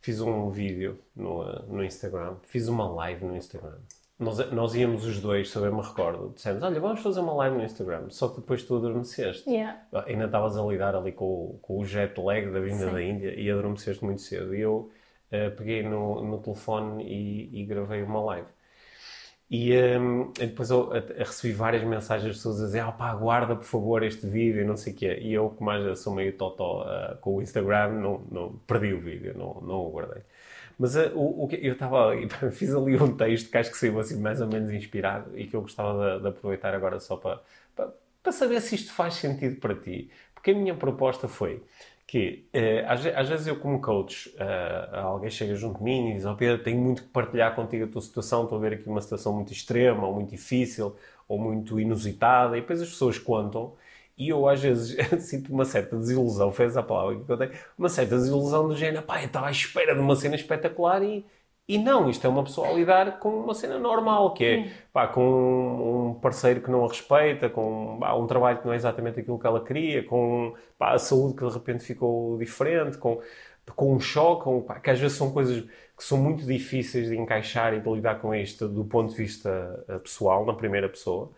fiz 0.00 0.20
um 0.20 0.50
vídeo 0.50 0.98
no, 1.14 1.48
eh, 1.48 1.62
no 1.68 1.84
Instagram, 1.84 2.36
fiz 2.42 2.68
uma 2.68 2.88
live 2.88 3.24
no 3.24 3.36
Instagram. 3.36 3.78
Nós, 4.20 4.52
nós 4.52 4.74
íamos 4.74 5.06
os 5.06 5.18
dois, 5.18 5.50
se 5.50 5.56
eu 5.56 5.62
bem 5.62 5.72
me 5.72 5.80
recordo, 5.80 6.32
dissemos, 6.34 6.62
olha, 6.62 6.78
vamos 6.78 7.00
fazer 7.00 7.20
uma 7.20 7.32
live 7.32 7.56
no 7.56 7.64
Instagram, 7.64 8.10
só 8.10 8.28
que 8.28 8.36
depois 8.40 8.62
tu 8.62 8.76
adormeceste. 8.76 9.48
Yeah. 9.48 9.80
Ainda 10.06 10.26
estavas 10.26 10.58
a 10.58 10.62
lidar 10.62 10.94
ali 10.94 11.10
com, 11.12 11.24
o- 11.24 11.58
com 11.62 11.78
o 11.78 11.84
jet 11.86 12.20
lag 12.20 12.50
da 12.50 12.60
vinda 12.60 12.86
Sim. 12.86 12.92
da 12.92 13.02
Índia 13.02 13.34
e 13.34 13.50
adormeceste 13.50 14.04
muito 14.04 14.20
cedo. 14.20 14.54
E 14.54 14.60
eu 14.60 14.90
eh, 15.30 15.48
peguei 15.48 15.82
no, 15.82 16.22
no 16.22 16.38
telefone 16.38 17.02
e, 17.02 17.62
e 17.62 17.64
gravei 17.64 18.02
uma 18.02 18.20
live. 18.22 18.48
E 19.52 19.72
hum, 19.98 20.32
e 20.38 20.46
depois 20.46 20.70
eu 20.70 20.92
a- 20.92 20.98
a 20.98 21.24
recebi 21.24 21.52
várias 21.52 21.82
mensagens 21.82 22.32
de 22.32 22.38
pessoas 22.38 22.60
a 22.60 22.66
dizer 22.66 22.80
ah, 22.80 22.92
pá, 22.92 23.10
aguarda 23.10 23.56
por 23.56 23.64
favor 23.64 24.02
este 24.04 24.26
vídeo 24.26 24.60
e 24.60 24.64
não 24.64 24.76
sei 24.76 24.92
o 24.92 24.96
quê. 24.96 25.18
E 25.20 25.32
eu, 25.32 25.50
como 25.50 25.64
mais 25.70 25.98
sou 25.98 26.14
meio 26.14 26.32
totó 26.36 26.82
ah, 26.82 27.16
com 27.20 27.36
o 27.36 27.42
Instagram, 27.42 27.88
não, 28.00 28.20
não, 28.30 28.52
perdi 28.66 28.92
o 28.92 29.00
vídeo, 29.00 29.34
não, 29.36 29.60
não 29.62 29.86
o 29.86 29.90
guardei. 29.90 30.22
Mas 30.80 30.96
ah, 30.96 31.12
o, 31.14 31.44
o 31.44 31.46
que 31.46 31.56
eu 31.56 31.74
estava 31.74 32.12
fiz 32.52 32.74
ali 32.74 32.96
um 32.96 33.14
texto 33.14 33.50
que 33.50 33.58
acho 33.58 33.70
que 33.70 33.76
saiu 33.76 34.00
assim 34.00 34.18
mais 34.18 34.40
ou 34.40 34.48
menos 34.48 34.72
inspirado 34.72 35.38
e 35.38 35.46
que 35.46 35.54
eu 35.54 35.60
gostava 35.60 36.16
de, 36.16 36.22
de 36.22 36.28
aproveitar 36.28 36.74
agora 36.74 36.98
só 36.98 37.16
para, 37.16 37.42
para, 37.76 37.92
para 38.22 38.32
saber 38.32 38.62
se 38.62 38.76
isto 38.76 38.90
faz 38.90 39.14
sentido 39.14 39.60
para 39.60 39.74
ti. 39.74 40.10
Porque 40.34 40.52
a 40.52 40.54
minha 40.54 40.74
proposta 40.74 41.28
foi 41.28 41.62
que 42.06 42.46
eh, 42.54 42.82
às, 42.88 43.04
às 43.06 43.28
vezes 43.28 43.46
eu 43.46 43.56
como 43.60 43.78
coach, 43.78 44.34
eh, 44.38 44.88
alguém 44.94 45.28
chega 45.30 45.54
junto 45.54 45.78
de 45.78 45.84
mim 45.84 46.12
e 46.12 46.14
diz, 46.14 46.24
oh 46.24 46.34
Pedro, 46.34 46.62
tenho 46.64 46.80
muito 46.80 47.02
que 47.02 47.08
partilhar 47.10 47.54
contigo 47.54 47.84
a 47.84 47.86
tua 47.86 48.00
situação, 48.00 48.44
estou 48.44 48.56
a 48.56 48.60
ver 48.62 48.72
aqui 48.72 48.88
uma 48.88 49.02
situação 49.02 49.34
muito 49.34 49.52
extrema, 49.52 50.06
ou 50.06 50.14
muito 50.14 50.30
difícil, 50.30 50.96
ou 51.28 51.38
muito 51.38 51.78
inusitada, 51.78 52.56
e 52.56 52.62
depois 52.62 52.80
as 52.80 52.88
pessoas 52.88 53.18
contam, 53.18 53.74
e 54.20 54.28
eu 54.28 54.46
às 54.46 54.60
vezes 54.60 54.96
sinto 55.26 55.52
uma 55.52 55.64
certa 55.64 55.96
desilusão, 55.96 56.52
foi 56.52 56.66
essa 56.66 56.80
a 56.80 56.82
palavra 56.82 57.18
que 57.24 57.32
eu 57.32 57.38
tenho, 57.38 57.52
uma 57.78 57.88
certa 57.88 58.16
desilusão 58.16 58.68
do 58.68 58.76
género, 58.76 59.02
pá, 59.02 59.20
eu 59.22 59.26
estava 59.26 59.46
à 59.48 59.50
espera 59.50 59.94
de 59.94 60.00
uma 60.00 60.14
cena 60.14 60.34
espetacular 60.36 61.02
e, 61.02 61.24
e 61.66 61.78
não, 61.78 62.10
isto 62.10 62.26
é 62.26 62.30
uma 62.30 62.44
pessoa 62.44 62.68
a 62.68 62.72
lidar 62.72 63.18
com 63.18 63.30
uma 63.30 63.54
cena 63.54 63.78
normal, 63.78 64.34
que 64.34 64.44
é 64.44 64.72
pá, 64.92 65.08
com 65.08 66.10
um 66.10 66.14
parceiro 66.20 66.60
que 66.60 66.70
não 66.70 66.84
a 66.84 66.88
respeita, 66.88 67.48
com 67.48 67.96
pá, 67.98 68.14
um 68.14 68.26
trabalho 68.26 68.58
que 68.58 68.66
não 68.66 68.72
é 68.74 68.76
exatamente 68.76 69.20
aquilo 69.20 69.38
que 69.38 69.46
ela 69.46 69.64
queria, 69.64 70.04
com 70.04 70.54
pá, 70.78 70.92
a 70.92 70.98
saúde 70.98 71.34
que 71.36 71.46
de 71.46 71.52
repente 71.54 71.84
ficou 71.84 72.36
diferente, 72.38 72.98
com, 72.98 73.22
com 73.74 73.94
um 73.94 74.00
choque, 74.00 74.44
com, 74.44 74.60
pá, 74.62 74.78
que 74.80 74.90
às 74.90 74.98
vezes 75.00 75.16
são 75.16 75.32
coisas 75.32 75.62
que 75.96 76.04
são 76.04 76.18
muito 76.18 76.44
difíceis 76.44 77.08
de 77.08 77.16
encaixar 77.16 77.74
e 77.74 77.80
de 77.80 77.90
lidar 77.90 78.20
com 78.20 78.34
isto 78.34 78.68
do 78.68 78.84
ponto 78.84 79.10
de 79.10 79.16
vista 79.16 79.84
eh, 79.88 79.98
pessoal, 79.98 80.44
na 80.46 80.54
primeira 80.54 80.88
pessoa. 80.88 81.30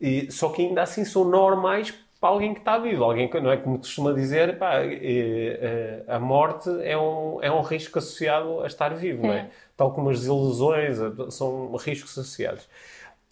E, 0.00 0.30
só 0.30 0.50
que 0.50 0.62
ainda 0.62 0.82
assim 0.82 1.04
são 1.04 1.24
normais 1.24 1.92
para 2.20 2.30
alguém 2.30 2.52
que 2.52 2.60
está 2.60 2.78
vivo. 2.78 3.04
Alguém 3.04 3.28
que, 3.28 3.40
não 3.40 3.50
é 3.50 3.56
como 3.56 3.78
costuma 3.78 4.12
dizer, 4.12 4.58
pá, 4.58 4.80
eh, 4.82 5.58
eh, 5.60 6.04
a 6.08 6.18
morte 6.18 6.68
é 6.82 6.96
um, 6.98 7.42
é 7.42 7.50
um 7.50 7.60
risco 7.62 7.98
associado 7.98 8.60
a 8.62 8.66
estar 8.66 8.94
vivo, 8.94 9.26
não 9.26 9.32
é? 9.32 9.50
Tal 9.76 9.92
como 9.92 10.10
as 10.10 10.20
desilusões, 10.20 11.00
eh, 11.00 11.30
são 11.30 11.74
riscos 11.76 12.12
associados. 12.18 12.68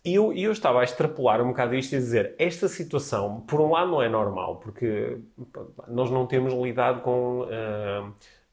E 0.04 0.14
eu, 0.14 0.32
eu 0.32 0.52
estava 0.52 0.80
a 0.80 0.84
extrapolar 0.84 1.42
um 1.42 1.48
bocado 1.48 1.74
isto 1.74 1.94
e 1.94 1.96
a 1.96 1.98
dizer, 1.98 2.36
esta 2.38 2.68
situação, 2.68 3.40
por 3.40 3.60
um 3.60 3.72
lado, 3.72 3.90
não 3.90 4.00
é 4.00 4.08
normal, 4.08 4.56
porque 4.56 5.18
nós 5.88 6.10
não 6.12 6.26
temos 6.26 6.54
lidado 6.54 7.00
com 7.00 7.44
ah, 7.50 8.08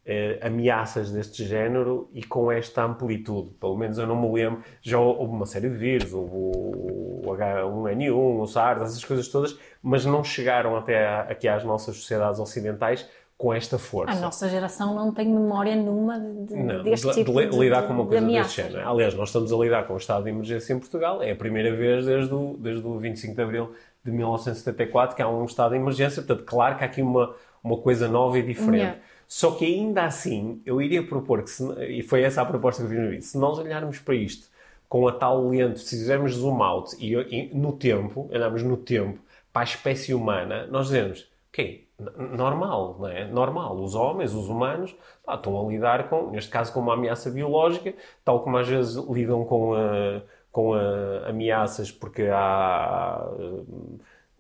eh, 0.06 0.38
ameaças 0.42 1.12
deste 1.12 1.46
género 1.46 2.10
e 2.14 2.24
com 2.24 2.52
esta 2.52 2.84
amplitude. 2.84 3.52
Pelo 3.60 3.78
menos 3.78 3.98
eu 3.98 4.06
não 4.06 4.20
me 4.20 4.32
lembro. 4.34 4.62
Já 4.82 5.00
houve 5.00 5.34
uma 5.34 5.46
série 5.46 5.70
de 5.70 5.78
vírus, 5.78 6.14
houve 6.14 6.34
o, 6.34 7.22
o 7.26 7.36
H1N1, 7.36 8.42
o 8.42 8.46
SARS, 8.46 8.82
essas 8.82 9.04
coisas 9.04 9.28
todas, 9.28 9.58
mas 9.82 10.06
não 10.06 10.24
chegaram 10.24 10.76
até 10.76 11.08
aqui 11.22 11.48
às 11.48 11.64
nossas 11.64 11.96
sociedades 11.96 12.40
ocidentais 12.40 13.08
com 13.38 13.54
esta 13.54 13.78
força. 13.78 14.18
A 14.18 14.22
nossa 14.22 14.48
geração 14.48 14.94
não 14.94 15.14
tem 15.14 15.28
memória 15.28 15.76
nenhuma 15.76 16.20
de, 16.20 16.56
Não, 16.56 16.84
deste 16.84 17.08
de, 17.08 17.14
tipo 17.14 17.32
de 17.34 17.48
de, 17.50 17.58
lidar 17.58 17.88
com 17.88 17.94
uma 17.94 18.06
coisa 18.06 18.26
deste 18.26 18.62
género. 18.62 18.88
Aliás, 18.88 19.14
nós 19.16 19.30
estamos 19.30 19.52
a 19.52 19.58
lidar 19.58 19.88
com 19.88 19.94
o 19.94 19.98
estado 19.98 20.24
de 20.24 20.30
emergência 20.30 20.74
em 20.74 20.80
Portugal. 20.80 21.22
É 21.22 21.32
a 21.32 21.36
primeira 21.36 21.76
vez 21.76 22.06
desde 22.06 22.34
o, 22.34 22.56
desde 22.58 22.86
o 22.86 22.98
25 23.00 23.36
de 23.36 23.42
abril 23.42 23.72
de 24.04 24.12
1974 24.12 25.16
que 25.16 25.22
há 25.22 25.28
um 25.28 25.46
estado 25.46 25.72
de 25.72 25.78
emergência. 25.78 26.22
Portanto, 26.22 26.46
claro 26.46 26.78
que 26.78 26.84
há 26.84 26.88
aqui 26.88 27.02
uma, 27.02 27.36
uma 27.64 27.78
coisa 27.78 28.08
nova 28.08 28.38
e 28.38 28.44
diferente. 28.44 28.76
Yeah. 28.78 29.00
Só 29.28 29.52
que 29.56 29.66
ainda 29.66 30.04
assim, 30.06 30.62
eu 30.66 30.82
iria 30.82 31.06
propor 31.06 31.44
que, 31.44 31.50
se, 31.50 31.64
e 31.86 32.04
foi 32.04 32.22
essa 32.24 32.42
a 32.42 32.46
proposta 32.46 32.82
que 32.84 32.88
eu 32.88 32.92
fiz 32.92 33.00
no 33.04 33.10
vídeo, 33.10 33.22
se 33.24 33.38
nós 33.38 33.58
olharmos 33.58 34.00
para 34.00 34.16
isto 34.16 34.48
com 34.90 35.08
a 35.08 35.12
tal 35.12 35.48
lente, 35.50 35.80
se 35.80 35.90
fizermos 35.98 36.34
zoom 36.34 36.62
out 36.62 36.96
e, 37.00 37.14
e 37.16 37.54
no 37.56 37.74
tempo, 37.74 38.30
olharmos 38.32 38.62
no 38.64 38.78
tempo 38.78 39.20
para 39.52 39.62
a 39.62 39.66
espécie 39.66 40.14
humana, 40.14 40.68
nós 40.68 40.88
dizemos, 40.88 41.28
ok, 41.50 41.88
normal, 42.36 42.98
não 43.00 43.08
é? 43.08 43.26
Normal. 43.28 43.76
Os 43.82 43.96
homens, 43.96 44.34
os 44.34 44.48
humanos, 44.50 44.96
pá, 45.26 45.36
estão 45.36 45.60
a 45.68 45.70
lidar 45.72 46.10
com, 46.10 46.30
neste 46.32 46.50
caso, 46.52 46.74
com 46.74 46.80
uma 46.80 46.94
ameaça 46.94 47.30
biológica, 47.30 47.94
tal 48.24 48.44
como 48.44 48.58
às 48.58 48.68
vezes 48.68 48.96
lidam 49.10 49.46
com, 49.46 49.74
a- 49.74 50.22
com 50.52 50.74
a- 50.74 51.30
ameaças 51.30 51.92
porque 51.92 52.24
há 52.32 53.26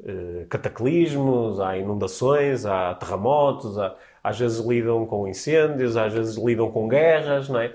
eh, 0.06 0.46
cataclismos, 0.50 1.60
há 1.60 1.78
inundações, 1.78 2.66
há 2.66 2.94
terremotos, 2.96 3.78
há- 3.78 3.96
às 4.24 4.40
vezes 4.40 4.66
lidam 4.66 5.06
com 5.06 5.28
incêndios, 5.28 5.98
às 5.98 6.14
vezes 6.14 6.38
lidam 6.38 6.72
com 6.72 6.88
guerras, 6.88 7.50
não 7.50 7.60
é? 7.60 7.74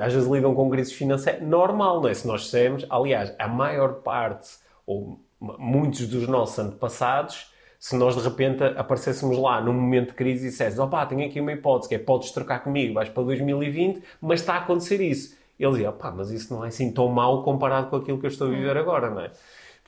Às 0.00 0.14
vezes 0.14 0.28
lidam 0.28 0.54
com 0.54 0.70
crises 0.70 0.92
financeiras. 0.92 1.42
Normal, 1.42 2.00
não 2.00 2.08
é? 2.08 2.14
Se 2.14 2.26
nós 2.26 2.42
dissermos, 2.42 2.86
aliás, 2.88 3.34
a 3.38 3.46
maior 3.46 3.94
parte, 3.94 4.50
ou 4.86 5.20
muitos 5.40 6.06
dos 6.08 6.26
nossos 6.26 6.58
antepassados, 6.58 7.52
se 7.78 7.96
nós 7.96 8.16
de 8.16 8.22
repente 8.22 8.64
aparecêssemos 8.64 9.36
lá 9.36 9.60
num 9.60 9.74
momento 9.74 10.08
de 10.08 10.14
crise 10.14 10.46
e 10.46 10.50
dissesse 10.50 10.80
opá, 10.80 11.04
tenho 11.04 11.26
aqui 11.26 11.38
uma 11.38 11.52
hipótese, 11.52 11.90
que 11.90 11.94
é 11.94 11.98
podes 11.98 12.30
trocar 12.30 12.60
comigo, 12.60 12.94
vais 12.94 13.10
para 13.10 13.22
2020, 13.24 14.02
mas 14.22 14.40
está 14.40 14.54
a 14.54 14.58
acontecer 14.58 15.02
isso. 15.02 15.36
Ele 15.60 15.70
dizia, 15.72 15.90
opá, 15.90 16.10
mas 16.10 16.30
isso 16.30 16.54
não 16.54 16.64
é 16.64 16.68
assim 16.68 16.90
tão 16.90 17.08
mau 17.08 17.42
comparado 17.42 17.90
com 17.90 17.96
aquilo 17.96 18.18
que 18.18 18.24
eu 18.24 18.30
estou 18.30 18.46
a 18.46 18.50
viver 18.50 18.76
agora, 18.78 19.10
não 19.10 19.20
é? 19.20 19.30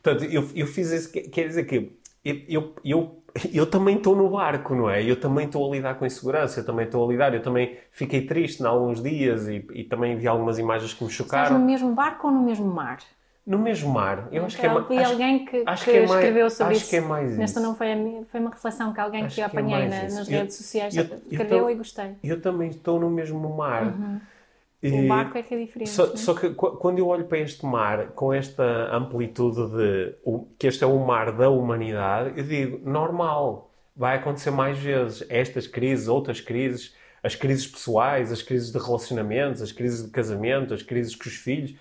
Portanto, 0.03 0.25
eu, 0.31 0.47
eu 0.55 0.67
fiz 0.67 0.91
isso, 0.91 1.11
quer 1.11 1.49
dizer 1.49 1.65
que 1.65 1.97
eu, 2.23 2.43
eu, 2.49 2.75
eu, 2.85 3.23
eu 3.53 3.67
também 3.67 3.97
estou 3.97 4.15
no 4.15 4.29
barco, 4.31 4.75
não 4.75 4.89
é? 4.91 5.03
Eu 5.03 5.19
também 5.19 5.47
estou 5.47 5.71
a 5.71 5.75
lidar 5.75 5.95
com 5.95 6.07
insegurança, 6.07 6.61
eu 6.61 6.67
também 6.67 6.87
estou 6.87 7.05
a 7.05 7.11
lidar, 7.11 7.35
eu 7.35 7.43
também 7.43 7.77
fiquei 7.91 8.27
triste 8.27 8.63
em 8.63 8.67
alguns 8.67 9.03
dias 9.03 9.49
e, 9.49 9.67
e 9.73 9.85
também 9.85 10.17
vi 10.17 10.27
algumas 10.27 10.59
imagens 10.59 10.93
que 10.93 11.05
me 11.05 11.11
chocaram. 11.11 11.45
Estás 11.45 11.61
no 11.61 11.67
mesmo 11.67 11.95
barco 11.95 12.29
ou 12.29 12.33
no 12.33 12.43
mesmo 12.43 12.67
mar? 12.67 12.99
No 13.47 13.59
mesmo 13.59 13.93
mar. 13.93 14.29
Eu 14.33 14.45
acho 14.45 14.59
que 14.59 14.67
é 14.67 14.69
mais. 14.69 14.89
Vi 14.89 14.99
alguém 14.99 15.45
que, 15.45 15.63
acho 15.65 15.85
que, 15.85 15.91
que 15.93 15.97
é 15.99 16.05
escreveu 16.05 16.43
mais, 16.43 16.53
sobre 16.53 16.75
acho 16.75 16.83
isso. 16.83 16.91
Que 16.91 16.97
é 16.97 17.01
mais 17.01 17.31
isso. 17.31 17.39
Nesta 17.39 17.61
não 17.61 17.75
foi, 17.77 17.93
a 17.93 17.97
minha, 17.97 18.25
foi 18.25 18.41
uma 18.41 18.51
reflexão 18.51 18.93
que 18.93 19.01
alguém 19.01 19.25
acho 19.25 19.37
que 19.37 19.41
eu 19.41 19.45
é 19.45 19.47
apanhei 19.47 19.83
é 19.83 19.89
na, 19.89 20.03
nas 20.03 20.29
eu, 20.29 20.39
redes 20.39 20.57
sociais 20.57 20.97
eu, 20.97 21.05
escreveu 21.05 21.59
eu, 21.59 21.71
e 21.71 21.75
gostei. 21.75 22.15
Eu 22.25 22.41
também 22.41 22.71
estou 22.71 22.99
no 22.99 23.09
mesmo 23.09 23.49
mar. 23.57 23.85
Uhum. 23.85 24.21
O 24.83 25.09
barco 25.09 25.39
é 25.39 25.43
que 25.43 25.55
é 25.55 25.59
diferente. 25.59 25.91
Só, 25.91 26.15
só, 26.17 26.35
que 26.35 26.51
quando 26.51 26.99
eu 26.99 27.09
olho 27.09 27.25
para 27.25 27.39
este 27.39 27.65
mar 27.65 28.09
com 28.09 28.33
esta 28.33 28.95
amplitude 28.95 29.71
de 29.75 30.15
que 30.59 30.67
este 30.67 30.85
é 30.85 30.87
o 30.87 30.99
mar 30.99 31.33
da 31.33 31.49
humanidade, 31.49 32.39
eu 32.39 32.45
digo, 32.45 32.89
normal, 32.89 33.71
vai 33.97 34.17
acontecer 34.17 34.51
mais 34.51 34.79
vezes. 34.79 35.25
Estas 35.29 35.67
crises, 35.67 36.09
outras 36.09 36.41
crises, 36.41 36.95
as 37.23 37.35
crises 37.35 37.67
pessoais, 37.67 38.31
as 38.31 38.43
crises 38.43 38.71
de 38.71 38.79
relacionamentos, 38.79 39.63
as 39.63 39.73
crises 39.73 40.05
de 40.05 40.11
casamento, 40.11 40.75
as 40.75 40.83
crises 40.83 41.17
com 41.17 41.29
os 41.29 41.37
filhos 41.37 41.75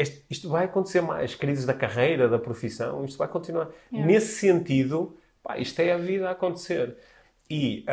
este, 0.00 0.24
isto 0.30 0.48
vai 0.48 0.64
acontecer 0.64 1.02
mais, 1.02 1.32
as 1.32 1.34
crises 1.34 1.66
da 1.66 1.74
carreira, 1.74 2.26
da 2.26 2.38
profissão, 2.38 3.04
isto 3.04 3.18
vai 3.18 3.28
continuar. 3.28 3.68
É. 3.92 4.02
Nesse 4.02 4.38
sentido, 4.38 5.14
pá, 5.42 5.58
isto 5.58 5.78
é 5.80 5.92
a 5.92 5.98
vida 5.98 6.26
a 6.28 6.32
acontecer. 6.32 6.96
E 7.50 7.84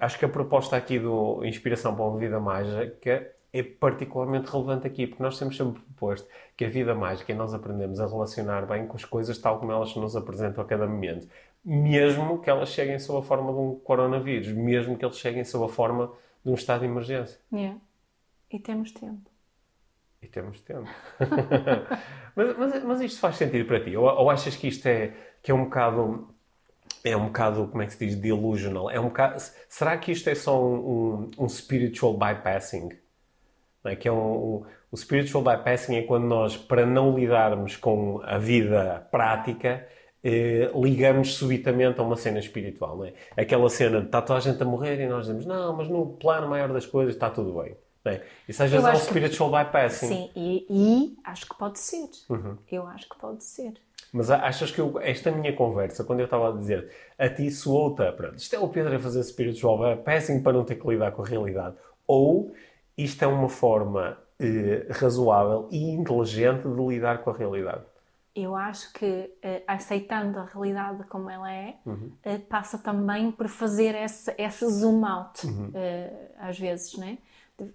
acho 0.00 0.18
que 0.18 0.24
a 0.24 0.28
proposta 0.28 0.76
aqui 0.76 0.98
do 0.98 1.44
Inspiração 1.44 1.94
para 1.94 2.04
uma 2.04 2.18
Vida 2.18 2.38
Mágica 2.40 3.30
é 3.52 3.62
particularmente 3.62 4.50
relevante 4.50 4.86
aqui, 4.86 5.06
porque 5.06 5.22
nós 5.22 5.38
temos 5.38 5.56
sempre 5.56 5.82
proposto 5.82 6.28
que 6.56 6.64
a 6.64 6.68
vida 6.68 6.94
mágica 6.94 7.32
é 7.32 7.34
nós 7.34 7.52
aprendemos 7.52 8.00
a 8.00 8.06
relacionar 8.06 8.66
bem 8.66 8.86
com 8.86 8.96
as 8.96 9.04
coisas 9.04 9.36
tal 9.38 9.58
como 9.58 9.72
elas 9.72 9.94
nos 9.96 10.14
apresentam 10.14 10.62
a 10.62 10.66
cada 10.66 10.86
momento. 10.86 11.28
Mesmo 11.64 12.40
que 12.40 12.48
elas 12.48 12.70
cheguem 12.70 12.98
sob 12.98 13.18
a 13.18 13.22
forma 13.22 13.52
de 13.52 13.58
um 13.58 13.74
coronavírus, 13.80 14.48
mesmo 14.48 14.96
que 14.96 15.04
eles 15.04 15.18
cheguem 15.18 15.44
sob 15.44 15.64
a 15.64 15.68
forma 15.68 16.12
de 16.44 16.50
um 16.50 16.54
estado 16.54 16.80
de 16.80 16.86
emergência. 16.86 17.38
Yeah. 17.52 17.78
E 18.50 18.58
temos 18.58 18.92
tempo. 18.92 19.30
E 20.22 20.26
temos 20.26 20.60
tempo. 20.60 20.88
mas, 22.36 22.56
mas, 22.56 22.84
mas, 22.84 23.00
isto 23.00 23.20
faz 23.20 23.36
sentido 23.36 23.66
para 23.66 23.82
ti? 23.82 23.96
Ou, 23.96 24.04
ou, 24.04 24.30
achas 24.30 24.56
que 24.56 24.68
isto 24.68 24.86
é, 24.86 25.12
que 25.42 25.50
é 25.50 25.54
um 25.54 25.64
bocado... 25.64 26.28
É 27.02 27.16
um 27.16 27.26
bocado, 27.26 27.66
como 27.68 27.82
é 27.82 27.86
que 27.86 27.94
se 27.94 28.06
diz, 28.06 28.16
delusional? 28.16 28.90
É 28.90 29.00
um 29.00 29.08
bocado, 29.08 29.42
será 29.70 29.96
que 29.96 30.12
isto 30.12 30.28
é 30.28 30.34
só 30.34 30.62
um, 30.62 30.74
um, 30.74 31.30
um 31.44 31.48
spiritual 31.48 32.12
bypassing? 32.12 32.90
É? 33.84 33.96
Que 33.96 34.08
é 34.08 34.12
um, 34.12 34.16
um, 34.16 34.62
o 34.90 34.96
spiritual 34.96 35.42
bypassing 35.42 35.96
é 35.96 36.02
quando 36.02 36.24
nós, 36.24 36.56
para 36.56 36.84
não 36.84 37.16
lidarmos 37.16 37.76
com 37.76 38.20
a 38.24 38.38
vida 38.38 39.06
prática, 39.10 39.86
eh, 40.22 40.70
ligamos 40.74 41.34
subitamente 41.34 41.98
a 42.00 42.02
uma 42.02 42.16
cena 42.16 42.38
espiritual. 42.38 42.96
Não 42.96 43.04
é? 43.06 43.14
Aquela 43.36 43.68
cena 43.70 44.00
de 44.00 44.06
está 44.06 44.20
toda 44.20 44.38
a 44.38 44.42
gente 44.42 44.62
a 44.62 44.66
morrer 44.66 45.00
e 45.00 45.08
nós 45.08 45.26
dizemos, 45.26 45.46
não, 45.46 45.76
mas 45.76 45.88
no 45.88 46.06
plano 46.06 46.48
maior 46.48 46.72
das 46.72 46.86
coisas 46.86 47.14
está 47.14 47.30
tudo 47.30 47.60
bem. 47.62 47.76
Bem, 48.02 48.20
isso 48.48 48.62
às 48.62 48.70
vezes 48.70 48.86
é 48.86 48.92
um 48.92 48.96
spiritual 48.96 49.50
que... 49.50 49.56
bypassing. 49.56 50.08
Sim, 50.08 50.30
e, 50.34 50.66
e, 50.70 51.18
acho 51.22 51.46
que 51.46 51.56
pode 51.58 51.78
ser. 51.78 52.08
Uhum. 52.30 52.56
Eu 52.70 52.86
acho 52.86 53.08
que 53.08 53.18
pode 53.18 53.44
ser. 53.44 53.74
Mas 54.12 54.30
achas 54.30 54.70
que 54.70 54.80
eu, 54.80 54.98
esta 55.00 55.30
minha 55.30 55.54
conversa, 55.54 56.02
quando 56.02 56.20
eu 56.20 56.24
estava 56.24 56.48
a 56.48 56.56
dizer 56.56 56.90
a 57.18 57.28
ti 57.28 57.50
soou-te, 57.50 58.02
isto 58.36 58.56
é 58.56 58.58
o 58.58 58.68
Pedro 58.68 58.96
a 58.96 58.98
fazer 58.98 59.22
spiritual 59.22 59.78
bypassing 59.78 60.42
para 60.42 60.54
não 60.54 60.64
ter 60.64 60.76
que 60.76 60.88
lidar 60.88 61.12
com 61.12 61.22
a 61.22 61.26
realidade, 61.26 61.76
ou 62.06 62.52
isto 62.96 63.22
é 63.22 63.26
uma 63.26 63.48
forma 63.48 64.18
eh, 64.38 64.86
razoável 64.90 65.68
e 65.70 65.90
inteligente 65.90 66.68
de 66.68 66.86
lidar 66.86 67.18
com 67.18 67.30
a 67.30 67.32
realidade? 67.32 67.82
Eu 68.34 68.54
acho 68.54 68.92
que 68.92 69.30
eh, 69.42 69.62
aceitando 69.66 70.38
a 70.38 70.44
realidade 70.44 71.04
como 71.04 71.28
ela 71.28 71.52
é, 71.52 71.74
uhum. 71.84 72.12
eh, 72.22 72.38
passa 72.38 72.78
também 72.78 73.32
por 73.32 73.48
fazer 73.48 73.94
esse, 73.94 74.32
esse 74.38 74.68
zoom 74.70 75.04
out, 75.04 75.46
uhum. 75.46 75.70
Eh, 75.74 76.30
às 76.38 76.58
vezes, 76.58 76.96
né? 76.96 77.18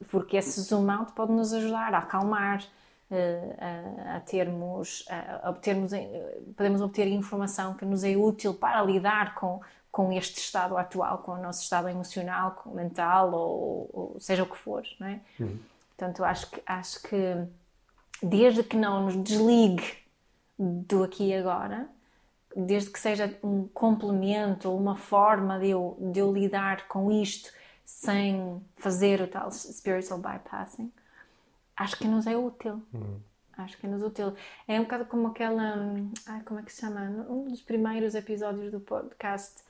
porque 0.09 0.37
esse 0.37 0.61
zoom 0.61 0.89
out 0.89 1.13
pode 1.13 1.31
nos 1.31 1.53
ajudar 1.53 1.93
a 1.93 1.99
acalmar, 1.99 2.63
eh, 3.11 3.55
a, 3.59 4.15
a, 4.17 4.19
termos, 4.21 5.05
a 5.09 5.49
obtermos, 5.49 5.93
eh, 5.93 6.39
podemos 6.55 6.81
obter 6.81 7.07
informação 7.07 7.75
que 7.75 7.85
nos 7.85 8.03
é 8.03 8.15
útil 8.15 8.53
para 8.53 8.81
lidar 8.81 9.35
com, 9.35 9.61
com 9.95 10.11
este 10.11 10.39
estado 10.39 10.75
atual, 10.75 11.19
com 11.19 11.31
o 11.31 11.41
nosso 11.41 11.63
estado 11.63 11.87
emocional, 11.87 12.61
mental 12.65 13.33
ou, 13.33 13.89
ou 13.93 14.19
seja 14.19 14.43
o 14.43 14.45
que 14.45 14.57
for, 14.57 14.83
não 14.99 15.07
é? 15.07 15.21
Uhum. 15.39 15.57
Portanto, 15.87 16.25
acho 16.25 16.51
que, 16.51 16.61
acho 16.65 17.01
que 17.03 17.47
desde 18.21 18.61
que 18.61 18.75
não 18.75 19.05
nos 19.05 19.15
desligue 19.15 19.97
do 20.59 21.01
aqui 21.01 21.29
e 21.29 21.35
agora, 21.35 21.87
desde 22.53 22.89
que 22.89 22.99
seja 22.99 23.39
um 23.41 23.69
complemento, 23.69 24.69
uma 24.69 24.97
forma 24.97 25.57
de 25.59 25.69
eu, 25.69 25.97
de 26.11 26.19
eu 26.19 26.29
lidar 26.33 26.89
com 26.89 27.09
isto 27.09 27.49
sem 27.85 28.61
fazer 28.75 29.21
o 29.21 29.29
tal 29.29 29.49
spiritual 29.49 30.19
bypassing, 30.19 30.91
acho 31.73 31.95
que 31.95 32.05
nos 32.05 32.27
é 32.27 32.35
útil. 32.35 32.83
Uhum. 32.93 33.21
Acho 33.57 33.77
que 33.77 33.85
é 33.85 33.89
nos 33.89 34.03
útil. 34.03 34.35
É 34.67 34.77
um 34.77 34.83
bocado 34.83 35.05
como 35.05 35.29
aquela. 35.29 35.95
Ai, 36.25 36.41
como 36.43 36.59
é 36.59 36.63
que 36.63 36.73
se 36.73 36.81
chama? 36.81 36.99
Um 37.29 37.45
dos 37.47 37.61
primeiros 37.61 38.13
episódios 38.13 38.69
do 38.69 38.81
podcast 38.81 39.63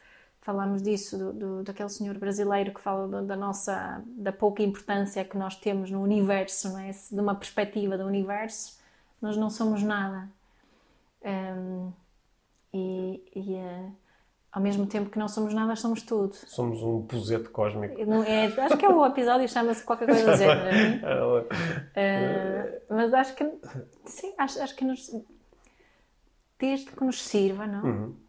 falámos 0.46 0.84
disso, 0.84 1.18
do, 1.18 1.34
do, 1.34 1.64
daquele 1.64 1.90
senhor 1.90 2.16
brasileiro 2.20 2.72
que 2.72 2.80
fala 2.80 3.08
do, 3.08 3.26
da 3.26 3.36
nossa. 3.36 4.04
da 4.06 4.32
pouca 4.32 4.62
importância 4.62 5.26
que 5.26 5.36
nós 5.36 5.56
temos 5.56 5.90
no 5.90 6.00
universo, 6.02 6.70
não 6.70 6.80
é? 6.80 6.92
De 6.92 7.20
uma 7.20 7.34
perspectiva 7.34 7.98
do 7.98 8.06
universo, 8.06 8.80
nós 9.20 9.36
não 9.36 9.50
somos 9.50 9.82
nada. 9.82 10.30
Um, 11.24 11.92
e. 12.72 13.24
e 13.36 13.54
uh, 13.56 13.92
ao 14.52 14.62
mesmo 14.62 14.86
tempo 14.86 15.10
que 15.10 15.20
não 15.20 15.28
somos 15.28 15.54
nada, 15.54 15.76
somos 15.76 16.02
tudo. 16.02 16.34
Somos 16.34 16.82
um 16.82 17.02
posete 17.02 17.50
cósmico. 17.50 18.00
É, 18.26 18.46
acho 18.46 18.78
que 18.78 18.86
é 18.86 18.90
o 18.90 19.06
episódio, 19.06 19.50
chama-se 19.50 19.84
qualquer 19.84 20.06
coisa 20.06 20.32
do 20.32 20.38
género. 20.38 21.42
uh, 21.42 22.82
mas 22.90 23.14
acho 23.14 23.36
que, 23.36 23.52
sim, 24.06 24.34
acho, 24.38 24.62
acho 24.62 24.74
que 24.74 24.86
nos, 24.86 25.12
desde 26.58 26.86
que 26.90 27.04
nos 27.04 27.22
sirva, 27.22 27.68
não? 27.68 27.84
Uhum. 27.84 28.25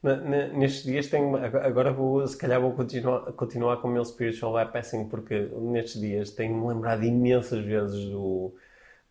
Nestes 0.00 0.84
dias 0.84 1.08
tenho, 1.08 1.34
agora 1.36 1.92
vou, 1.92 2.24
se 2.26 2.36
calhar 2.36 2.60
vou 2.60 2.72
continuar, 2.72 3.32
continuar 3.32 3.78
com 3.78 3.88
o 3.88 3.90
meu 3.90 4.04
spiritual 4.04 4.52
bypassing, 4.52 5.08
porque 5.08 5.50
nestes 5.60 6.00
dias 6.00 6.30
tenho-me 6.30 6.68
lembrado 6.68 7.02
imensas 7.02 7.64
vezes 7.64 8.04
do, 8.04 8.54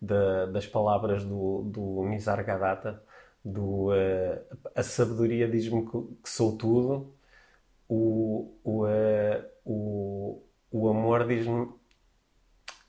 da, 0.02 0.46
das 0.46 0.66
palavras 0.66 1.26
do, 1.26 1.64
do 1.64 2.06
Nisargadatta, 2.06 3.04
do 3.44 3.90
uh, 3.90 4.58
a 4.74 4.82
sabedoria 4.82 5.48
diz-me 5.48 5.86
que, 5.86 6.02
que, 6.24 6.30
sou 6.30 6.58
tudo, 6.58 7.14
o, 7.90 8.58
o, 8.64 8.86
uh, 8.86 9.44
o, 9.66 10.44
o 10.72 10.90
amor 10.90 11.28
diz-me 11.28 11.68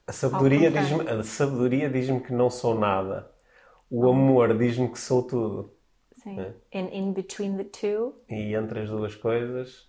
a 0.07 0.13
sabedoria 0.13 0.71
diz-me 0.71 1.09
a 1.09 1.23
sabedoria 1.23 1.91
diz-me 1.91 2.21
que 2.21 2.33
não 2.33 2.49
sou 2.49 2.75
nada. 2.79 3.31
O 3.91 4.09
amor 4.09 4.57
diz-me 4.57 4.89
que 4.89 4.99
sou 4.99 5.23
tudo. 5.23 5.78
Sim. 6.35 6.41
É? 6.41 6.79
And 6.79 6.89
in 6.93 7.13
between 7.13 7.57
the 7.57 7.65
two. 7.65 8.15
E 8.29 8.55
entre 8.55 8.81
as 8.81 8.89
duas 8.89 9.15
coisas. 9.15 9.89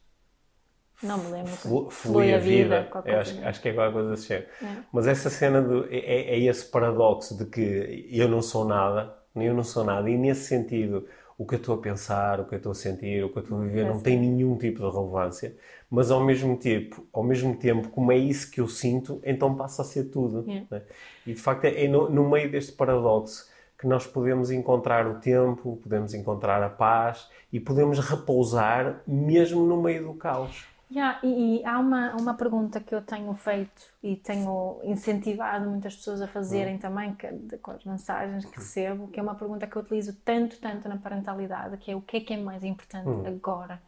Não 1.01 1.17
me 1.17 1.31
lembro. 1.31 1.51
Flui, 1.51 1.89
flui 1.89 2.33
a 2.33 2.37
vida. 2.39 2.81
vida 2.81 3.03
é, 3.05 3.15
acho, 3.15 3.45
acho, 3.45 3.61
que 3.61 3.69
é 3.69 3.73
qualquer 3.73 3.93
coisa 3.93 4.13
assim. 4.13 4.33
É. 4.33 4.47
Mas 4.91 5.07
essa 5.07 5.29
cena 5.29 5.61
do, 5.61 5.85
é, 5.85 5.97
é, 5.97 6.35
é 6.35 6.39
esse 6.39 6.65
paradoxo 6.65 7.37
de 7.37 7.45
que 7.45 8.09
eu 8.11 8.27
não 8.27 8.41
sou 8.41 8.65
nada 8.65 9.19
eu 9.35 9.53
não 9.53 9.63
sou 9.63 9.83
nada. 9.83 10.09
E 10.09 10.17
nesse 10.17 10.47
sentido, 10.47 11.07
o 11.37 11.45
que 11.45 11.55
eu 11.55 11.59
estou 11.59 11.75
a 11.75 11.77
pensar, 11.77 12.39
o 12.39 12.45
que 12.45 12.55
eu 12.55 12.57
estou 12.57 12.71
a 12.71 12.75
sentir, 12.75 13.23
o 13.23 13.29
que 13.29 13.37
eu 13.37 13.43
estou 13.43 13.59
a 13.59 13.61
viver 13.61 13.85
não 13.85 13.99
tem 13.99 14.19
nenhum 14.19 14.57
tipo 14.57 14.79
de 14.79 14.95
relevância, 14.95 15.55
mas 15.89 16.11
ao 16.11 16.23
mesmo 16.23 16.57
tempo, 16.57 17.07
ao 17.13 17.23
mesmo 17.23 17.55
tempo, 17.55 17.89
como 17.89 18.11
é 18.11 18.17
isso 18.17 18.51
que 18.51 18.59
eu 18.59 18.67
sinto, 18.67 19.21
então 19.23 19.55
passa 19.55 19.81
a 19.81 19.85
ser 19.85 20.05
tudo. 20.05 20.43
Yeah. 20.47 20.67
Né? 20.69 20.81
E 21.25 21.33
de 21.33 21.41
facto 21.41 21.65
é, 21.65 21.85
é 21.85 21.87
no, 21.87 22.09
no, 22.09 22.29
meio 22.29 22.51
deste 22.51 22.73
paradoxo 22.73 23.48
que 23.79 23.87
nós 23.87 24.05
podemos 24.05 24.51
encontrar 24.51 25.07
o 25.07 25.15
tempo, 25.19 25.79
podemos 25.81 26.13
encontrar 26.13 26.61
a 26.61 26.69
paz 26.69 27.29
e 27.51 27.61
podemos 27.61 27.97
repousar 27.99 29.01
mesmo 29.07 29.65
no 29.65 29.81
meio 29.81 30.07
do 30.07 30.13
caos. 30.15 30.67
Yeah, 30.91 31.19
e, 31.21 31.61
e, 31.61 31.65
há 31.65 31.77
uma, 31.79 32.15
uma 32.15 32.33
pergunta 32.33 32.79
que 32.79 32.93
eu 32.93 33.01
tenho 33.01 33.31
feito 33.35 33.83
e 34.01 34.15
tenho 34.15 34.81
incentivado 34.83 35.69
muitas 35.69 35.95
pessoas 35.95 36.19
a 36.19 36.27
fazerem 36.27 36.73
uhum. 36.73 36.79
também 36.79 37.13
que, 37.13 37.31
de, 37.31 37.57
com 37.59 37.71
as 37.71 37.85
mensagens 37.85 38.43
que 38.43 38.57
recebo, 38.57 39.07
que 39.07 39.19
é 39.19 39.23
uma 39.23 39.35
pergunta 39.35 39.67
que 39.67 39.75
eu 39.75 39.83
utilizo 39.83 40.17
tanto, 40.25 40.59
tanto 40.59 40.89
na 40.89 40.97
parentalidade, 40.97 41.77
que 41.77 41.91
é 41.91 41.95
o 41.95 42.01
que 42.01 42.17
é 42.17 42.21
que 42.21 42.33
é 42.33 42.37
mais 42.37 42.63
importante 42.63 43.07
uhum. 43.07 43.27
agora? 43.27 43.79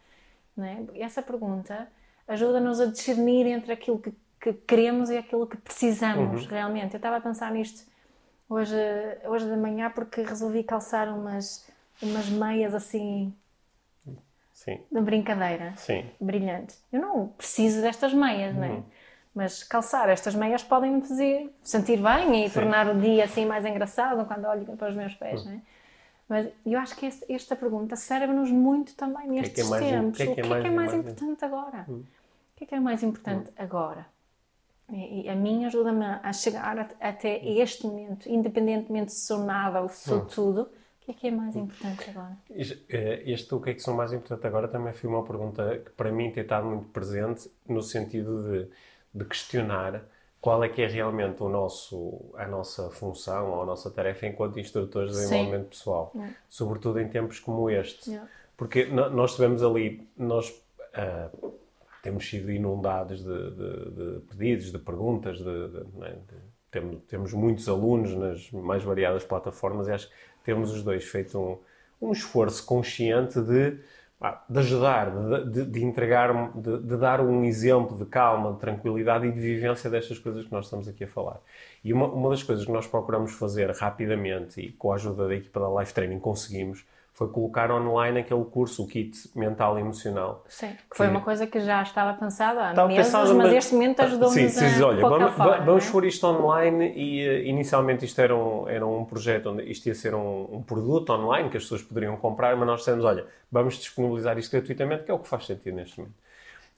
Né? 0.55 0.85
E 0.93 1.01
essa 1.01 1.23
pergunta 1.23 1.87
ajuda-nos 2.27 2.79
a 2.79 2.85
discernir 2.85 3.47
entre 3.47 3.73
aquilo 3.73 3.97
que, 3.97 4.13
que, 4.39 4.53
queremos 4.53 5.09
e 5.09 5.17
aquilo 5.17 5.47
que 5.47 5.57
precisamos 5.57 6.43
uhum. 6.43 6.49
realmente. 6.49 6.93
Eu 6.93 6.97
estava 6.97 7.17
a 7.17 7.21
pensar 7.21 7.51
nisto 7.51 7.90
hoje, 8.53 8.75
hoje 9.25 9.45
de 9.49 9.55
manhã 9.55 9.89
porque 9.89 10.21
resolvi 10.21 10.63
calçar 10.63 11.07
umas, 11.07 11.65
umas 12.01 12.29
meias 12.29 12.73
assim 12.75 13.33
Sim. 14.53 14.79
de 14.91 15.01
brincadeira, 15.01 15.73
Sim. 15.77 16.05
brilhante. 16.19 16.75
Eu 16.91 17.01
não 17.01 17.27
preciso 17.29 17.81
destas 17.81 18.13
meias, 18.13 18.55
é? 18.55 18.67
Uhum. 18.69 18.83
Mas 19.33 19.63
calçar 19.63 20.09
estas 20.09 20.35
meias 20.35 20.61
podem 20.61 20.91
me 20.91 21.01
fazer 21.01 21.49
sentir 21.63 21.97
bem 22.01 22.45
e 22.45 22.49
tornar 22.49 22.87
o 22.89 22.99
dia 22.99 23.23
assim 23.23 23.45
mais 23.45 23.65
engraçado 23.65 24.25
quando 24.25 24.45
olho 24.45 24.65
para 24.77 24.89
os 24.89 24.95
meus 24.95 25.15
pés, 25.15 25.41
Uhum. 25.45 25.51
não 25.51 25.57
é? 25.57 25.61
Mas 26.29 26.47
eu 26.65 26.79
acho 26.79 26.95
que 26.95 27.05
este- 27.07 27.33
esta 27.33 27.55
pergunta 27.55 27.95
serve-nos 27.95 28.49
muito 28.51 28.95
também 28.95 29.23
que 29.23 29.29
é 29.29 29.41
nestes 29.41 29.69
tempos. 29.69 30.19
o 30.19 30.23
que 30.23 30.23
é 30.23 30.35
que 30.35 30.41
é 30.41 30.43
é, 30.43 30.67
é 30.67 30.69
mais- 30.69 30.93
importante 30.93 31.43
agora? 31.45 31.85
O 31.89 32.05
que 32.55 32.63
é 32.63 32.67
que 32.67 32.75
é 32.75 32.79
mais 32.79 33.03
importante 33.03 33.51
agora? 33.57 34.05
E, 34.91 35.29
a 35.29 35.35
mim 35.35 35.65
ajuda-me 35.65 36.03
a 36.05 36.33
chegar 36.33 36.77
at- 36.77 36.95
até 36.99 37.43
este 37.45 37.85
momento, 37.85 38.27
independentemente 38.29 39.11
se 39.13 39.25
sou 39.27 39.39
nada 39.45 39.81
ou 39.81 39.89
se 39.89 40.09
sou 40.09 40.25
tudo, 40.25 40.61
o 40.63 40.69
que 41.05 41.11
é 41.11 41.13
que 41.13 41.27
é 41.27 41.31
mais 41.31 41.55
importante 41.55 42.09
agora? 42.09 42.37
Eh, 42.89 43.23
Este 43.25 43.53
o 43.55 43.59
que 43.61 43.69
é 43.71 43.73
que 43.73 43.79
são 43.81 43.95
mais 43.95 44.11
importante 44.13 44.45
agora 44.45 44.67
também 44.67 44.93
foi 44.93 45.09
uma 45.09 45.23
pergunta 45.23 45.77
que 45.83 45.91
para 45.91 46.11
mim 46.11 46.31
tem 46.31 46.43
estado 46.43 46.67
muito 46.67 46.87
presente 46.89 47.49
no 47.67 47.81
sentido 47.81 48.43
de, 48.43 48.67
de 49.13 49.25
questionar 49.25 50.03
qual 50.39 50.63
é 50.63 50.69
que 50.69 50.81
é 50.81 50.87
realmente 50.87 51.41
o 51.43 51.49
nosso, 51.49 52.31
a 52.35 52.47
nossa 52.47 52.89
função 52.89 53.51
ou 53.51 53.61
a 53.61 53.65
nossa 53.65 53.89
tarefa 53.91 54.25
enquanto 54.27 54.59
instrutores 54.59 55.11
de 55.11 55.17
Sim. 55.17 55.23
desenvolvimento 55.23 55.69
pessoal, 55.69 56.13
sobretudo 56.49 56.99
em 56.99 57.07
tempos 57.07 57.39
como 57.39 57.69
este. 57.69 58.09
Yeah. 58.09 58.27
Porque 58.57 58.85
nós 58.85 59.33
tivemos 59.35 59.63
ali, 59.63 60.07
nós 60.17 60.51
ah, 60.93 61.29
temos 62.01 62.27
sido 62.29 62.51
inundados 62.51 63.23
de, 63.23 63.51
de- 63.51 63.91
de 63.91 64.19
pedidos, 64.27 64.71
de 64.71 64.79
perguntas, 64.79 65.37
de, 65.39 65.85
é? 66.03 66.15
Temos, 66.71 67.01
temos 67.07 67.33
muitos 67.33 67.67
alunos 67.67 68.15
nas 68.15 68.49
mais 68.51 68.81
variadas 68.83 69.25
plataformas 69.25 69.87
e 69.87 69.91
acho 69.91 70.07
que 70.07 70.15
temos 70.43 70.71
os 70.71 70.83
dois 70.83 71.03
feito 71.03 71.37
um, 71.37 71.57
um 72.07 72.11
esforço 72.13 72.65
consciente 72.65 73.41
de, 73.41 73.77
de 74.49 74.59
ajudar, 74.59 75.11
de, 75.43 75.83
entregar, 75.83 76.51
de, 76.55 76.77
de 76.79 76.97
dar 76.97 77.19
um 77.19 77.43
exemplo 77.43 77.97
de 77.97 78.05
calma, 78.05 78.53
de 78.53 78.59
tranquilidade 78.59 79.25
e 79.27 79.31
de 79.31 79.39
vivência 79.39 79.89
destas 79.89 80.17
coisas 80.19 80.45
que 80.45 80.51
nós 80.51 80.65
estamos 80.65 80.87
aqui 80.87 81.03
a 81.03 81.07
falar. 81.07 81.41
E 81.83 81.91
uma, 81.91 82.07
uma 82.07 82.29
das 82.29 82.41
coisas 82.41 82.65
que 82.65 82.71
nós 82.71 82.87
procuramos 82.87 83.33
fazer 83.33 83.69
rapidamente 83.71 84.61
e 84.61 84.71
com 84.71 84.91
a 84.91 84.95
ajuda 84.95 85.27
da 85.27 85.35
equipa 85.35 85.59
da 85.59 85.79
Life 85.81 85.93
Training 85.93 86.19
conseguimos 86.19 86.85
foi 87.21 87.29
colocar 87.29 87.69
online 87.69 88.21
aquele 88.21 88.43
curso, 88.45 88.83
o 88.83 88.87
kit 88.87 89.15
mental 89.35 89.77
e 89.77 89.81
emocional. 89.81 90.43
Sim, 90.47 90.69
que 90.89 90.97
foi 90.97 91.05
Que- 91.05 91.11
uma 91.11 91.21
coisa 91.21 91.45
que 91.45 91.59
já 91.59 91.83
estava 91.83 92.17
pensada 92.17 92.65
há 92.65 92.69
Estava 92.71 92.87
meses, 92.87 93.05
pensado, 93.05 93.35
mas 93.35 93.53
este 93.53 93.73
momento 93.75 93.99
ajudou-nos 94.01 94.33
sim, 94.33 94.45
a 94.45 94.49
sim, 94.49 94.69
sim, 94.69 94.81
olha, 94.81 95.01
vamos, 95.07 95.33
fora, 95.33 95.61
vamos 95.61 95.87
é? 95.87 95.91
pôr 95.91 96.05
isto 96.05 96.25
online 96.25 96.93
e 96.95 97.21
eh, 97.21 97.43
inicialmente 97.47 98.05
isto 98.05 98.19
era 98.19 98.35
um, 98.35 98.67
era 98.67 98.87
um 98.87 99.05
projeto 99.05 99.51
onde 99.51 99.69
isto 99.69 99.85
ia 99.85 99.93
ser 99.93 100.15
um, 100.15 100.47
um 100.51 100.63
produto 100.63 101.11
online 101.13 101.47
que 101.51 101.57
as 101.57 101.63
pessoas 101.63 101.83
poderiam 101.83 102.17
comprar, 102.17 102.57
mas 102.57 102.65
nós 102.65 102.79
dissemos, 102.79 103.05
olha, 103.05 103.23
vamos 103.51 103.75
disponibilizar 103.77 104.39
isto 104.39 104.51
gratuitamente, 104.53 105.03
que 105.03 105.11
é 105.11 105.13
o 105.13 105.19
que 105.19 105.27
faz 105.27 105.45
sentido 105.45 105.75
neste 105.75 105.99
momento. 105.99 106.15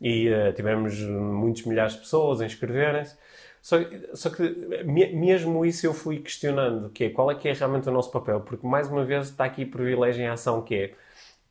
E 0.01 0.27
eh, 0.27 0.51
tivemos 0.51 0.99
muitos 0.99 1.63
milhares 1.63 1.93
de 1.93 1.99
pessoas 1.99 2.41
a 2.41 2.45
inscreverem-se. 2.45 3.15
Só, 3.63 3.77
só 4.13 4.29
que 4.29 4.43
me- 4.83 5.13
mesmo 5.13 5.65
isso 5.65 5.85
eu 5.85 5.93
fui 5.93 6.19
questionando, 6.19 6.89
que 6.89 7.05
é 7.05 7.09
qual 7.09 7.31
é 7.31 7.35
que 7.35 7.47
é 7.47 7.53
realmente 7.53 7.87
o 7.87 7.91
nosso 7.93 8.11
papel, 8.11 8.41
porque 8.41 8.67
mais 8.67 8.89
uma 8.89 9.05
vez 9.05 9.27
está 9.29 9.45
aqui 9.45 9.65
privilégio 9.65 10.21
em 10.21 10.27
ação, 10.27 10.61
que 10.61 10.75
é 10.75 10.93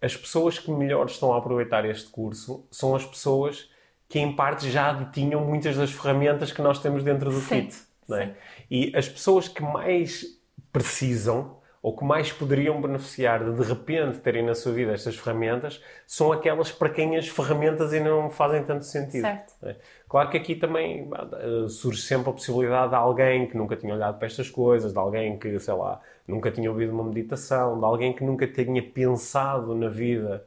as 0.07 0.15
pessoas 0.15 0.59
que 0.59 0.71
melhor 0.71 1.07
estão 1.07 1.33
a 1.33 1.39
aproveitar 1.39 1.87
este 1.89 2.11
curso 2.11 2.67
são 2.71 2.95
as 2.95 3.07
pessoas 3.07 3.71
que 4.11 4.19
em 4.19 4.37
parte 4.37 4.71
já 4.71 4.93
detinham 4.93 5.43
muitas 5.43 5.75
das 5.75 5.91
ferramentas 5.91 6.53
que 6.53 6.61
nós 6.61 6.79
temos 6.81 7.03
dentro 7.03 7.31
do 7.31 7.41
Sim, 7.41 7.63
kit. 7.69 7.77
é? 8.13 8.35
E 8.71 8.93
as 8.95 9.09
pessoas 9.09 9.49
que 9.49 9.63
mais 9.63 10.39
precisam 10.71 11.62
ou 11.83 11.97
que 11.97 12.05
mais 12.05 12.33
poderiam 12.33 12.81
beneficiar 12.81 13.45
de 13.45 13.53
de 13.53 13.63
repente 13.69 14.19
terem 14.21 14.45
na 14.45 14.55
sua 14.55 14.73
vida 14.73 14.93
estas 14.93 15.17
ferramentas 15.17 15.83
são 16.07 16.31
aquelas 16.31 16.71
para 16.71 16.89
quem 16.89 17.17
as 17.17 17.27
ferramentas 17.27 17.93
ainda 17.93 18.09
não 18.09 18.31
fazem 18.31 18.63
tanto 18.63 18.85
sentido. 18.85 19.27
É? 19.27 19.77
Claro 20.09 20.31
que 20.31 20.37
aqui 20.37 20.55
também 20.55 21.11
ah, 21.13 21.69
surge 21.69 22.01
sempre 22.03 22.31
a 22.31 22.33
possibilidade 22.33 22.91
de 22.91 22.95
alguém 22.95 23.49
que 23.49 23.57
nunca 23.57 23.75
tinha 23.75 23.95
olhado 23.95 24.17
para 24.17 24.27
estas 24.27 24.49
coisas, 24.49 24.93
de 24.93 24.99
alguém 24.99 25.37
que, 25.37 25.59
sei 25.59 25.75
lá, 25.75 26.01
nunca 26.27 26.53
tinha 26.53 26.71
ouvido 26.71 26.93
uma 26.93 27.03
meditação, 27.03 27.79
de 27.79 27.85
alguém 27.85 28.13
que 28.13 28.23
nunca 28.23 28.47
tinha 28.47 28.83
pensado 28.83 29.75
na 29.75 29.89
vida 29.89 30.47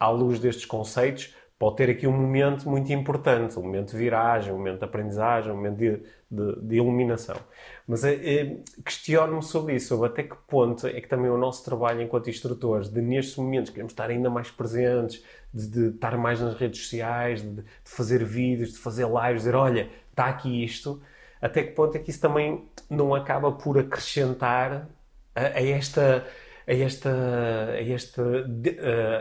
à 0.00 0.10
luz 0.10 0.40
destes 0.40 0.64
conceitos, 0.64 1.34
pode 1.58 1.76
ter 1.76 1.90
aqui 1.90 2.06
um 2.06 2.12
momento 2.12 2.68
muito 2.68 2.92
importante, 2.92 3.58
um 3.58 3.62
momento 3.62 3.92
de 3.92 3.96
viragem, 3.96 4.52
um 4.52 4.58
momento 4.58 4.78
de 4.78 4.84
aprendizagem, 4.84 5.50
um 5.50 5.56
momento 5.56 5.76
de, 5.76 6.02
de, 6.30 6.60
de 6.60 6.76
iluminação. 6.76 7.36
Mas 7.86 8.04
eh, 8.04 8.14
eh, 8.14 8.56
questiono-me 8.84 9.42
sobre 9.42 9.74
isso, 9.76 9.88
sobre 9.88 10.08
até 10.08 10.22
que 10.22 10.36
ponto 10.46 10.86
é 10.86 11.00
que 11.00 11.08
também 11.08 11.30
o 11.30 11.38
nosso 11.38 11.64
trabalho 11.64 12.02
enquanto 12.02 12.28
instrutores, 12.28 12.88
de 12.90 13.00
nestes 13.00 13.36
momentos 13.36 13.70
queremos 13.70 13.92
estar 13.92 14.10
ainda 14.10 14.28
mais 14.28 14.50
presentes, 14.50 15.24
de, 15.52 15.66
de 15.68 15.88
estar 15.94 16.16
mais 16.18 16.40
nas 16.40 16.54
redes 16.54 16.82
sociais, 16.82 17.40
de, 17.42 17.62
de 17.62 17.64
fazer 17.84 18.22
vídeos, 18.24 18.72
de 18.72 18.78
fazer 18.78 19.06
lives, 19.06 19.42
dizer, 19.42 19.54
olha, 19.54 19.90
está 20.10 20.26
aqui 20.26 20.62
isto, 20.62 21.00
até 21.40 21.62
que 21.62 21.72
ponto 21.72 21.96
é 21.96 22.00
que 22.00 22.10
isso 22.10 22.20
também 22.20 22.68
não 22.90 23.14
acaba 23.14 23.52
por 23.52 23.78
acrescentar 23.78 24.88
a, 25.34 25.40
a 25.40 25.62
esta 25.62 26.26
a 26.68 26.72
esta, 26.74 27.10
a 27.10 27.80
esta, 27.92 28.22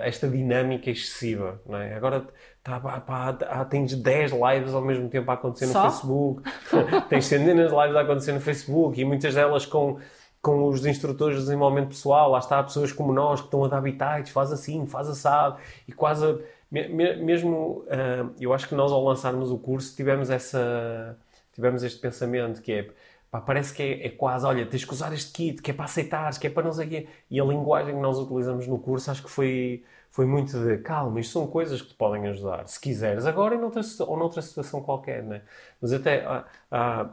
a 0.01 0.07
esta 0.07 0.27
dinâmica 0.27 0.89
excessiva. 0.89 1.61
Não 1.65 1.77
é? 1.77 1.93
Agora 1.95 2.25
tá, 2.63 2.79
pá, 2.79 2.99
pá, 2.99 3.37
há- 3.47 3.65
tens 3.65 3.93
10 3.95 4.31
lives 4.31 4.73
ao 4.73 4.81
mesmo 4.81 5.07
tempo 5.09 5.29
a 5.29 5.35
acontecer 5.35 5.67
no 5.67 5.73
Só? 5.73 5.83
Facebook, 5.83 6.41
tens 7.09 7.25
centenas 7.25 7.69
de 7.71 7.75
lives 7.77 7.95
a 7.95 8.01
acontecer 8.01 8.31
no 8.33 8.39
Facebook 8.41 8.99
e 8.99 9.05
muitas 9.05 9.35
delas 9.35 9.65
com, 9.65 9.99
com 10.41 10.67
os 10.67 10.85
instrutores 10.85 11.37
de 11.37 11.43
desenvolvimento 11.43 11.89
pessoal. 11.89 12.31
Lá 12.31 12.39
está 12.39 12.63
pessoas 12.63 12.91
como 12.91 13.13
nós 13.13 13.39
que 13.41 13.47
estão 13.47 13.63
a 13.63 13.67
dar 13.67 13.77
habitats, 13.77 14.31
faz 14.31 14.51
assim, 14.51 14.85
faz 14.87 15.07
assado 15.07 15.57
e 15.87 15.91
quase. 15.91 16.25
a- 16.25 16.37
me- 16.71 16.87
me- 16.87 17.15
mesmo, 17.17 17.85
ah, 17.89 18.27
eu 18.39 18.51
acho 18.51 18.67
que 18.67 18.73
nós 18.73 18.91
ao 18.91 19.03
lançarmos 19.03 19.51
o 19.51 19.57
curso 19.59 19.95
tivemos 19.95 20.29
essa 20.31 21.15
tivemos 21.53 21.83
este 21.83 21.99
pensamento 21.99 22.59
que 22.61 22.71
é 22.73 22.89
pá, 23.35 23.41
parece 23.41 23.73
que 23.73 23.81
é, 23.83 24.05
é 24.07 24.09
quase, 24.09 24.45
olha, 24.45 24.65
tens 24.65 24.85
que 24.85 24.93
usar 24.93 25.13
este 25.13 25.31
kit, 25.33 25.61
que 25.61 25.71
é 25.71 25.73
para 25.73 25.85
aceitares, 25.85 26.37
que 26.37 26.47
é 26.47 26.49
para 26.49 26.63
não 26.63 26.71
sei 26.73 26.87
o 26.87 26.89
quê. 26.89 27.07
E 27.29 27.39
a 27.39 27.43
linguagem 27.43 27.93
que 27.95 28.01
nós 28.01 28.17
utilizamos 28.17 28.67
no 28.67 28.77
curso 28.79 29.11
acho 29.11 29.23
que 29.23 29.29
foi, 29.29 29.83
foi 30.09 30.25
muito 30.25 30.57
de 30.57 30.77
calma, 30.79 31.19
isto 31.19 31.33
são 31.33 31.47
coisas 31.47 31.81
que 31.81 31.89
te 31.89 31.95
podem 31.95 32.27
ajudar, 32.27 32.67
se 32.67 32.79
quiseres, 32.79 33.25
agora 33.25 33.55
e 33.55 33.57
noutra, 33.57 33.81
ou 34.07 34.17
noutra 34.17 34.41
situação 34.41 34.81
qualquer, 34.81 35.23
né? 35.23 35.41
Mas 35.81 35.91
até, 35.93 36.25
ah, 36.25 36.45
ah, 36.71 37.09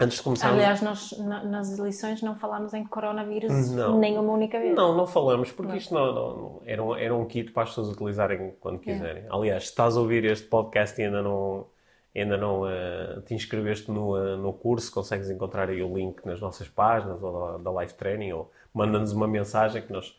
antes 0.00 0.18
de 0.18 0.22
começarmos... 0.22 0.58
Aliás, 0.58 0.82
nós 0.82 1.18
na- 1.18 1.44
nas 1.44 1.78
eleições 1.78 2.22
não 2.22 2.36
falámos 2.36 2.74
em 2.74 2.84
coronavírus 2.84 3.70
Não. 3.70 3.98
nem 3.98 4.18
uma 4.18 4.32
única 4.32 4.58
vez. 4.58 4.74
Não, 4.74 4.94
não 4.96 5.06
falamos, 5.06 5.50
porque 5.50 5.76
isto 5.78 5.92
não, 5.94 6.14
não- 6.14 6.36
não- 6.36 6.62
era, 6.66 6.82
um, 6.82 6.94
era 6.94 7.14
um 7.16 7.24
kit 7.24 7.50
para 7.52 7.62
as 7.64 7.70
pessoas 7.70 7.88
utilizarem 7.88 8.54
quando 8.60 8.78
quiserem. 8.78 9.24
Aliás, 9.30 9.64
se 9.64 9.70
estás 9.70 9.96
a 9.96 10.00
ouvir 10.00 10.24
este 10.24 10.46
podcast 10.46 11.00
e 11.00 11.04
ainda 11.04 11.22
não, 11.22 11.66
ainda 12.14 12.36
não 12.36 12.68
eh, 12.68 13.20
te 13.26 13.34
inscreveste 13.34 13.90
no, 13.90 14.16
eh, 14.16 14.36
no 14.36 14.52
curso, 14.52 14.92
consegues 14.92 15.30
encontrar 15.30 15.68
aí 15.68 15.82
o 15.82 15.94
link 15.94 16.24
nas 16.24 16.40
nossas 16.40 16.68
páginas 16.68 17.22
ou 17.22 17.52
da, 17.52 17.58
da 17.58 17.70
Live 17.70 17.94
Training 17.94 18.32
ou 18.32 18.50
manda-nos 18.72 19.12
uma 19.12 19.28
mensagem 19.28 19.82
que 19.82 19.92
nós 19.92 20.18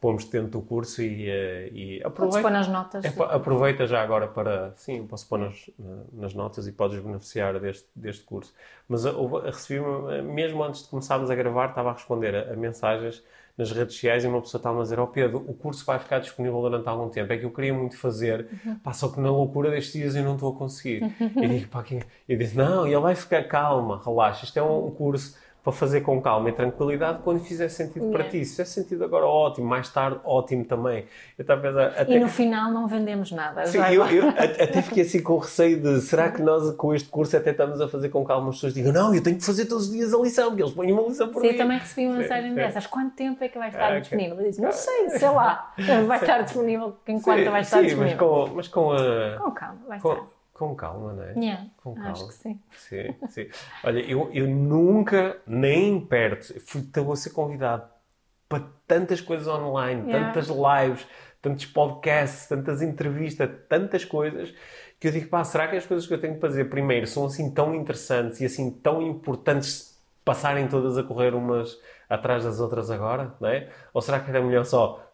pomos 0.00 0.24
dentro 0.24 0.50
do 0.50 0.62
curso 0.62 1.02
e, 1.02 1.28
eh, 1.28 1.68
e 1.72 2.00
Podes 2.00 2.06
aproveita. 2.06 2.42
pôr 2.42 2.50
nas 2.50 2.68
notas. 2.68 3.04
É, 3.04 3.08
aproveita 3.08 3.86
já 3.86 4.02
agora 4.02 4.26
para. 4.26 4.72
Sim, 4.76 5.06
posso 5.06 5.28
pôr 5.28 5.38
nas, 5.38 5.70
nas 6.12 6.34
notas 6.34 6.66
e 6.66 6.72
podes 6.72 6.98
beneficiar 7.00 7.58
deste, 7.60 7.88
deste 7.94 8.24
curso. 8.24 8.52
Mas 8.88 9.04
recebi, 9.04 9.80
mesmo 10.22 10.64
antes 10.64 10.82
de 10.82 10.88
começarmos 10.88 11.30
a 11.30 11.34
gravar, 11.34 11.68
estava 11.68 11.90
a 11.90 11.92
responder 11.92 12.34
a, 12.34 12.52
a 12.52 12.56
mensagens 12.56 13.22
nas 13.56 13.70
redes 13.72 13.94
sociais 13.94 14.24
e 14.24 14.26
uma 14.26 14.40
pessoa 14.40 14.58
estava 14.58 14.78
a 14.78 14.82
dizer: 14.82 14.98
Ó 14.98 15.06
Pedro, 15.06 15.44
o 15.46 15.54
curso 15.54 15.84
vai 15.84 15.98
ficar 15.98 16.18
disponível 16.18 16.60
durante 16.60 16.88
algum 16.88 17.08
tempo. 17.08 17.32
É 17.32 17.36
que 17.36 17.44
eu 17.44 17.50
queria 17.50 17.74
muito 17.74 17.96
fazer, 17.96 18.48
pá, 18.82 18.92
só 18.92 19.08
que 19.08 19.20
na 19.20 19.30
loucura 19.30 19.70
destes 19.70 19.92
dias 19.92 20.16
eu 20.16 20.24
não 20.24 20.34
estou 20.34 20.52
a 20.54 20.56
conseguir. 20.56 21.02
E 21.36 21.48
digo, 21.48 21.68
pá, 21.68 21.82
quem... 21.82 22.00
eu 22.28 22.38
disse: 22.38 22.56
Não, 22.56 22.86
ele 22.86 22.98
vai 22.98 23.14
ficar 23.14 23.44
calma, 23.44 24.00
relaxa. 24.04 24.44
Isto 24.44 24.58
é 24.58 24.62
um 24.62 24.90
curso 24.90 25.36
para 25.62 25.72
fazer 25.74 26.00
com 26.00 26.20
calma 26.22 26.48
e 26.48 26.52
tranquilidade 26.52 27.18
quando 27.22 27.40
fizer 27.44 27.68
sentido 27.68 28.06
para 28.10 28.20
Yeah. 28.22 28.30
ti. 28.30 28.44
Se 28.46 28.50
fizer 28.52 28.64
sentido 28.64 29.04
agora, 29.04 29.26
ótimo. 29.26 29.66
Mais 29.66 29.88
tarde, 29.90 30.18
ótimo 30.24 30.64
também. 30.64 31.04
Eu 31.36 31.42
estava 31.42 31.60
a 31.60 31.62
pensar, 31.62 32.00
até 32.00 32.12
E 32.16 32.18
no 32.20 32.28
final 32.28 32.70
não 32.72 32.86
vendemos 32.86 33.30
nada. 33.30 33.66
Sim, 33.66 33.78
eu, 33.92 34.06
eu 34.06 34.28
até 34.30 34.80
fiquei 34.82 35.02
assim 35.02 35.22
com 35.22 35.36
receio 35.36 35.80
de 35.80 36.00
será 36.00 36.30
que 36.30 36.40
nós 36.40 36.70
com 36.76 36.94
este 36.94 37.08
curso 37.08 37.36
até 37.36 37.50
estamos 37.50 37.80
a 37.80 37.88
fazer 37.88 38.08
com 38.08 38.24
que 38.24 38.32
algumas 38.32 38.54
pessoas 38.56 38.72
digam 38.72 38.92
não, 38.92 39.14
eu 39.14 39.22
tenho 39.22 39.36
que 39.36 39.44
fazer 39.44 39.66
todos 39.66 39.84
os 39.86 39.92
dias 39.92 40.14
a 40.14 40.18
lição, 40.18 40.48
porque 40.48 40.62
eles 40.62 40.72
põem 40.72 40.92
uma 40.92 41.02
lição 41.02 41.28
por 41.28 41.42
Sim, 41.42 41.48
dia. 41.48 41.56
eu 41.56 41.58
também 41.62 41.78
recebi 41.78 42.06
uma 42.06 42.16
mensagem 42.18 42.54
dessas. 42.54 42.86
Quanto 42.86 43.14
tempo 43.14 43.44
é 43.44 43.48
que 43.48 43.58
vai 43.58 43.68
estar 43.68 43.92
Ah, 43.92 43.98
disponível? 44.00 44.36
Eu 44.40 44.48
disse, 44.48 44.62
não 44.62 44.72
sei, 44.72 45.10
sei 45.10 45.28
lá. 45.28 45.72
Vai 46.06 46.18
estar 46.20 46.40
disponível 46.42 46.96
enquanto 47.06 47.38
Sim, 47.44 47.50
vai 47.50 47.60
estar 47.60 47.76
sim, 47.80 47.84
disponível. 47.86 48.16
mas 48.18 48.48
com, 48.48 48.54
mas 48.56 48.68
com, 48.68 48.92
a, 48.92 49.38
Com 49.42 49.50
calma, 49.50 49.78
vai 49.86 50.00
com, 50.00 50.12
estar. 50.12 50.26
Com 50.60 50.74
calma, 50.74 51.14
não 51.14 51.22
é? 51.22 51.32
Yeah, 51.32 51.66
com 51.82 51.92
Acho 51.92 52.02
calma. 52.02 52.28
que 52.28 52.34
sim. 52.34 52.60
Sim, 52.76 53.14
sim. 53.30 53.48
Olha, 53.82 54.00
eu, 54.00 54.30
eu 54.34 54.46
nunca, 54.46 55.38
nem 55.46 55.98
perto, 55.98 56.60
fui 56.60 56.82
estou 56.82 57.10
a 57.10 57.16
ser 57.16 57.30
convidado 57.30 57.84
para 58.46 58.62
tantas 58.86 59.22
coisas 59.22 59.48
online, 59.48 60.02
Yeah. 60.06 60.32
tantas 60.32 60.48
lives, 60.48 61.06
tantos 61.40 61.64
podcasts, 61.64 62.46
tantas 62.46 62.82
entrevistas, 62.82 63.48
tantas 63.70 64.04
coisas, 64.04 64.54
que 65.00 65.08
eu 65.08 65.12
digo, 65.12 65.28
pá, 65.30 65.42
será 65.44 65.66
que 65.66 65.76
as 65.76 65.86
coisas 65.86 66.06
que 66.06 66.12
eu 66.12 66.20
tenho 66.20 66.34
que 66.34 66.40
fazer 66.40 66.66
primeiro 66.66 67.06
são 67.06 67.24
assim 67.24 67.50
tão 67.50 67.74
interessantes 67.74 68.38
e 68.42 68.44
assim 68.44 68.70
tão 68.70 69.00
importantes 69.00 69.98
passarem 70.22 70.68
todas 70.68 70.98
a 70.98 71.02
correr 71.02 71.34
umas 71.34 71.78
atrás 72.08 72.44
das 72.44 72.60
outras 72.60 72.90
agora, 72.90 73.32
não 73.40 73.48
é? 73.48 73.70
Ou 73.94 74.02
será 74.02 74.20
que 74.20 74.28
era 74.28 74.42
melhor 74.42 74.66
só 74.66 75.10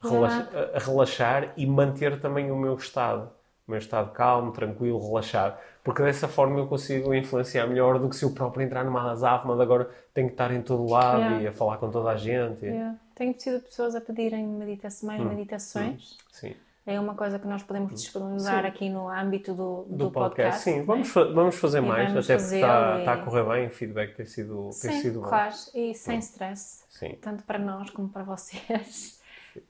relaxa, 0.00 0.48
a 0.74 0.78
relaxar 0.78 1.52
e 1.56 1.66
manter 1.66 2.20
também 2.20 2.50
o 2.50 2.56
meu 2.56 2.74
estado. 2.74 3.30
Meu 3.66 3.78
estado 3.78 4.10
calmo, 4.12 4.52
tranquilo, 4.52 4.98
relaxado. 4.98 5.56
Porque 5.84 6.02
dessa 6.02 6.28
forma 6.28 6.58
eu 6.58 6.66
consigo 6.66 7.14
influenciar 7.14 7.66
melhor 7.66 7.98
do 7.98 8.08
que 8.08 8.16
se 8.16 8.24
eu 8.24 8.32
próprio 8.32 8.64
entrar 8.64 8.84
numa 8.84 9.10
azáfama 9.10 9.56
de 9.56 9.62
agora 9.62 9.90
tenho 10.12 10.28
que 10.28 10.34
estar 10.34 10.52
em 10.52 10.62
todo 10.62 10.84
lado 10.86 11.20
yeah. 11.20 11.42
e 11.42 11.46
a 11.46 11.52
falar 11.52 11.78
com 11.78 11.90
toda 11.90 12.10
a 12.10 12.16
gente. 12.16 12.64
Yeah. 12.64 12.98
Tenho 13.14 13.32
tido 13.34 13.60
pessoas 13.60 13.94
a 13.94 14.00
pedirem 14.00 14.46
meditação, 14.46 15.06
mais 15.06 15.20
hum. 15.20 15.28
meditações. 15.28 16.12
Hum. 16.12 16.16
Sim. 16.32 16.54
É 16.84 16.98
uma 16.98 17.14
coisa 17.14 17.38
que 17.38 17.46
nós 17.46 17.62
podemos 17.62 17.94
disponibilizar 17.94 18.62
Sim. 18.62 18.68
aqui 18.68 18.90
no 18.90 19.08
âmbito 19.08 19.54
do, 19.54 19.84
do, 19.84 19.96
do 19.96 20.10
podcast. 20.10 20.62
Sim, 20.64 20.82
vamos, 20.82 21.10
fa 21.10 21.24
vamos 21.26 21.54
fazer 21.56 21.78
e 21.78 21.80
mais, 21.80 22.08
vamos 22.08 22.28
até 22.28 22.36
porque 22.36 22.56
está, 22.56 22.96
e... 22.96 22.98
está, 22.98 23.12
a 23.12 23.16
correr 23.18 23.44
bem, 23.44 23.66
o 23.68 23.70
feedback 23.70 24.16
tem 24.16 24.26
sido, 24.26 24.70
tem 24.80 24.90
Sim, 24.90 25.00
sido 25.00 25.20
claro, 25.20 25.54
bom. 25.54 25.78
e 25.78 25.94
sem 25.94 26.18
stress, 26.18 26.84
Sim. 26.90 27.16
tanto 27.20 27.44
para 27.44 27.60
nós 27.60 27.88
como 27.90 28.08
para 28.08 28.24
vocês. 28.24 29.20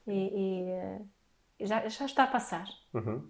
E, 0.07 1.01
e, 1.59 1.67
já, 1.67 1.89
já 1.89 2.07
está 2.07 2.23
a 2.23 2.29
passar. 2.29 2.67
Uhum. 2.95 3.29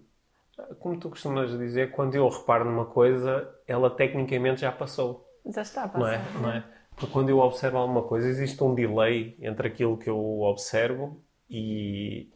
Como 0.79 0.99
tu 0.99 1.09
costumas 1.09 1.57
dizer, 1.57 1.91
quando 1.91 2.15
eu 2.15 2.27
reparo 2.29 2.65
numa 2.65 2.85
coisa, 2.85 3.49
ela 3.67 3.89
tecnicamente 3.89 4.61
já 4.61 4.71
passou. 4.71 5.27
Já 5.45 5.61
está 5.61 5.83
a 5.83 5.87
passar. 5.87 5.99
Não 5.99 6.07
é? 6.07 6.41
Não 6.41 6.51
é? 6.51 6.63
Porque 6.95 7.11
quando 7.11 7.29
eu 7.29 7.39
observo 7.39 7.77
alguma 7.77 8.03
coisa, 8.03 8.27
existe 8.27 8.63
um 8.63 8.75
delay 8.75 9.35
entre 9.41 9.67
aquilo 9.67 9.97
que 9.97 10.09
eu 10.09 10.41
observo 10.41 11.19
e, 11.49 12.31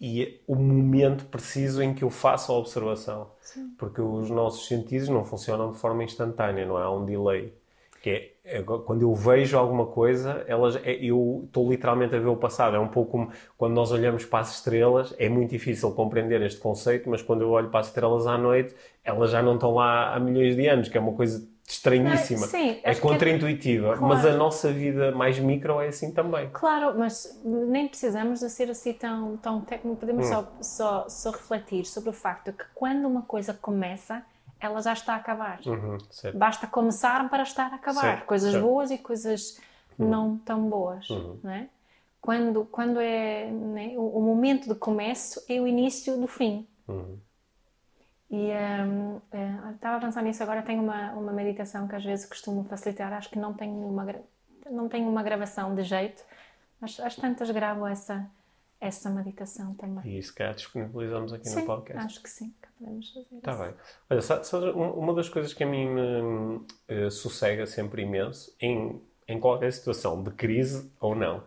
e 0.00 0.42
o 0.46 0.56
momento 0.56 1.26
preciso 1.26 1.82
em 1.82 1.94
que 1.94 2.02
eu 2.02 2.10
faço 2.10 2.52
a 2.52 2.56
observação. 2.56 3.30
Sim. 3.40 3.74
Porque 3.78 4.00
os 4.00 4.30
nossos 4.30 4.66
sentidos 4.66 5.08
não 5.08 5.24
funcionam 5.24 5.70
de 5.70 5.78
forma 5.78 6.02
instantânea, 6.02 6.66
não 6.66 6.78
é? 6.78 6.82
Há 6.82 6.90
um 6.90 7.04
delay. 7.04 7.54
Que 8.00 8.34
é, 8.44 8.58
é 8.58 8.62
quando 8.62 9.02
eu 9.02 9.14
vejo 9.14 9.58
alguma 9.58 9.86
coisa, 9.86 10.44
elas, 10.48 10.76
é, 10.76 10.92
eu 10.92 11.42
estou 11.46 11.70
literalmente 11.70 12.14
a 12.14 12.18
ver 12.18 12.28
o 12.28 12.36
passado. 12.36 12.76
É 12.76 12.78
um 12.78 12.88
pouco 12.88 13.10
como 13.10 13.30
quando 13.58 13.74
nós 13.74 13.92
olhamos 13.92 14.24
para 14.24 14.40
as 14.40 14.56
estrelas, 14.56 15.14
é 15.18 15.28
muito 15.28 15.50
difícil 15.50 15.90
compreender 15.92 16.40
este 16.42 16.60
conceito, 16.60 17.10
mas 17.10 17.20
quando 17.22 17.42
eu 17.42 17.50
olho 17.50 17.68
para 17.68 17.80
as 17.80 17.88
estrelas 17.88 18.26
à 18.26 18.38
noite, 18.38 18.74
elas 19.04 19.30
já 19.30 19.42
não 19.42 19.54
estão 19.54 19.74
lá 19.74 20.14
há 20.14 20.20
milhões 20.20 20.56
de 20.56 20.66
anos, 20.66 20.88
que 20.88 20.96
é 20.96 21.00
uma 21.00 21.12
coisa 21.12 21.46
estranhíssima. 21.72 22.46
Sim, 22.46 22.80
é 22.82 22.94
contraintuitiva, 22.94 23.92
é... 23.92 23.96
Claro. 23.96 24.06
mas 24.06 24.26
a 24.26 24.36
nossa 24.36 24.72
vida 24.72 25.12
mais 25.12 25.38
micro 25.38 25.80
é 25.80 25.88
assim 25.88 26.10
também. 26.10 26.48
Claro, 26.52 26.98
mas 26.98 27.40
nem 27.44 27.86
precisamos 27.86 28.40
de 28.40 28.50
ser 28.50 28.70
assim 28.70 28.92
tão, 28.92 29.36
tão 29.36 29.60
técnico, 29.60 29.96
podemos 29.96 30.26
hum. 30.26 30.30
só, 30.30 30.52
só, 30.60 31.08
só 31.08 31.30
refletir 31.30 31.84
sobre 31.86 32.10
o 32.10 32.12
facto 32.12 32.52
que 32.52 32.64
quando 32.74 33.06
uma 33.06 33.22
coisa 33.22 33.54
começa, 33.54 34.22
ela 34.60 34.80
já 34.82 34.92
está 34.92 35.14
a 35.14 35.16
acabar. 35.16 35.60
Uhum, 35.66 35.98
Basta 36.34 36.66
começar 36.66 37.28
para 37.28 37.42
estar 37.42 37.72
a 37.72 37.76
acabar. 37.76 38.00
Certo, 38.00 38.26
coisas 38.26 38.52
certo. 38.52 38.64
boas 38.64 38.90
e 38.90 38.98
coisas 38.98 39.58
uhum. 39.98 40.08
não 40.08 40.38
tão 40.38 40.68
boas, 40.68 41.08
uhum. 41.08 41.38
não 41.42 41.50
é? 41.50 41.68
Quando, 42.20 42.66
quando 42.66 43.00
é 43.00 43.46
né, 43.50 43.94
o, 43.96 44.18
o, 44.18 44.20
momento 44.20 44.68
de 44.68 44.74
começo 44.74 45.42
é 45.48 45.58
o 45.58 45.66
início 45.66 46.18
do 46.18 46.26
fim. 46.26 46.68
Uhum. 46.86 47.18
E 48.30 48.50
um, 48.52 49.20
é, 49.32 49.72
estava 49.74 49.96
a 49.96 50.00
pensar 50.00 50.22
nisso 50.22 50.42
agora. 50.42 50.62
Tenho 50.62 50.82
uma, 50.82 51.12
uma 51.12 51.32
meditação 51.32 51.88
que 51.88 51.96
às 51.96 52.04
vezes 52.04 52.26
costumo 52.26 52.62
facilitar. 52.64 53.12
Acho 53.14 53.30
que 53.30 53.38
não 53.38 53.54
tenho 53.54 53.72
uma, 53.72 54.06
não 54.70 54.88
tenho 54.88 55.08
uma 55.08 55.22
gravação 55.22 55.74
de 55.74 55.82
jeito, 55.82 56.22
mas 56.78 57.00
às 57.00 57.16
tantas 57.16 57.50
gravo 57.50 57.86
essa, 57.86 58.30
essa 58.80 59.10
meditação 59.10 59.74
também. 59.74 60.04
E 60.06 60.18
isso 60.18 60.34
cá 60.34 60.52
disponibilizamos 60.52 61.32
aqui 61.32 61.48
sim, 61.48 61.60
no 61.60 61.66
podcast. 61.66 62.04
Acho 62.06 62.22
que 62.22 62.30
sim, 62.30 62.54
que 62.62 62.68
podemos 62.78 63.12
fazer. 63.12 63.36
Está 63.36 63.54
bem. 63.54 63.74
Olha, 64.08 64.22
sabe, 64.22 64.70
uma 64.74 65.14
das 65.14 65.28
coisas 65.28 65.52
que 65.52 65.62
a 65.62 65.66
mim 65.66 65.86
me 65.86 67.04
uh, 67.06 67.10
sossega 67.10 67.66
sempre 67.66 68.02
imenso, 68.02 68.54
em, 68.58 69.00
em 69.28 69.38
qualquer 69.38 69.72
situação 69.72 70.22
de 70.22 70.30
crise 70.30 70.90
ou 70.98 71.14
não, 71.14 71.44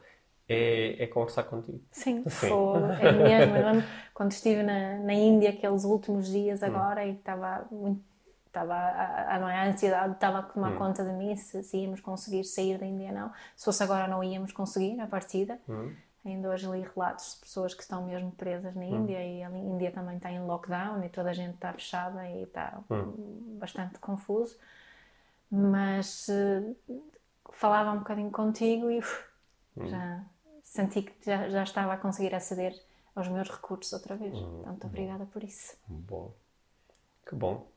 é, 0.47 1.03
é 1.03 1.07
conversar 1.07 1.43
contigo. 1.43 1.81
Sim, 1.91 2.23
Sim. 2.29 2.49
Foi, 2.49 2.81
é 3.01 3.11
mesmo. 3.11 3.55
Eu 3.55 3.71
lembro 3.71 3.88
quando 4.13 4.31
estive 4.31 4.61
na, 4.61 4.97
na 4.99 5.13
Índia, 5.13 5.49
aqueles 5.49 5.84
últimos 5.84 6.27
dias 6.27 6.61
hum. 6.61 6.65
agora, 6.65 7.03
hum. 7.03 7.07
e 7.07 7.11
estava 7.13 7.65
muito. 7.71 8.13
Estava, 8.45 8.75
a, 8.75 9.36
a, 9.36 9.38
a, 9.38 9.63
a 9.63 9.67
ansiedade 9.67 10.13
estava 10.13 10.38
a 10.38 10.43
tomar 10.43 10.73
hum. 10.73 10.77
conta 10.77 11.03
de 11.03 11.11
mim 11.13 11.36
se, 11.36 11.63
se, 11.63 11.75
íamos 11.75 11.99
conseguir 12.01 12.43
sair 12.43 12.77
da 12.77 12.86
Índia 12.86 13.11
não. 13.11 13.31
Se 13.55 13.65
fosse 13.65 13.81
agora, 13.81 14.07
não 14.07 14.23
íamos 14.23 14.51
conseguir 14.51 14.99
a 15.01 15.07
partida. 15.07 15.59
Hum. 15.67 15.91
Ainda 16.26 16.49
hoje 16.49 16.69
li 16.69 16.82
relatos 16.82 17.36
de 17.36 17.41
pessoas 17.41 17.74
que 17.74 17.82
estão 17.82 18.05
mesmo 18.05 18.32
presas 18.32 18.74
na 18.76 18.84
hum. 18.84 19.01
Índia 19.01 19.24
e 19.24 19.43
a 19.43 19.49
Índia 19.49 19.91
também 19.91 20.15
está 20.17 20.32
em 20.32 20.41
lockdown 20.45 21.03
e 21.03 21.09
toda 21.09 21.32
a 21.32 21.34
gente 21.34 21.55
está 21.55 21.74
fechada 21.74 22.28
e 22.30 22.43
está 22.43 22.82
hum. 22.89 23.57
bastante 23.59 23.99
confuso. 23.99 24.57
Mas 25.51 26.28
uh, 26.30 27.03
falava 27.51 27.91
um 27.91 27.99
bocadinho 27.99 28.32
contigo 28.32 28.89
e 28.89 28.99
uf, 28.99 29.26
já 29.86 30.24
senti 30.63 31.03
que 31.03 31.13
já, 31.26 31.49
já 31.49 31.63
estava 31.63 31.93
a 31.93 31.97
conseguir 31.97 32.34
aceder 32.34 32.74
aos 33.15 33.28
meus 33.28 33.49
recursos 33.49 33.93
outra 33.93 34.15
vez. 34.15 34.34
Uhum. 34.34 34.63
Portanto, 34.63 34.88
obrigada 34.88 35.26
por 35.26 35.43
isso. 35.43 35.78
Bom. 35.88 36.34
Que 37.26 37.36
bom. 37.36 37.67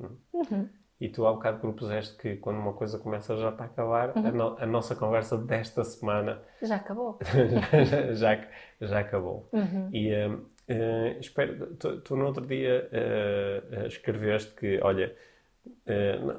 Hum. 0.00 0.16
Uhum. 0.32 0.68
E 1.00 1.08
tu 1.08 1.26
há 1.26 1.32
bocado 1.32 1.60
propuseste 1.60 2.16
que 2.16 2.36
quando 2.36 2.58
uma 2.58 2.72
coisa 2.72 2.98
começa 2.98 3.36
já 3.36 3.50
está 3.50 3.64
a 3.64 3.66
acabar. 3.66 4.16
Uhum. 4.16 4.26
A, 4.26 4.30
no, 4.32 4.56
a, 4.58 4.66
nossa 4.66 4.96
conversa 4.96 5.36
desta 5.38 5.84
semana... 5.84 6.40
Já 6.60 6.76
acabou. 6.76 7.18
já, 8.14 8.34
já, 8.34 8.46
já, 8.80 8.98
acabou. 8.98 9.48
Uhum. 9.52 9.90
E 9.92 10.12
uh, 10.12 10.34
uh, 10.34 11.20
espero... 11.20 11.74
Tu, 11.76 12.00
tu, 12.00 12.16
no 12.16 12.26
outro 12.26 12.44
dia 12.44 12.88
uh, 12.92 13.86
escreveste 13.86 14.52
que, 14.54 14.80
olha, 14.82 15.14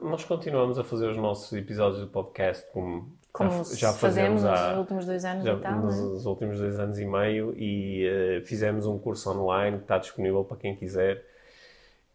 nós 0.01 0.25
continuamos 0.25 0.77
a 0.77 0.83
fazer 0.83 1.07
os 1.07 1.17
nossos 1.17 1.53
episódios 1.53 2.01
do 2.01 2.07
podcast 2.07 2.65
como 2.71 3.17
como 3.31 3.63
já, 3.75 3.93
fazemos 3.93 4.43
há, 4.43 4.69
nos 4.69 4.79
últimos 4.79 5.05
dois 5.05 5.23
anos 5.23 5.45
já, 5.45 5.53
e 5.53 5.57
tal, 5.59 5.79
nos 5.79 6.25
é? 6.25 6.29
últimos 6.29 6.59
dois 6.59 6.79
anos 6.79 6.99
e 6.99 7.05
meio 7.05 7.53
e 7.55 8.05
uh, 8.07 8.45
fizemos 8.45 8.85
um 8.85 8.97
curso 8.97 9.29
online 9.29 9.77
que 9.77 9.83
está 9.83 9.97
disponível 9.97 10.43
para 10.43 10.57
quem 10.57 10.75
quiser 10.75 11.23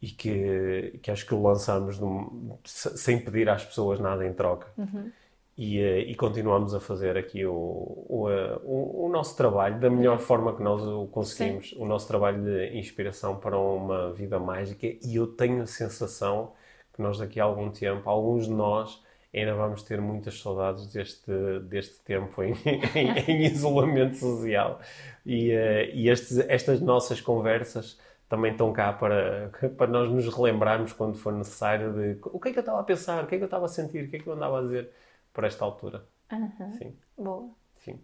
e 0.05 0.09
que, 0.09 0.99
que 1.03 1.11
acho 1.11 1.25
que 1.25 1.35
o 1.35 1.43
lançamos 1.43 1.99
num, 1.99 2.59
sem 2.63 3.19
pedir 3.19 3.49
às 3.49 3.65
pessoas 3.65 3.99
nada 3.99 4.27
em 4.27 4.35
troca. 4.35 4.67
Uhum. 4.77 5.11
E, 5.57 5.81
uh, 5.81 5.99
e, 6.01 6.15
continuamos 6.15 6.75
a 6.75 6.81
fazer 6.81 7.17
aqui 7.17 7.47
o, 7.47 7.55
o, 7.55 8.29
uh, 8.29 8.61
o, 8.65 9.07
o, 9.07 9.09
nosso 9.09 9.35
trabalho 9.35 9.81
da 9.81 9.89
melhor 9.89 10.19
forma 10.19 10.55
que 10.55 10.63
nós 10.63 10.83
o 10.83 11.07
conseguimos, 11.07 11.71
Sim. 11.71 11.77
o 11.79 11.87
nosso 11.87 12.07
trabalho 12.07 12.43
de 12.43 12.77
inspiração 12.77 13.37
para 13.37 13.57
uma 13.57 14.13
vida 14.13 14.39
mágica. 14.39 14.87
E 14.87 15.17
eu 15.17 15.27
tenho 15.27 15.63
a 15.63 15.67
sensação 15.67 16.53
que 16.93 17.01
nós, 17.01 17.17
daqui 17.17 17.41
a 17.41 17.45
algum 17.45 17.71
tempo, 17.71 18.11
alguns 18.11 18.45
de 18.45 18.53
nós, 18.53 19.03
ainda 19.33 19.55
vamos 19.55 19.83
ter 19.85 20.03
muitas 20.03 20.39
saudades 20.39 20.87
deste, 20.89 21.33
deste 21.63 21.99
tempo 22.01 22.43
em, 22.43 22.53
em, 22.95 23.31
em 23.31 23.45
isolamento 23.49 24.17
social. 24.17 24.81
E, 25.25 25.51
uh, 25.51 25.95
e 25.95 26.11
estes, 26.11 26.37
estas 26.41 26.83
nossas 26.83 27.23
conversas 27.23 27.99
também 28.35 28.51
estão 28.51 28.73
cá 28.73 28.93
para, 28.93 29.51
para 29.79 29.87
nós 29.87 30.11
nos 30.11 30.27
relembrarmos 30.35 30.93
quando 30.93 31.17
for 31.17 31.33
necessário 31.33 31.93
de 31.93 32.19
o 32.25 32.41
que 32.41 32.49
é 32.49 32.53
que 32.53 32.59
eu 32.59 32.63
estava 32.63 32.81
a 32.81 32.85
pensar, 32.85 33.23
o 33.23 33.27
que 33.27 33.37
é 33.37 33.39
que 33.39 33.45
eu 33.45 33.47
estava 33.47 33.67
a 33.67 33.69
sentir, 33.69 34.05
o 34.05 34.11
que 34.11 34.17
é 34.17 34.19
que 34.19 34.27
eu 34.27 34.33
andava 34.33 34.59
a 34.59 34.63
dizer 34.63 34.91
por 35.33 35.45
esta 35.45 35.65
altura. 35.65 36.05
Uhum. 36.33 36.73
Sim. 36.79 36.97
Boa. 37.17 37.49
Sim. 37.79 38.01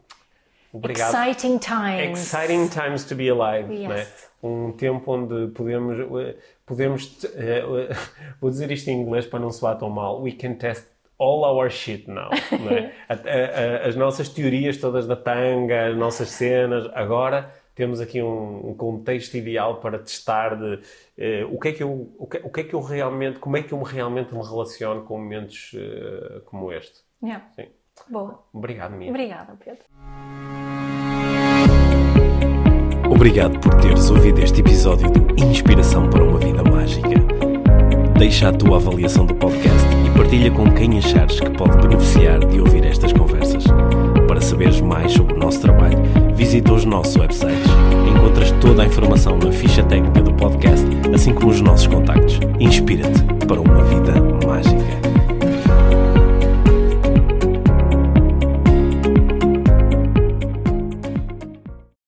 Obrigado. 0.73 1.13
Exciting 1.13 1.59
times. 1.59 2.21
Exciting 2.21 2.69
times 2.69 3.05
to 3.05 3.17
be 3.17 3.29
alive. 3.29 3.75
Yes. 3.75 3.89
Né? 3.89 4.07
Um 4.43 4.73
tempo 4.73 5.13
onde 5.13 5.49
podemos, 5.49 5.99
eh, 5.99 6.37
podemos 6.65 7.25
uh, 7.25 7.93
vou 8.41 8.51
dizer 8.51 8.71
isto 8.71 8.89
em 8.89 9.03
inglês 9.03 9.27
para 9.27 9.41
não 9.41 9.51
soar 9.51 9.77
tão 9.77 9.91
mal. 9.91 10.23
We 10.23 10.33
can 10.33 10.55
test 10.55 10.87
all 11.19 11.43
our 11.45 11.69
shit 11.71 12.09
now. 12.09 12.31
É? 12.31 13.83
as 13.85 13.97
nossas 13.97 14.29
teorias 14.29 14.77
todas 14.77 15.09
da 15.09 15.17
tanga, 15.17 15.89
as 15.89 15.97
nossas 15.97 16.29
cenas, 16.29 16.89
agora 16.95 17.53
temos 17.75 18.01
aqui 18.01 18.23
um, 18.23 18.71
um 18.71 18.75
contexto 18.75 19.37
ideal 19.37 19.81
para 19.81 19.99
testar 19.99 20.57
de 20.57 20.75
uh, 20.75 21.55
o 21.55 21.59
que 21.59 21.69
é 21.69 21.73
que 21.73 21.83
eu 21.83 22.13
o 22.19 22.27
que, 22.27 22.39
o 22.39 22.51
que, 22.51 22.61
é 22.61 22.65
que 22.65 22.75
eu 22.75 22.81
realmente 22.81 23.39
como 23.39 23.57
é 23.57 23.63
que 23.63 23.73
eu 23.73 23.83
realmente 23.83 24.35
me 24.35 24.43
relaciono 24.43 25.03
com 25.05 25.19
momentos 25.19 25.73
uh, 25.75 26.41
como 26.45 26.73
este. 26.73 27.01
Yeah. 27.23 27.47
Sim. 27.55 27.67
Boa. 28.09 28.43
Obrigado, 28.53 28.93
Mia. 28.93 29.11
Obrigada, 29.11 29.57
Pedro. 29.63 29.85
Obrigado 33.11 33.59
por 33.61 33.75
teres 33.75 34.11
ouvido 34.11 34.41
este 34.41 34.61
episódio 34.61 35.11
de 35.11 35.45
Inspiração 35.45 36.09
para 36.09 36.23
uma 36.23 36.39
Vida 36.39 36.63
Mágica. 36.63 37.09
Deixa 38.19 38.49
a 38.49 38.53
tua 38.53 38.77
avaliação 38.77 39.27
do 39.27 39.35
podcast 39.35 39.89
e 40.07 40.17
partilha 40.17 40.51
com 40.51 40.73
quem 40.75 40.99
achares 40.99 41.41
que 41.41 41.51
pode 41.51 41.77
beneficiar 41.87 42.39
de 42.47 42.61
ouvir 42.61 42.85
estas 42.85 43.13
conversas. 43.13 43.65
Para 44.31 44.41
saberes 44.41 44.81
mais 44.81 45.11
sobre 45.11 45.35
o 45.35 45.39
nosso 45.41 45.61
trabalho, 45.61 45.99
visita 46.37 46.73
os 46.73 46.85
nossos 46.85 47.17
websites. 47.17 47.67
Encontras 48.09 48.53
toda 48.61 48.85
a 48.85 48.87
informação 48.87 49.37
na 49.37 49.51
ficha 49.51 49.83
técnica 49.83 50.23
do 50.23 50.33
podcast, 50.33 50.87
assim 51.13 51.35
como 51.35 51.51
os 51.51 51.61
nossos 51.61 51.89
contactos. 51.89 52.39
Inspira-te 52.61 53.25
para 53.45 53.61
uma 53.61 53.83
vida 53.83 54.13